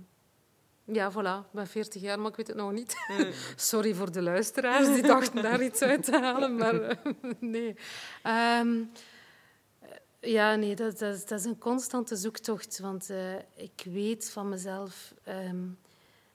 Ja, 0.85 1.13
voilà. 1.13 1.47
Ik 1.47 1.53
ben 1.53 1.67
40 1.67 2.03
jaar, 2.03 2.21
maar 2.21 2.31
ik 2.31 2.37
weet 2.37 2.47
het 2.47 2.57
nog 2.57 2.73
niet. 2.73 2.97
Sorry 3.57 3.95
voor 3.95 4.13
de 4.13 4.23
luisteraars 4.23 4.87
die 4.87 5.03
dachten 5.03 5.43
daar 5.43 5.63
iets 5.63 5.83
uit 5.83 6.05
te 6.05 6.19
halen, 6.19 6.57
maar 6.57 6.75
uh, 6.75 6.91
nee. 7.41 7.77
Um, 8.61 8.91
ja, 10.21 10.55
nee, 10.55 10.75
dat, 10.75 10.99
dat, 10.99 11.29
dat, 11.29 11.39
is 11.39 11.45
een 11.45 11.59
constante 11.59 12.17
zoektocht. 12.17 12.79
Want 12.79 13.11
uh, 13.11 13.35
ik 13.55 13.83
weet 13.85 14.31
van 14.31 14.49
mezelf... 14.49 15.15
Um, 15.29 15.79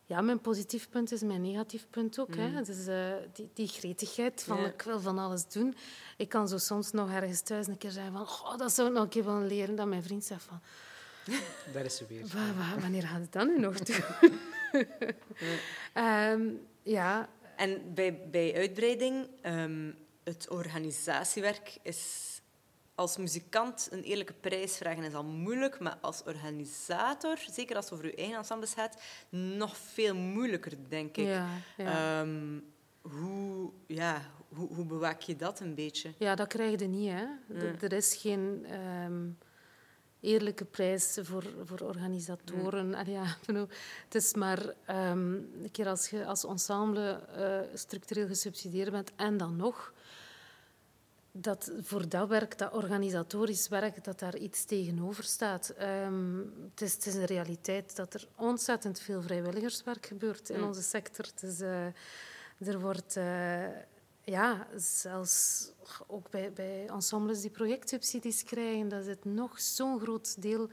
ja, 0.08 0.22
mijn 0.22 0.42
positief 0.42 0.90
punt 0.90 1.12
is 1.12 1.22
mijn 1.22 1.42
negatief 1.42 1.88
punt 1.90 2.20
ook. 2.20 2.36
Mm. 2.36 2.40
Hè. 2.40 2.62
Dus, 2.62 2.88
uh, 2.88 3.14
die, 3.34 3.50
die 3.54 3.68
gretigheid 3.68 4.44
van 4.44 4.66
ik 4.66 4.82
wil 4.82 5.00
van 5.00 5.20
alles 5.20 5.48
doen. 5.48 5.76
Ik 6.18 6.30
kan 6.30 6.48
zo 6.48 6.58
soms 6.58 6.92
nog 6.92 7.12
ergens 7.12 7.42
thuis 7.42 7.68
een 7.68 7.78
keer 7.78 7.92
zeggen 7.92 8.12
van 8.12 8.22
oh, 8.22 8.58
dat 8.58 8.74
zou 8.74 8.88
ik 8.88 8.94
nog 8.94 9.04
een 9.04 9.10
keer 9.10 9.26
willen 9.26 9.48
leren. 9.48 9.76
Dat 9.76 9.88
mijn 9.88 10.04
vriend 10.04 10.24
zegt 10.24 10.44
van... 10.44 10.62
Daar 11.74 11.86
is 11.86 11.96
ze 11.96 12.06
weer. 12.08 12.26
wanneer 12.80 13.04
gaat 13.04 13.22
het 13.22 13.32
dan 13.32 13.48
nu 13.48 13.60
nog 13.60 13.80
doen? 13.80 14.04
um, 16.04 16.68
ja. 16.84 17.30
En 17.56 17.94
bij, 17.94 18.30
bij 18.32 18.56
uitbreiding, 18.56 19.28
um, 19.46 19.96
het 20.24 20.50
organisatiewerk 20.50 21.78
is 21.82 22.37
als 22.98 23.18
muzikant 23.18 23.88
een 23.92 24.04
eerlijke 24.04 24.34
prijs 24.34 24.78
vragen 24.78 25.04
is 25.04 25.14
al 25.14 25.24
moeilijk, 25.24 25.80
maar 25.80 25.98
als 26.02 26.24
organisator, 26.24 27.38
zeker 27.52 27.76
als 27.76 27.86
het 27.86 27.94
over 27.94 28.06
je 28.06 28.16
eigen 28.16 28.38
ensembles 28.38 28.74
gaat, 28.74 29.02
nog 29.30 29.78
veel 29.78 30.16
moeilijker, 30.16 30.74
denk 30.90 31.18
ik. 31.18 31.26
Ja, 31.26 31.48
ja. 31.78 32.22
Um, 32.22 32.64
hoe, 33.02 33.72
ja, 33.88 34.22
hoe, 34.50 34.74
hoe, 34.74 34.86
bewaak 34.86 35.22
je 35.22 35.36
dat 35.36 35.60
een 35.60 35.76
beetje? 35.76 36.14
Ja, 36.18 36.36
dat 36.36 36.48
krijg 36.48 36.80
je 36.80 36.88
niet. 36.88 37.12
Hè. 37.12 37.26
Er 37.80 37.94
is 37.94 38.16
geen 38.16 38.66
um, 39.06 39.38
eerlijke 40.20 40.66
prijs 40.66 41.18
voor, 41.22 41.44
voor 41.64 41.80
organisatoren. 41.80 43.06
Ja, 43.06 43.38
het 44.04 44.16
is 44.16 44.34
maar 44.34 44.66
um, 44.90 45.50
een 45.64 45.72
keer 45.72 45.88
als 45.88 46.10
je 46.10 46.26
als 46.26 46.46
ensemble 46.46 47.28
uh, 47.38 47.78
structureel 47.78 48.28
gesubsidieerd 48.28 48.92
bent 48.92 49.12
en 49.16 49.38
dan 49.38 49.56
nog 49.56 49.94
dat 51.42 51.72
voor 51.82 52.10
dat 52.10 52.28
werk, 52.28 52.58
dat 52.58 52.74
organisatorisch 52.74 53.68
werk, 53.68 54.04
dat 54.04 54.20
daar 54.20 54.38
iets 54.38 54.66
tegenover 54.66 55.24
staat. 55.24 55.74
Um, 55.82 56.54
het, 56.70 56.82
is, 56.82 56.94
het, 56.94 57.06
is, 57.06 57.16
een 57.16 57.26
realiteit 57.26 57.96
dat 57.96 58.14
er 58.14 58.28
ontzettend 58.36 59.00
veel 59.00 59.22
vrijwilligerswerk 59.22 60.06
gebeurt 60.06 60.50
in 60.50 60.64
onze 60.64 60.82
sector. 60.82 61.26
Dus, 61.40 61.60
uh, 61.60 61.86
er 62.58 62.80
wordt, 62.80 63.16
uh, 63.16 63.68
ja, 64.24 64.68
zelfs 64.76 65.72
ook 66.08 66.30
bij, 66.30 66.54
bij 66.54 66.88
ensembles 66.88 67.42
die 67.42 67.50
projectsubsidies 67.50 68.44
krijgen, 68.44 68.90
dat 68.90 69.06
is 69.06 69.16
nog 69.24 69.60
zo'n 69.60 70.00
groot 70.00 70.42
deel 70.42 70.70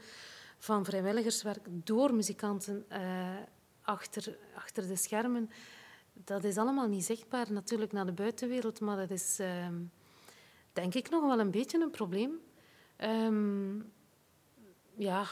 van 0.57 0.85
vrijwilligerswerk 0.85 1.67
door 1.67 2.13
muzikanten 2.13 2.85
uh, 2.91 3.35
achter, 3.81 4.37
achter 4.55 4.87
de 4.87 4.95
schermen. 4.95 5.49
Dat 6.13 6.43
is 6.43 6.57
allemaal 6.57 6.87
niet 6.87 7.05
zichtbaar 7.05 7.51
natuurlijk 7.51 7.91
naar 7.91 8.05
de 8.05 8.11
buitenwereld, 8.11 8.79
maar 8.79 8.97
dat 8.97 9.09
is... 9.09 9.39
Uh, 9.39 9.67
denk 10.75 10.93
ik 10.93 11.09
nog 11.09 11.21
wel 11.21 11.39
een 11.39 11.51
beetje 11.51 11.81
een 11.81 11.91
probleem. 11.91 12.39
Um, 13.03 13.93
ja. 14.95 15.27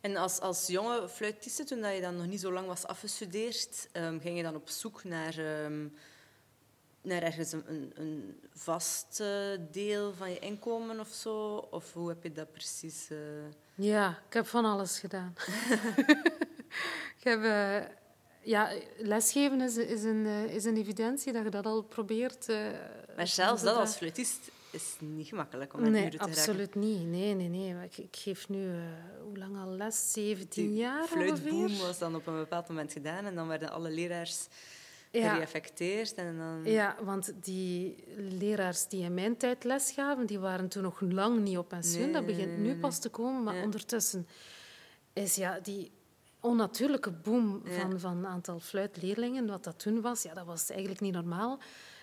En 0.00 0.16
als, 0.16 0.40
als 0.40 0.66
jonge 0.66 1.08
fluitiste, 1.08 1.64
toen 1.64 1.86
je 1.86 2.00
dan 2.00 2.16
nog 2.16 2.26
niet 2.26 2.40
zo 2.40 2.52
lang 2.52 2.66
was 2.66 2.86
afgestudeerd, 2.86 3.88
um, 3.92 4.20
ging 4.20 4.36
je 4.36 4.42
dan 4.42 4.54
op 4.54 4.68
zoek 4.68 5.04
naar, 5.04 5.64
um, 5.64 5.94
naar 7.02 7.22
ergens 7.22 7.52
een, 7.52 7.64
een, 7.66 7.92
een 7.94 8.40
vast 8.52 9.20
uh, 9.20 9.58
deel 9.70 10.14
van 10.14 10.30
je 10.30 10.38
inkomen 10.38 11.00
of 11.00 11.08
zo? 11.08 11.56
Of 11.56 11.92
hoe 11.92 12.08
heb 12.08 12.22
je 12.22 12.32
dat 12.32 12.52
precies... 12.52 13.10
Uh... 13.10 13.18
Ja, 13.74 14.22
ik 14.26 14.32
heb 14.32 14.46
van 14.46 14.64
alles 14.64 14.98
gedaan. 14.98 15.34
ik 17.18 17.24
heb... 17.24 17.40
Uh, 17.40 17.98
ja, 18.42 18.72
lesgeven 18.98 19.60
is, 19.60 19.76
is, 19.76 20.02
een, 20.02 20.26
is 20.26 20.64
een 20.64 20.76
evidentie 20.76 21.32
dat 21.32 21.44
je 21.44 21.50
dat 21.50 21.66
al 21.66 21.82
probeert. 21.82 22.48
Uh, 22.48 22.56
maar 23.16 23.26
zelfs 23.26 23.62
dat 23.62 23.76
als 23.76 23.96
fluitist 23.96 24.50
is 24.70 24.96
niet 24.98 25.26
gemakkelijk 25.26 25.74
om 25.74 25.80
naar 25.80 25.90
nee, 25.90 26.10
te 26.10 26.18
absoluut 26.18 26.74
niet. 26.74 27.06
Nee, 27.06 27.34
nee, 27.34 27.48
nee. 27.48 27.74
Ik, 27.84 27.98
ik 27.98 28.16
geef 28.16 28.48
nu, 28.48 28.64
uh, 28.64 28.82
hoe 29.22 29.38
lang 29.38 29.58
al 29.58 29.70
les? 29.70 30.12
17 30.12 30.66
Die 30.66 30.74
jaar 30.74 31.06
fluitboom 31.06 31.78
was 31.78 31.98
dan 31.98 32.14
op 32.14 32.26
een 32.26 32.36
bepaald 32.36 32.68
moment 32.68 32.92
gedaan 32.92 33.24
en 33.24 33.34
dan 33.34 33.48
werden 33.48 33.70
alle 33.70 33.90
leraars 33.90 34.48
ja. 35.10 35.34
geëffecteerd. 35.34 36.14
En 36.14 36.38
dan... 36.38 36.72
Ja, 36.72 36.96
want 37.02 37.32
die 37.42 38.04
leraars 38.16 38.88
die 38.88 39.02
in 39.02 39.14
mijn 39.14 39.36
tijd 39.36 39.64
les 39.64 39.90
gaven, 39.90 40.26
die 40.26 40.38
waren 40.38 40.68
toen 40.68 40.82
nog 40.82 41.00
lang 41.00 41.40
niet 41.40 41.58
op 41.58 41.68
pensioen. 41.68 42.04
Nee, 42.04 42.12
dat 42.12 42.26
begint 42.26 42.58
nu 42.58 42.76
pas 42.76 42.98
te 42.98 43.08
komen, 43.08 43.42
maar 43.42 43.62
ondertussen 43.62 44.26
is 45.12 45.34
ja, 45.34 45.60
die 45.62 45.90
onnatuurlijke 46.40 47.10
boom 47.10 47.62
van, 47.64 48.00
van 48.00 48.16
een 48.16 48.26
aantal 48.26 48.60
fluitleerlingen, 48.60 49.46
wat 49.46 49.64
dat 49.64 49.78
toen 49.78 50.00
was, 50.00 50.22
ja, 50.22 50.34
dat 50.34 50.46
was 50.46 50.70
eigenlijk 50.70 51.00
niet 51.00 51.14
normaal. 51.14 51.58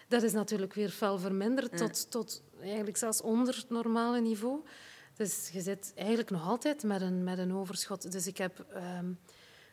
Dat 0.07 0.23
is 0.23 0.33
natuurlijk 0.33 0.73
weer 0.73 0.89
fel 0.89 1.19
verminderd 1.19 1.77
tot, 1.77 2.11
tot 2.11 2.43
eigenlijk 2.61 2.97
zelfs 2.97 3.21
onder 3.21 3.55
het 3.55 3.69
normale 3.69 4.21
niveau. 4.21 4.63
Dus 5.15 5.49
je 5.53 5.61
zit 5.61 5.91
eigenlijk 5.95 6.29
nog 6.29 6.47
altijd 6.47 6.83
met 6.83 7.01
een, 7.01 7.23
met 7.23 7.37
een 7.37 7.53
overschot. 7.53 8.11
Dus 8.11 8.27
ik 8.27 8.37
heb, 8.37 8.65
um, 8.99 9.19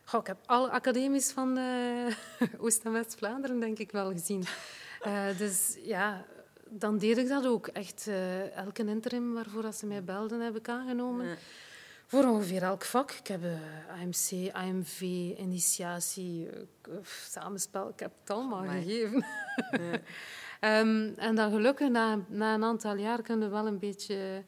goh, 0.03 0.19
ik 0.19 0.27
heb 0.27 0.37
alle 0.45 0.69
academies 0.69 1.31
van 1.31 1.57
uh, 1.57 2.13
Oost- 2.63 2.83
en 2.83 2.91
West-Vlaanderen 2.91 3.59
denk 3.59 3.77
ik 3.77 3.91
wel 3.91 4.11
gezien. 4.11 4.43
Uh, 5.05 5.37
dus 5.37 5.77
ja, 5.83 6.25
dan 6.69 6.97
deed 6.97 7.17
ik 7.17 7.27
dat 7.27 7.45
ook. 7.45 7.67
Echt 7.67 8.05
uh, 8.07 8.55
elke 8.57 8.85
interim 8.85 9.33
waarvoor 9.33 9.73
ze 9.73 9.85
mij 9.85 10.03
belden 10.03 10.39
heb 10.39 10.55
ik 10.55 10.69
aangenomen. 10.69 11.25
Ja. 11.27 11.35
Voor 12.07 12.23
ongeveer 12.23 12.63
elk 12.63 12.83
vak. 12.83 13.11
Ik 13.11 13.27
heb 13.27 13.43
uh, 13.43 13.51
AMC, 14.01 14.51
AMV, 14.51 15.01
initiatie, 15.37 16.47
uh, 16.47 16.95
samenspel. 17.03 17.89
Ik 17.89 17.99
heb 17.99 18.11
het 18.19 18.29
allemaal 18.29 18.63
gegeven. 18.63 19.25
Ehm, 20.59 21.13
en 21.15 21.35
dan 21.35 21.51
gelukkig, 21.51 21.89
na, 21.89 22.19
na 22.27 22.53
een 22.53 22.63
aantal 22.63 22.95
jaar, 22.95 23.21
kunnen 23.21 23.47
we 23.49 23.55
wel 23.55 23.67
een 23.67 23.79
beetje 23.79 24.43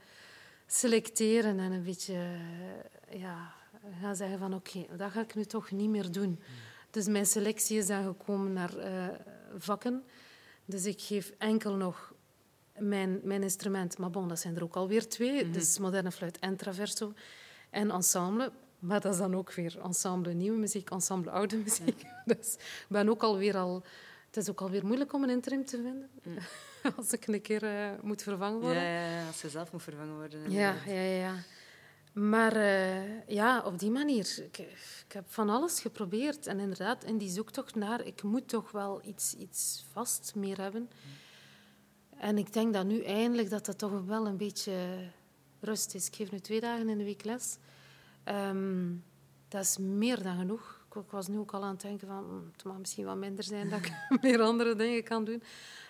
selecteren 0.68 1.60
en 1.60 1.72
een 1.72 1.84
beetje 1.84 2.14
eh, 2.14 3.20
ja, 3.20 3.53
gaan 4.01 4.16
zeggen 4.16 4.39
van 4.39 4.53
oké, 4.53 4.86
dat 4.97 5.12
ga 5.12 5.22
ik 5.22 5.36
nu 5.36 5.45
toch 5.45 5.72
niet 5.72 5.89
meer 5.89 6.12
doen. 6.12 6.39
Dus 6.91 7.08
mijn 7.08 7.26
selectie 7.26 7.78
is 7.78 7.88
dan 7.88 8.03
gekomen 8.03 8.53
naar 8.53 8.78
eh, 8.78 9.08
vakken. 9.58 10.03
Dus 10.66 10.86
ik 10.86 11.01
geef 11.01 11.34
enkel 11.38 11.76
nog 11.76 12.14
mijn, 12.78 13.20
mijn 13.24 13.43
instrument. 13.43 13.97
Maar 13.97 14.10
bon, 14.10 14.28
dat 14.28 14.39
zijn 14.39 14.55
er 14.55 14.64
ook 14.64 14.76
alweer 14.76 15.10
twee. 15.10 15.43
Mhm. 15.43 15.53
Dus 15.53 15.80
moderne 15.80 16.12
fluit 16.12 16.39
en 16.39 16.55
traverso 16.55 17.14
en 17.70 17.91
ensemble. 17.91 18.51
Maar 18.80 19.01
dat 19.01 19.13
is 19.13 19.20
dan 19.20 19.36
ook 19.36 19.53
weer 19.53 19.80
ensemble 19.84 20.34
nieuwe 20.34 20.57
muziek, 20.57 20.89
ensemble 20.89 21.32
oude 21.32 21.57
muziek. 21.57 22.05
Dus 22.26 22.53
ik 22.53 22.86
ben 22.89 23.09
ook 23.09 23.24
alweer 23.24 23.57
al... 23.57 23.84
Het 24.26 24.38
is 24.38 24.49
ook 24.49 24.61
alweer 24.61 24.86
moeilijk 24.86 25.13
om 25.13 25.24
een 25.24 25.30
interim 25.30 25.65
te 25.65 25.82
vinden. 25.82 26.09
Als 26.97 27.11
ik 27.11 27.28
een 27.28 27.41
keer 27.41 27.63
eh, 27.63 27.89
moet 28.01 28.22
vervangen. 28.22 28.57
Ja, 28.57 28.63
worden. 28.63 28.84
ja, 28.84 29.09
ja, 29.09 29.28
als 29.28 29.39
ze 29.39 29.49
zelf 29.49 29.72
moet 29.72 29.84
vervangen 29.84 30.15
worden. 30.15 30.51
Ja, 30.51 30.76
ja, 30.86 30.93
ja. 30.93 31.18
ja. 31.18 31.36
Maar 32.13 32.55
eh, 32.55 33.28
ja, 33.28 33.61
op 33.65 33.80
die 33.80 33.91
manier. 33.91 34.43
Ik, 34.43 34.57
ik 35.07 35.13
heb 35.13 35.26
van 35.28 35.49
alles 35.49 35.80
geprobeerd. 35.80 36.47
En 36.47 36.59
inderdaad, 36.59 37.03
in 37.03 37.18
die 37.18 37.30
zoektocht 37.30 37.76
naar... 37.76 38.05
Ik 38.05 38.24
moet 38.24 38.47
toch 38.47 38.72
wel 38.72 39.01
iets, 39.05 39.34
iets 39.34 39.86
vast 39.91 40.34
meer 40.36 40.61
hebben. 40.61 40.89
En 42.18 42.38
ik 42.38 42.53
denk 42.53 42.74
dat 42.74 42.86
nu 42.86 43.03
eindelijk 43.03 43.49
dat 43.49 43.65
dat 43.65 43.78
toch 43.78 44.05
wel 44.05 44.28
een 44.28 44.38
beetje 44.38 44.74
rust 45.60 45.95
is. 45.95 46.08
Ik 46.08 46.16
geef 46.16 46.32
nu 46.32 46.39
twee 46.39 46.60
dagen 46.62 46.89
in 46.89 46.97
de 46.97 47.03
week 47.03 47.24
les. 47.24 47.58
Ehm, 48.24 48.93
dat 49.47 49.62
is 49.64 49.78
meer 49.78 50.24
dan 50.24 50.38
genoeg. 50.38 50.86
Ik, 50.95 51.12
was 51.12 51.28
nu 51.28 51.38
ook 51.38 51.53
al 51.53 51.64
aan 51.64 51.72
het 51.72 51.82
denken 51.82 52.08
van... 52.08 52.24
hm, 52.26 52.51
Het 52.51 52.64
mag 52.64 52.78
misschien 52.78 53.05
wat 53.05 53.18
minder 53.18 53.43
zijn 53.43 53.70
dat 53.70 53.80
ik 53.80 53.91
meer 54.22 54.41
andere 54.41 54.76
dingen 54.76 55.03
kan 55.03 55.24
doen. 55.26 55.43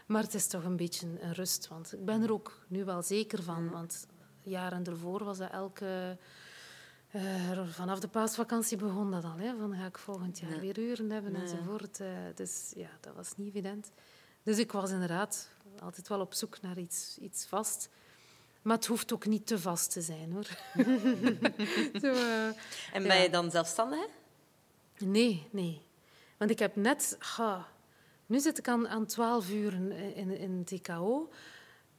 Maar 0.05 0.22
het 0.24 0.34
is 0.34 0.47
toch 0.47 0.63
een 0.63 0.76
beetje 0.76 1.07
een 1.22 1.34
rust. 1.34 1.68
Want 1.68 1.93
ik 1.93 2.05
ben 2.05 2.22
er 2.24 2.32
ook 2.32 2.65
nu 2.68 2.86
wel 2.86 3.01
zeker 3.01 3.43
van. 3.43 3.70
Want 3.70 4.07
jaren 4.43 4.84
ervoor 4.86 5.24
was 5.24 5.38
dat 5.38 5.51
elke... 5.51 6.18
eh, 7.11 7.68
vanaf 7.68 7.99
de 7.99 8.07
paasvakantie 8.07 8.78
begon 8.78 9.11
dat 9.11 9.24
al. 9.24 9.38
Hè, 9.38 9.57
van 9.57 9.76
ga 9.76 9.86
ik 9.86 9.97
volgend 9.97 10.39
jaar 10.39 10.53
Ja. 10.53 10.59
weer 10.59 10.80
uren 10.80 11.09
hebben 11.09 11.36
enzovoort. 11.36 11.99
Eh, 11.99 12.07
dus 12.36 12.72
ja, 12.76 12.89
dat 13.01 13.15
was 13.15 13.34
niet 13.38 13.47
evident. 13.47 13.91
Dus 14.43 14.57
ik 14.57 14.72
was 14.72 14.91
inderdaad 14.91 15.49
altijd 15.80 16.07
wel 16.07 16.20
op 16.20 16.34
zoek 16.34 16.61
naar 16.61 16.78
iets, 16.78 17.18
iets 17.22 17.45
vast. 17.45 17.89
Maar 18.68 18.76
het 18.76 18.86
hoeft 18.86 19.13
ook 19.13 19.26
niet 19.26 19.47
te 19.47 19.59
vast 19.59 19.91
te 19.91 20.01
zijn, 20.01 20.32
hoor. 20.32 20.45
Zo, 22.01 22.07
eh, 22.07 22.45
En 22.93 23.01
Ja. 23.01 23.07
ben 23.07 23.22
je 23.22 23.30
dan 23.32 23.51
zelfstandig? 23.51 24.05
Nee, 24.97 25.47
nee. 25.51 25.82
Want 26.38 26.51
ik 26.51 26.59
heb 26.59 26.76
net... 26.76 27.15
ga, 27.20 27.68
nu 28.26 28.39
zit 28.39 28.57
ik 28.57 28.68
aan, 28.68 28.88
aan 28.88 29.05
12 29.05 29.49
uren 29.49 29.91
in, 30.15 30.38
in 30.38 30.63
TKO. 30.63 31.30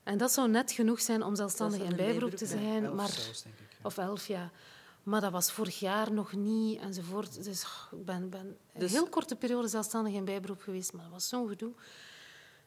En 0.02 0.18
dat 0.18 0.32
zou 0.32 0.48
net 0.48 0.72
genoeg 0.72 1.00
zijn 1.00 1.22
om 1.22 1.36
zelfstandig 1.36 1.80
in 1.82 1.96
bijberoep 1.96 2.34
te 2.34 2.46
zijn. 2.46 2.84
Elf 2.84 2.94
maar, 2.94 3.08
zelfs, 3.08 3.42
denk 3.42 3.54
ik. 3.58 3.76
of 3.82 3.98
elf, 3.98 4.26
ja. 4.26 4.50
Maar 5.02 5.20
dat 5.20 5.32
was 5.32 5.52
vorig 5.52 5.78
jaar 5.78 6.12
nog 6.12 6.32
niet, 6.32 6.80
enzovoort. 6.80 7.44
Dus 7.44 7.62
ik 7.92 8.04
ben, 8.04 8.30
ben 8.30 8.40
een 8.40 8.80
Dus- 8.80 8.92
heel 8.92 9.08
korte 9.08 9.36
periode 9.36 9.68
zelfstandig 9.68 10.12
in 10.12 10.24
bijberoep 10.24 10.60
geweest. 10.62 10.92
Maar 10.92 11.02
dat 11.02 11.12
was 11.12 11.28
zo'n 11.28 11.48
gedoe. 11.48 11.72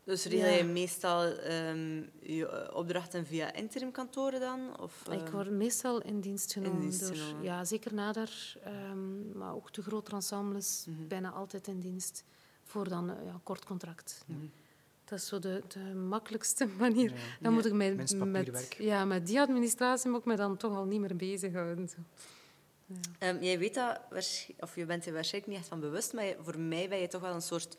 Dus 0.03 0.25
regel 0.25 0.49
Ja. 0.49 0.55
je 0.55 0.63
meestal 0.63 1.23
ehm, 1.23 2.01
je 2.21 2.47
eh, 2.47 2.75
opdrachten 2.75 3.25
via 3.25 3.53
interimkantoren 3.53 4.39
dan? 4.39 4.79
Of, 4.79 5.01
Ik 5.11 5.21
ehm, 5.21 5.31
word 5.31 5.49
meestal 5.49 6.01
in 6.01 6.19
dienst 6.19 6.53
genomen. 6.53 6.79
dienst 6.81 7.07
door. 7.07 7.43
Ja, 7.43 7.65
zeker 7.65 7.93
nader. 7.93 8.57
ehm, 8.63 9.37
maar 9.37 9.53
ook 9.55 9.73
de 9.73 9.81
grotere 9.81 10.15
ensembles, 10.15 10.85
Mhm. 10.87 11.07
bijna 11.07 11.29
altijd 11.31 11.67
in 11.67 11.79
dienst. 11.79 12.23
Voor 12.63 12.89
dan 12.89 13.09
een 13.09 13.25
ja, 13.25 13.39
kort 13.43 13.65
contract. 13.65 14.23
Mhm. 14.27 14.39
Dat 15.05 15.19
is 15.19 15.27
zo 15.27 15.39
de, 15.39 15.61
de 15.67 15.79
makkelijkste 15.95 16.67
manier. 16.79 17.09
Ja. 17.09 17.15
Dan 17.15 17.25
Ja. 17.39 17.49
moet 17.49 17.65
ik 17.65 17.73
mij 17.73 17.93
met, 18.25 18.75
ja, 18.77 19.05
met 19.05 19.27
die 19.27 19.39
administratie 19.41 20.09
moet 20.09 20.19
ik 20.19 20.25
me 20.25 20.35
dan 20.35 20.57
toch 20.57 20.75
al 20.75 20.85
niet 20.85 20.99
meer 20.99 21.15
bezighouden. 21.15 21.89
Zo. 21.89 21.95
Ehm, 23.19 23.43
jij 23.43 23.59
weet 23.59 23.73
dat, 23.73 23.99
of 24.59 24.75
je 24.75 24.85
bent 24.85 25.05
er 25.05 25.13
waarschijnlijk 25.13 25.53
niet 25.53 25.61
echt 25.61 25.69
van 25.69 25.79
bewust, 25.79 26.13
maar 26.13 26.33
voor 26.41 26.59
mij 26.59 26.89
ben 26.89 26.97
je 26.99 27.07
toch 27.07 27.21
wel 27.21 27.33
een 27.33 27.41
soort 27.41 27.77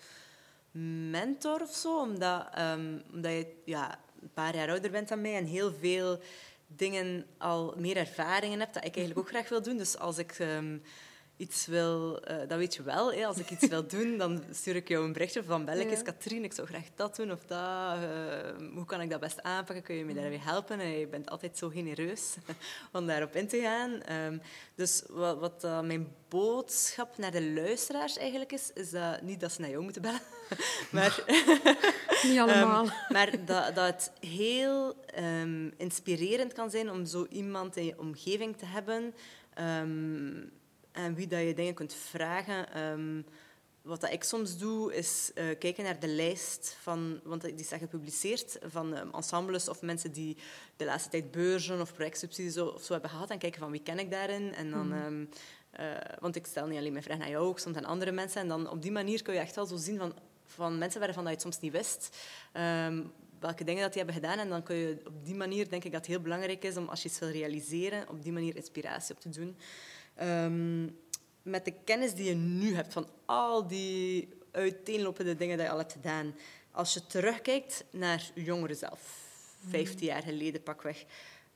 mentor 1.11 1.61
of 1.61 1.75
zo, 1.75 2.01
omdat, 2.01 2.49
ehm, 2.55 2.99
omdat 3.13 3.33
je 3.33 3.47
ja, 3.65 3.99
een 4.23 4.33
paar 4.35 4.57
jaar 4.57 4.69
ouder 4.69 4.91
bent 4.91 5.09
dan 5.09 5.21
mij 5.21 5.37
en 5.37 5.45
heel 5.45 5.73
veel 5.73 6.21
dingen 6.67 7.27
al 7.39 7.75
meer 7.77 7.97
ervaringen 7.97 8.59
hebt 8.59 8.75
dat 8.75 8.85
ik 8.85 8.97
eigenlijk 8.97 9.27
ook 9.27 9.35
graag 9.35 9.49
wil 9.49 9.63
doen. 9.63 9.77
Dus 9.77 9.99
als 9.99 10.19
ik 10.19 10.33
ehm, 10.39 10.79
iets 11.43 11.67
wil, 11.67 12.21
eh, 12.21 12.37
dat 12.49 12.59
weet 12.59 12.75
je 12.75 12.83
wel, 12.83 13.13
hè, 13.13 13.27
als 13.27 13.39
ik 13.39 13.51
iets 13.51 13.67
wil 13.67 13.87
doen, 13.87 14.19
dan 14.19 14.43
stuur 14.51 14.77
ik 14.77 14.89
jou 14.89 15.05
een 15.05 15.13
berichtje 15.13 15.45
van 15.45 15.65
bel 15.65 15.79
ik 15.79 15.91
eens 15.91 16.03
Katrien, 16.03 16.45
ik 16.45 16.53
zou 16.53 16.67
graag 16.67 16.87
dat 16.95 17.17
doen 17.17 17.33
of 17.33 17.45
dat. 17.47 17.97
eh, 17.97 18.69
hoe 18.75 18.85
kan 18.85 19.01
ik 19.01 19.11
dat 19.11 19.21
best 19.21 19.43
aanpakken? 19.43 19.85
Kun 19.85 19.95
je 19.95 20.05
me 20.05 20.15
daarbij 20.15 20.41
helpen? 20.43 20.81
En 20.81 20.99
je 20.99 21.07
bent 21.07 21.31
altijd 21.31 21.59
zo 21.59 21.69
genereus 21.69 22.35
om 22.93 23.07
daarop 23.07 23.35
in 23.37 23.49
te 23.49 23.61
gaan. 23.61 24.03
Ehm, 24.03 24.39
dus 24.75 25.03
wat, 25.09 25.39
wat 25.39 25.65
eh, 25.65 25.81
mijn 25.81 26.15
boodschap 26.29 27.19
naar 27.19 27.31
de 27.31 27.53
luisteraars 27.53 28.17
eigenlijk 28.17 28.53
is, 28.53 28.71
is 28.75 28.91
dat 28.91 29.23
niet 29.23 29.41
dat 29.41 29.53
ze 29.53 29.61
naar 29.61 29.71
jou 29.71 29.83
moeten 29.83 30.03
bellen, 30.03 30.21
maar, 30.93 31.25
Niet 32.29 32.39
allemaal. 32.39 32.85
Ehm, 32.85 33.13
maar 33.13 33.31
dat, 33.45 33.75
dat 33.75 33.87
het 33.87 34.13
heel 34.31 34.95
ehm, 35.07 35.71
inspirerend 35.77 36.53
kan 36.53 36.71
zijn 36.71 36.91
om 36.91 37.07
zo 37.07 37.27
iemand 37.31 37.77
in 37.77 37.85
je 37.85 37.99
omgeving 37.99 38.57
te 38.57 38.67
hebben 38.67 39.15
en 40.93 41.15
wie 41.15 41.27
dat 41.27 41.41
je 41.41 41.55
dingen 41.55 41.75
kunt 41.75 41.95
vragen. 41.95 42.73
Ehm, 42.73 43.23
wat 43.83 44.01
dat 44.01 44.13
ik 44.13 44.25
soms 44.25 44.59
doe, 44.59 44.95
is 44.95 45.31
eh, 45.35 45.45
kijken 45.59 45.85
naar 45.85 46.01
de 46.01 46.09
lijst 46.09 46.77
van, 46.81 47.21
want 47.25 47.43
die 47.43 47.55
is 47.55 47.69
gepubliceerd, 47.69 48.59
van 48.63 48.95
ehm, 48.95 49.09
ensembles 49.13 49.69
of 49.69 49.83
mensen 49.83 50.13
die 50.13 50.37
de 50.77 50.85
laatste 50.85 51.11
tijd 51.11 51.31
beurzen 51.31 51.81
of 51.81 51.95
projectsubsidies 51.95 52.59
of 52.59 52.83
zo 52.83 52.93
hebben 52.93 53.11
gehad. 53.11 53.31
En 53.31 53.39
kijken 53.39 53.61
van 53.61 53.71
wie 53.71 53.83
ken 53.83 53.99
ik 53.99 54.11
daarin. 54.11 54.55
En 54.55 54.71
dan, 54.71 54.93
ehm, 54.93 55.25
eh, 55.71 56.19
want 56.21 56.37
ik 56.37 56.47
stel 56.47 56.67
niet 56.67 56.79
alleen 56.79 56.93
mijn 56.93 57.05
vraag 57.05 57.19
naar 57.19 57.31
jou, 57.31 57.47
ook 57.47 57.59
soms 57.59 57.77
aan 57.77 57.85
andere 57.85 58.13
mensen. 58.13 58.41
En 58.41 58.49
dan 58.49 58.71
op 58.71 58.83
die 58.83 58.93
manier 58.93 59.23
kun 59.23 59.35
je 59.35 59.41
echt 59.41 59.55
wel 59.55 59.67
zo 59.67 59.77
zien 59.77 59.99
van, 59.99 60.15
van 60.47 60.79
mensen 60.79 61.01
waarvan 61.01 61.25
dat 61.25 61.33
je 61.33 61.39
het 61.39 61.43
soms 61.43 61.61
niet 61.61 61.73
wist. 61.73 62.17
welke 63.41 63.65
dingen 63.65 63.83
dat 63.83 63.93
die 63.93 64.03
hebben 64.03 64.23
gedaan. 64.23 64.39
En 64.39 64.49
dan 64.49 64.63
kun 64.63 64.77
je 64.77 65.01
op 65.07 65.25
die 65.25 65.35
manier, 65.35 65.69
denk 65.69 65.85
ik 65.85 65.93
dat 65.93 66.01
het 66.01 66.11
heel 66.11 66.21
belangrijk 66.21 66.65
is 66.65 66.77
om 66.77 66.89
als 66.89 67.03
je 67.03 67.09
iets 67.09 67.19
wil 67.19 67.29
realiseren, 67.29 68.09
op 68.09 68.23
die 68.23 68.33
manier 68.33 68.57
inspiratie 68.57 69.15
op 69.15 69.21
te 69.21 69.29
doen. 69.29 69.57
Ehm, 70.15 70.89
met 71.43 71.65
de 71.65 71.75
kennis 71.85 72.15
die 72.15 72.25
je 72.25 72.35
nu 72.35 72.75
hebt 72.75 72.93
van 72.93 73.09
al 73.25 73.67
die 73.67 74.29
uiteenlopende 74.51 75.37
dingen 75.37 75.57
die 75.57 75.67
je 75.67 75.73
al 75.73 75.79
hebt 75.79 75.93
gedaan, 75.93 76.35
als 76.71 76.95
je 76.95 77.07
terugkijkt 77.07 77.85
naar 77.91 78.31
je 78.35 78.43
jongere 78.43 78.75
zelf, 78.75 79.31
15 79.69 80.07
jaar 80.07 80.23
geleden 80.23 80.63
pakweg, 80.63 81.05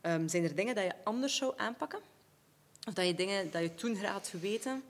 ehm, 0.01 0.29
zijn 0.29 0.45
er 0.45 0.55
dingen 0.55 0.75
dat 0.75 0.85
je 0.85 1.05
anders 1.05 1.37
zou 1.37 1.53
aanpakken? 1.57 2.01
Of 2.89 2.95
dat 2.95 3.07
je 3.07 3.15
dingen 3.15 3.51
dat 3.51 3.63
je 3.63 3.75
toen 3.75 3.97
graag 3.97 4.13
had 4.13 4.29
geweten, 4.29 4.83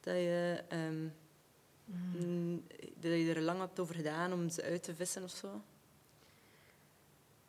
dat 0.00 0.14
je, 0.14 0.64
ehm, 0.68 1.02
mm, 1.84 2.66
dat 2.94 3.12
je 3.12 3.32
er 3.34 3.40
lang 3.40 3.58
hebt 3.58 3.80
over 3.80 3.94
gedaan 3.94 4.32
om 4.32 4.48
ze 4.48 4.62
uit 4.62 4.82
te 4.82 4.94
vissen 4.94 5.22
of 5.22 5.30
zo? 5.30 5.62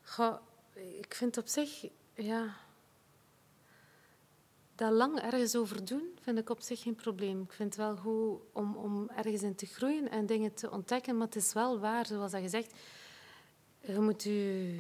Goh, 0.02 0.36
ik 1.00 1.14
vind 1.16 1.38
op 1.38 1.48
zich, 1.48 1.86
ja... 2.14 2.63
Dat 4.76 4.92
lang 4.92 5.20
ergens 5.20 5.56
over 5.56 5.86
doen, 5.86 6.18
vind 6.22 6.38
ik 6.38 6.50
op 6.50 6.62
zich 6.62 6.82
geen 6.82 6.96
probleem. 6.96 7.42
Ik 7.42 7.52
vind 7.52 7.76
het 7.76 7.86
wel 7.86 7.96
goed 7.96 8.40
om, 8.54 8.76
om 8.76 9.10
ergens 9.10 9.42
in 9.42 9.56
te 9.56 9.66
groeien 9.66 10.10
en 10.12 10.26
dingen 10.26 10.54
te 10.54 10.72
ontdekken. 10.72 11.18
Maar 11.18 11.26
het 11.26 11.36
is 11.36 11.54
wel 11.54 11.80
waar, 11.80 12.06
zoals 12.06 12.32
dat 12.32 12.42
gezegd. 12.42 12.74
Je 13.82 14.00
moet 14.00 14.24
je... 14.24 14.80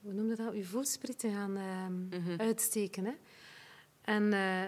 Hoe 0.00 0.12
noem 0.12 0.28
je 0.28 0.34
dat? 0.36 0.54
Je 0.54 0.64
voelsprieten 0.64 1.32
gaan 1.32 1.56
ehm, 1.56 2.08
Mhm. 2.22 2.40
uitsteken. 2.40 3.04
Hè? 3.04 3.12
En 4.00 4.32
eh, 4.32 4.62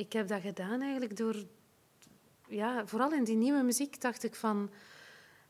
ik 0.00 0.12
heb 0.12 0.28
dat 0.28 0.40
gedaan 0.40 0.80
eigenlijk 0.80 1.16
door... 1.16 1.44
Ja, 2.48 2.86
vooral 2.86 3.12
in 3.12 3.24
die 3.24 3.36
nieuwe 3.36 3.62
muziek 3.62 4.00
dacht 4.00 4.22
ik 4.24 4.34
van... 4.34 4.70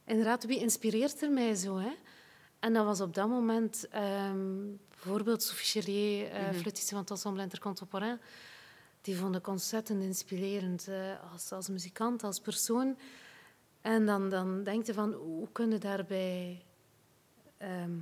Inderdaad, 0.05 0.45
wie 0.45 0.59
inspireert 0.61 1.23
er 1.23 1.31
mij 1.31 1.55
zo? 1.55 1.77
Hè? 1.77 1.93
En 2.59 2.73
dat 2.73 2.85
was 2.85 3.01
op 3.01 3.15
dat 3.15 3.29
moment 3.29 3.89
ehm, 3.89 4.57
bijvoorbeeld 4.89 5.43
Sophie 5.43 5.83
Chelier, 5.83 6.31
eh 6.31 6.51
fluitiste 6.51 6.91
van 6.91 7.01
het 7.01 7.11
Ensemble 7.11 7.43
Intercontemporain. 7.43 8.21
Die 9.01 9.17
vond 9.17 9.37
ik 9.37 9.47
ontzettend 9.47 10.03
inspirerend 10.03 10.89
eh, 10.89 11.33
als, 11.33 11.53
als 11.53 11.69
muzikant, 11.69 12.25
als 12.25 12.41
persoon. 12.41 12.97
En 13.81 14.07
dan, 14.07 14.31
dan 14.31 14.63
denk 14.63 14.87
je 14.87 14.95
van, 14.95 15.13
hoe 15.13 15.49
kun 15.53 15.71
je 15.71 15.79
daarbij 15.79 16.63
ehm, 17.57 17.99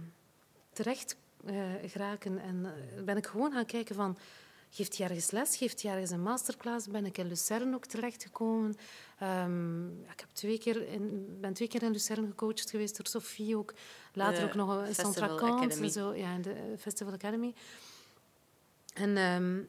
terecht 0.73 1.17
eh, 1.47 1.57
geraken? 1.87 2.39
En 2.39 2.67
eh, 2.67 3.03
ben 3.03 3.17
ik 3.17 3.27
gewoon 3.27 3.53
gaan 3.53 3.67
kijken 3.67 3.95
van, 3.95 4.19
geeft 4.75 4.97
hij 4.97 5.07
ergens 5.07 5.31
les? 5.31 5.57
Geeft 5.57 5.83
hij 5.83 5.93
ergens 5.93 6.11
een 6.11 6.23
masterclass? 6.23 6.87
Ben 6.87 7.07
ik 7.07 7.19
in 7.19 7.29
Lucerne 7.29 7.75
ook 7.75 7.87
terechtgekomen? 7.87 8.75
Ja, 9.19 10.13
ik 10.13 10.21
heb 10.21 10.29
twee 10.33 10.59
keer 10.59 10.89
in, 10.89 11.37
ben 11.41 11.53
twee 11.53 11.69
keer 11.69 11.83
in 11.83 11.93
Lucerne 11.93 12.27
gecoacht 12.27 12.71
geweest 12.71 12.97
door 12.97 13.07
Sophie 13.07 13.57
ook. 13.57 13.75
Later 14.13 14.41
De 14.41 14.47
ook 14.47 14.55
nog 14.55 14.87
in 14.87 15.23
Academy. 15.23 15.83
en 15.83 15.91
zo. 15.91 16.15
Ja, 16.15 16.35
in 16.35 16.43
de 16.43 16.53
eh, 16.53 16.79
Festival 16.79 17.13
Academy. 17.13 17.55
En 18.95 19.17
ehm, 19.17 19.63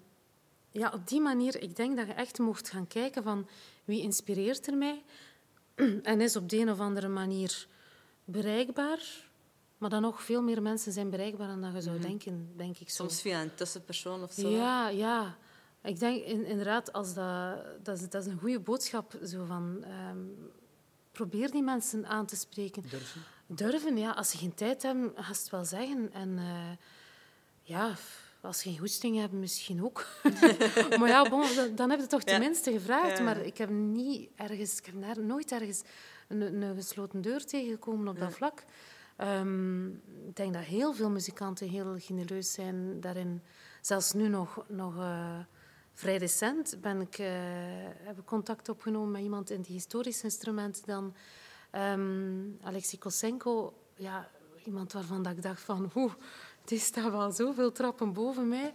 ja, 0.71 0.91
op 0.93 1.07
die 1.07 1.21
manier, 1.21 1.61
ik 1.61 1.75
denk 1.75 1.97
dat 1.97 2.07
je 2.07 2.13
echt 2.13 2.39
mocht 2.39 2.69
gaan 2.69 2.87
kijken 2.87 3.23
van 3.23 3.47
wie 3.83 4.01
inspireert 4.01 4.67
er 4.67 4.77
mij 4.77 5.03
en 6.03 6.21
is 6.21 6.35
op 6.35 6.49
de 6.49 6.57
een 6.57 6.69
of 6.69 6.79
andere 6.79 7.07
manier 7.07 7.67
bereikbaar, 8.23 9.24
maar 9.77 9.89
dan 9.89 10.01
nog 10.01 10.23
veel 10.23 10.41
meer 10.41 10.61
mensen 10.61 10.91
zijn 10.91 11.09
bereikbaar 11.09 11.47
dan 11.47 11.61
dat 11.61 11.73
je 11.73 11.81
zou 11.81 11.99
denken, 11.99 12.51
denk 12.55 12.77
ik 12.77 12.89
zo. 12.89 13.03
Soms 13.03 13.21
via 13.21 13.41
een 13.41 13.55
tussenpersoon 13.55 14.23
of 14.23 14.31
zo. 14.31 14.49
Ja, 14.49 14.89
ja. 14.89 15.37
Ik 15.83 15.99
denk 15.99 16.23
in- 16.23 16.45
inderdaad, 16.45 16.93
als 16.93 17.13
dat, 17.13 17.57
dat, 17.83 17.99
is, 17.99 18.09
dat 18.09 18.25
is 18.25 18.31
een 18.31 18.39
goede 18.39 18.59
boodschap. 18.59 19.13
Zo 19.25 19.45
van, 19.45 19.83
ehm, 19.83 20.17
probeer 21.11 21.51
die 21.51 21.63
mensen 21.63 22.05
aan 22.07 22.25
te 22.25 22.35
spreken. 22.35 22.83
Durven. 22.89 23.21
Durven, 23.47 23.97
ja. 23.97 24.11
Als 24.11 24.29
ze 24.29 24.37
geen 24.37 24.53
tijd 24.53 24.81
hebben, 24.83 25.11
ga 25.15 25.33
ze 25.33 25.41
het 25.41 25.49
wel 25.49 25.65
zeggen. 25.65 26.09
En 26.13 26.37
eh, 26.37 26.71
ja, 27.61 27.93
als 28.41 28.57
ze 28.59 28.69
geen 28.69 28.79
goesting 28.79 29.17
hebben, 29.19 29.39
misschien 29.39 29.83
ook. 29.83 30.05
maar 30.99 31.07
ja, 31.07 31.29
bon, 31.29 31.55
dan- 31.55 31.75
dan 31.75 31.89
heb 31.89 31.99
je 31.99 32.07
toch 32.07 32.19
Ja. 32.23 32.25
tenminste 32.31 32.71
gevraagd. 32.71 33.17
Ja. 33.17 33.23
Maar 33.23 33.37
ik 33.41 33.57
heb 33.57 33.69
niet 33.69 34.29
ergens, 34.35 34.77
ik 34.77 34.85
heb 34.85 35.01
daar 35.01 35.19
nooit 35.23 35.51
ergens 35.51 35.81
een, 36.27 36.61
een 36.61 36.75
gesloten 36.75 37.21
deur 37.21 37.45
tegengekomen 37.45 38.07
op 38.07 38.19
dat 38.19 38.33
vlak. 38.33 38.63
Ehm, 39.15 39.87
ik 40.27 40.35
denk 40.35 40.53
dat 40.53 40.63
heel 40.63 40.93
veel 40.93 41.09
muzikanten 41.09 41.69
heel 41.69 41.95
genereus 41.97 42.51
zijn 42.51 42.99
daarin. 43.01 43.41
Zelfs 43.81 44.13
nu 44.13 44.27
nog, 44.27 44.65
nog 44.67 44.97
eh, 44.97 45.39
vrij 45.93 46.17
recent 46.17 46.77
ben 46.81 47.01
ik, 47.01 47.17
eh, 47.17 47.27
heb 48.03 48.25
contact 48.25 48.69
opgenomen 48.69 49.11
met 49.11 49.21
iemand 49.21 49.49
in 49.49 49.61
die 49.61 49.73
historische 49.73 50.23
instrumenten 50.23 50.83
dan. 50.85 51.15
Ehm 51.71 52.43
Alexei 52.61 52.97
Kosenko, 52.97 53.73
ja, 53.95 54.29
iemand 54.65 54.93
waarvan 54.93 55.23
dat 55.23 55.33
ik 55.33 55.41
dacht 55.41 55.61
van, 55.61 55.91
oeh, 55.95 56.13
die 56.65 56.79
staat 56.79 57.11
wel 57.11 57.31
zoveel 57.31 57.71
trappen 57.71 58.13
boven 58.13 58.47
mij. 58.47 58.73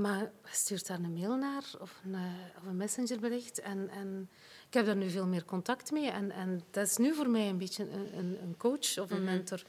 Maar 0.00 0.32
hij 0.42 0.54
stuurt 0.54 0.86
daar 0.86 0.98
een 0.98 1.12
mail 1.12 1.36
naar 1.36 1.64
of 1.80 2.00
een, 2.04 2.16
of 2.56 2.66
een 2.66 2.76
messengerbericht. 2.76 3.60
En, 3.60 3.88
en 3.88 4.30
ik 4.66 4.74
heb 4.74 4.86
daar 4.86 4.96
nu 4.96 5.10
veel 5.10 5.26
meer 5.26 5.44
contact 5.44 5.90
mee. 5.90 6.10
En, 6.10 6.30
en 6.30 6.62
dat 6.70 6.86
is 6.86 6.96
nu 6.96 7.14
voor 7.14 7.28
mij 7.28 7.48
een 7.48 7.58
beetje 7.58 7.90
een, 7.90 8.18
een, 8.18 8.42
een 8.42 8.56
coach 8.56 8.98
of 8.98 9.10
een 9.10 9.24
mentor. 9.24 9.62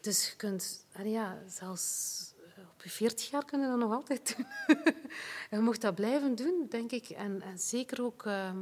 Dus 0.00 0.28
je 0.28 0.36
kunt, 0.36 0.86
en 0.92 1.10
ja, 1.10 1.38
zelfs 1.46 2.34
eh, 2.56 2.64
op 2.74 2.82
je 2.82 2.90
40 2.90 3.30
jaar 3.30 3.44
kun 3.44 3.60
je 3.60 3.66
dat 3.66 3.78
nog 3.78 3.92
altijd 3.92 4.36
doen. 4.36 4.46
je 5.50 5.58
mocht 5.58 5.80
dat 5.80 5.94
blijven 5.94 6.34
doen, 6.34 6.66
denk 6.68 6.90
ik. 6.90 7.08
En, 7.08 7.42
en 7.42 7.58
zeker 7.58 8.02
ook 8.02 8.26
ehm, 8.26 8.58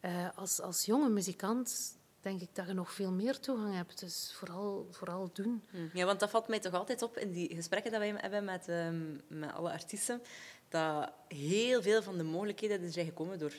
eh, 0.00 0.28
als, 0.34 0.60
als 0.60 0.84
jonge 0.84 1.08
muzikant 1.08 1.97
denk 2.28 2.40
ik 2.40 2.54
dat 2.54 2.66
je 2.66 2.72
nog 2.72 2.92
veel 2.92 3.12
meer 3.12 3.38
toegang 3.40 3.74
hebt. 3.74 4.00
Dus 4.00 4.32
vooral, 4.34 4.86
vooral 4.90 5.30
doen. 5.32 5.62
Hm. 5.70 5.76
Ja, 5.98 6.04
want 6.04 6.20
dat 6.20 6.30
valt 6.30 6.48
mij 6.48 6.58
toch 6.60 6.72
altijd 6.74 7.02
op 7.02 7.16
in 7.16 7.32
die 7.32 7.54
gesprekken 7.54 7.90
dat 7.90 8.00
wij 8.00 8.14
hebben 8.16 8.44
met, 8.44 8.68
ehm, 8.68 9.16
met 9.28 9.52
alle 9.52 9.70
artiesten, 9.72 10.22
dat 10.68 11.12
heel 11.28 11.82
veel 11.82 12.02
van 12.02 12.16
de 12.16 12.22
mogelijkheden 12.24 12.82
er 12.82 12.92
zijn 12.92 13.06
gekomen 13.06 13.38
door, 13.38 13.52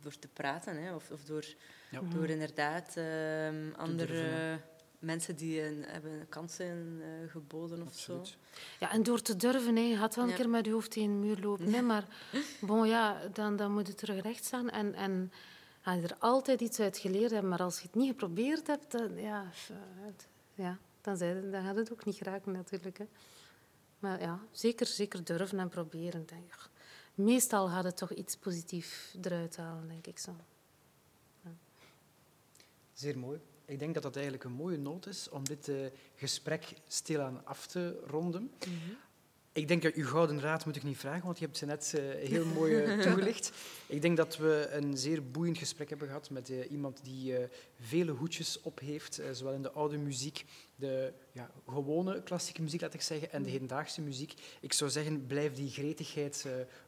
door 0.00 0.18
te 0.18 0.28
praten, 0.28 0.82
hè, 0.82 0.94
of, 0.94 1.10
of 1.10 1.24
door, 1.24 1.44
Ja. 1.90 2.00
door 2.14 2.28
inderdaad 2.28 2.96
ehm, 2.96 3.72
andere 3.76 4.60
mensen 4.98 5.36
die 5.36 5.62
een, 5.66 5.84
hebben 5.86 6.26
kansen 6.28 7.00
eh, 7.02 7.30
geboden 7.30 7.82
of 7.82 7.94
zo. 7.94 8.22
Ja, 8.80 8.92
en 8.92 9.02
door 9.02 9.22
te 9.22 9.36
durven, 9.36 9.76
hè. 9.76 9.82
je 9.82 9.96
gaat 9.96 10.14
wel 10.14 10.24
een 10.24 10.30
Ja. 10.30 10.36
keer 10.36 10.48
met 10.50 10.66
je 10.66 10.72
hoofd 10.72 10.90
tegen 10.90 11.10
een 11.10 11.20
muur 11.20 11.38
lopen. 11.40 11.72
Hè, 11.72 11.82
maar 11.92 12.04
bon, 12.60 12.88
ja, 12.88 13.22
dan, 13.32 13.56
dan 13.56 13.72
moet 13.72 13.86
je 13.86 13.94
terug 13.94 14.22
recht 14.22 14.44
staan. 14.44 14.70
En, 14.70 14.94
en 14.94 15.32
ga 15.82 15.92
je 15.92 16.02
er 16.02 16.16
altijd 16.18 16.60
iets 16.60 16.80
uit 16.80 16.98
geleerd 16.98 17.30
hebben. 17.30 17.50
Maar 17.50 17.62
als 17.62 17.78
je 17.78 17.86
het 17.86 17.94
niet 17.94 18.08
geprobeerd 18.08 18.66
hebt, 18.66 18.92
dan, 18.92 19.16
ja, 19.16 19.50
ja, 20.54 20.78
dan, 21.00 21.18
dan 21.50 21.64
gaat 21.64 21.76
het 21.76 21.92
ook 21.92 22.04
niet 22.04 22.16
geraken 22.16 22.52
natuurlijk. 22.52 22.98
Hè. 22.98 23.06
Maar 23.98 24.20
ja, 24.20 24.40
zeker, 24.50 24.86
zeker 24.86 25.24
durven 25.24 25.58
en 25.58 25.68
proberen. 25.68 26.26
Denk 26.26 26.44
ik. 26.44 26.70
Meestal 27.14 27.68
gaat 27.68 27.84
het 27.84 27.96
toch 27.96 28.12
iets 28.12 28.36
positiefs 28.36 29.16
eruit 29.22 29.56
halen, 29.56 29.88
denk 29.88 30.06
ik 30.06 30.18
zo. 30.18 30.36
Zeer 32.92 33.18
mooi. 33.18 33.40
Ik 33.64 33.78
denk 33.78 33.94
dat 33.94 34.02
dat 34.02 34.14
eigenlijk 34.14 34.44
een 34.44 34.52
mooie 34.52 34.76
noot 34.76 35.06
is 35.06 35.28
om 35.28 35.44
dit 35.44 35.68
eh, 35.68 35.86
gesprek 36.14 36.74
stilaan 36.86 37.46
af 37.46 37.66
te 37.66 38.02
ronden. 38.06 38.50
Ik 39.54 39.68
denk 39.68 39.82
dat 39.82 39.94
uw 39.94 40.06
gouden 40.06 40.40
raad 40.40 40.64
moet 40.64 40.76
ik 40.76 40.82
niet 40.82 40.98
vragen, 40.98 41.24
want 41.24 41.38
je 41.38 41.44
hebt 41.44 41.56
ze 41.56 41.66
net 41.66 41.94
eh, 41.94 42.28
heel 42.28 42.46
mooi 42.46 42.76
eh, 42.76 42.98
toegelicht. 43.06 43.52
Ik 43.86 44.02
denk 44.02 44.16
dat 44.16 44.36
we 44.36 44.68
een 44.70 44.96
zeer 44.96 45.30
boeiend 45.30 45.58
gesprek 45.58 45.88
hebben 45.88 46.06
gehad 46.06 46.30
met 46.30 46.50
eh, 46.50 46.70
iemand 46.70 47.04
die 47.04 47.34
vele 47.80 48.12
hoedjes 48.12 48.60
op 48.60 48.80
heeft, 48.80 49.22
zowel 49.32 49.52
in 49.52 49.62
de 49.62 49.70
oude 49.70 49.96
muziek, 49.96 50.44
de 50.76 51.12
ja, 51.32 51.50
gewone 51.66 52.22
klassieke 52.22 52.62
muziek, 52.62 52.80
laat 52.80 52.94
ik 52.94 53.02
zeggen, 53.02 53.32
en 53.32 53.42
de 53.42 53.50
hedendaagse 53.50 54.00
muziek. 54.00 54.34
Ik 54.60 54.72
zou 54.72 54.90
zeggen, 54.90 55.26
blijf 55.26 55.52
die 55.52 55.70
gretigheid 55.70 56.46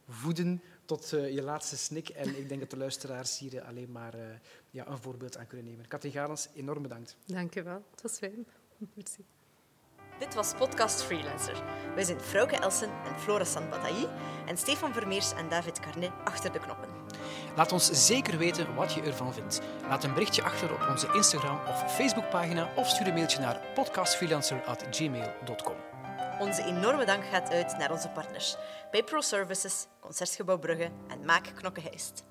voeden 0.09 0.63
tot 0.85 1.09
je 1.11 1.43
laatste 1.43 1.77
snik. 1.77 2.09
En 2.09 2.39
ik 2.39 2.49
denk 2.49 2.61
dat 2.61 2.71
de 2.71 2.77
luisteraars 2.77 3.39
hier 3.39 3.63
alleen 3.63 3.93
maar 3.93 4.41
ja, 4.71 4.87
een 4.87 4.99
voorbeeld 4.99 5.37
aan 5.37 5.47
kunnen 5.47 5.67
nemen. 5.67 5.89
Katrien 5.89 6.13
Galens, 6.13 6.49
enorm 6.55 6.83
bedankt. 6.83 7.17
Dank 7.27 7.55
je 7.55 7.63
wel. 7.63 7.85
Het 7.91 8.03
was 8.03 8.19
fijn. 8.19 8.47
Merci. 8.95 9.25
Dit 10.19 10.35
was 10.35 10.53
Podcast 10.59 11.03
Freelancer. 11.03 11.63
Wij 11.95 12.05
zijn 12.05 12.21
Frauke 12.21 12.57
Elsen 12.57 12.91
en 13.05 13.21
Flora 13.21 13.45
San 13.45 13.69
Bataille 13.69 14.09
en 14.47 14.57
Stefan 14.57 14.93
Vermeers 14.93 15.33
en 15.33 15.49
David 15.49 15.81
Carnet 15.81 16.11
achter 16.25 16.53
de 16.53 16.59
knoppen. 16.59 16.89
Laat 17.57 17.73
ons 17.73 18.07
zeker 18.07 18.39
weten 18.39 18.75
wat 18.75 18.93
je 18.93 19.03
ervan 19.03 19.35
vindt. 19.35 19.61
Laat 19.89 20.05
een 20.05 20.13
berichtje 20.13 20.43
achter 20.43 20.73
op 20.73 20.87
onze 20.91 21.09
Instagram 21.15 21.59
of 21.69 21.95
Facebookpagina 21.95 22.73
of 22.77 22.89
stuur 22.89 23.07
een 23.07 23.15
mailtje 23.15 23.41
naar 23.41 23.61
podcastfreelancer.gmail.com. 23.75 25.77
Onze 26.39 26.65
enorme 26.65 27.05
dank 27.05 27.25
gaat 27.25 27.51
uit 27.51 27.79
naar 27.79 27.91
onze 27.91 28.09
partners 28.09 28.57
bij 28.91 29.03
Pro 29.03 29.21
Services, 29.21 29.87
Concertgebouw 30.01 30.59
Brugge 30.59 30.91
en 31.09 31.25
Maak 31.25 31.53
Knokkenheist. 31.55 32.25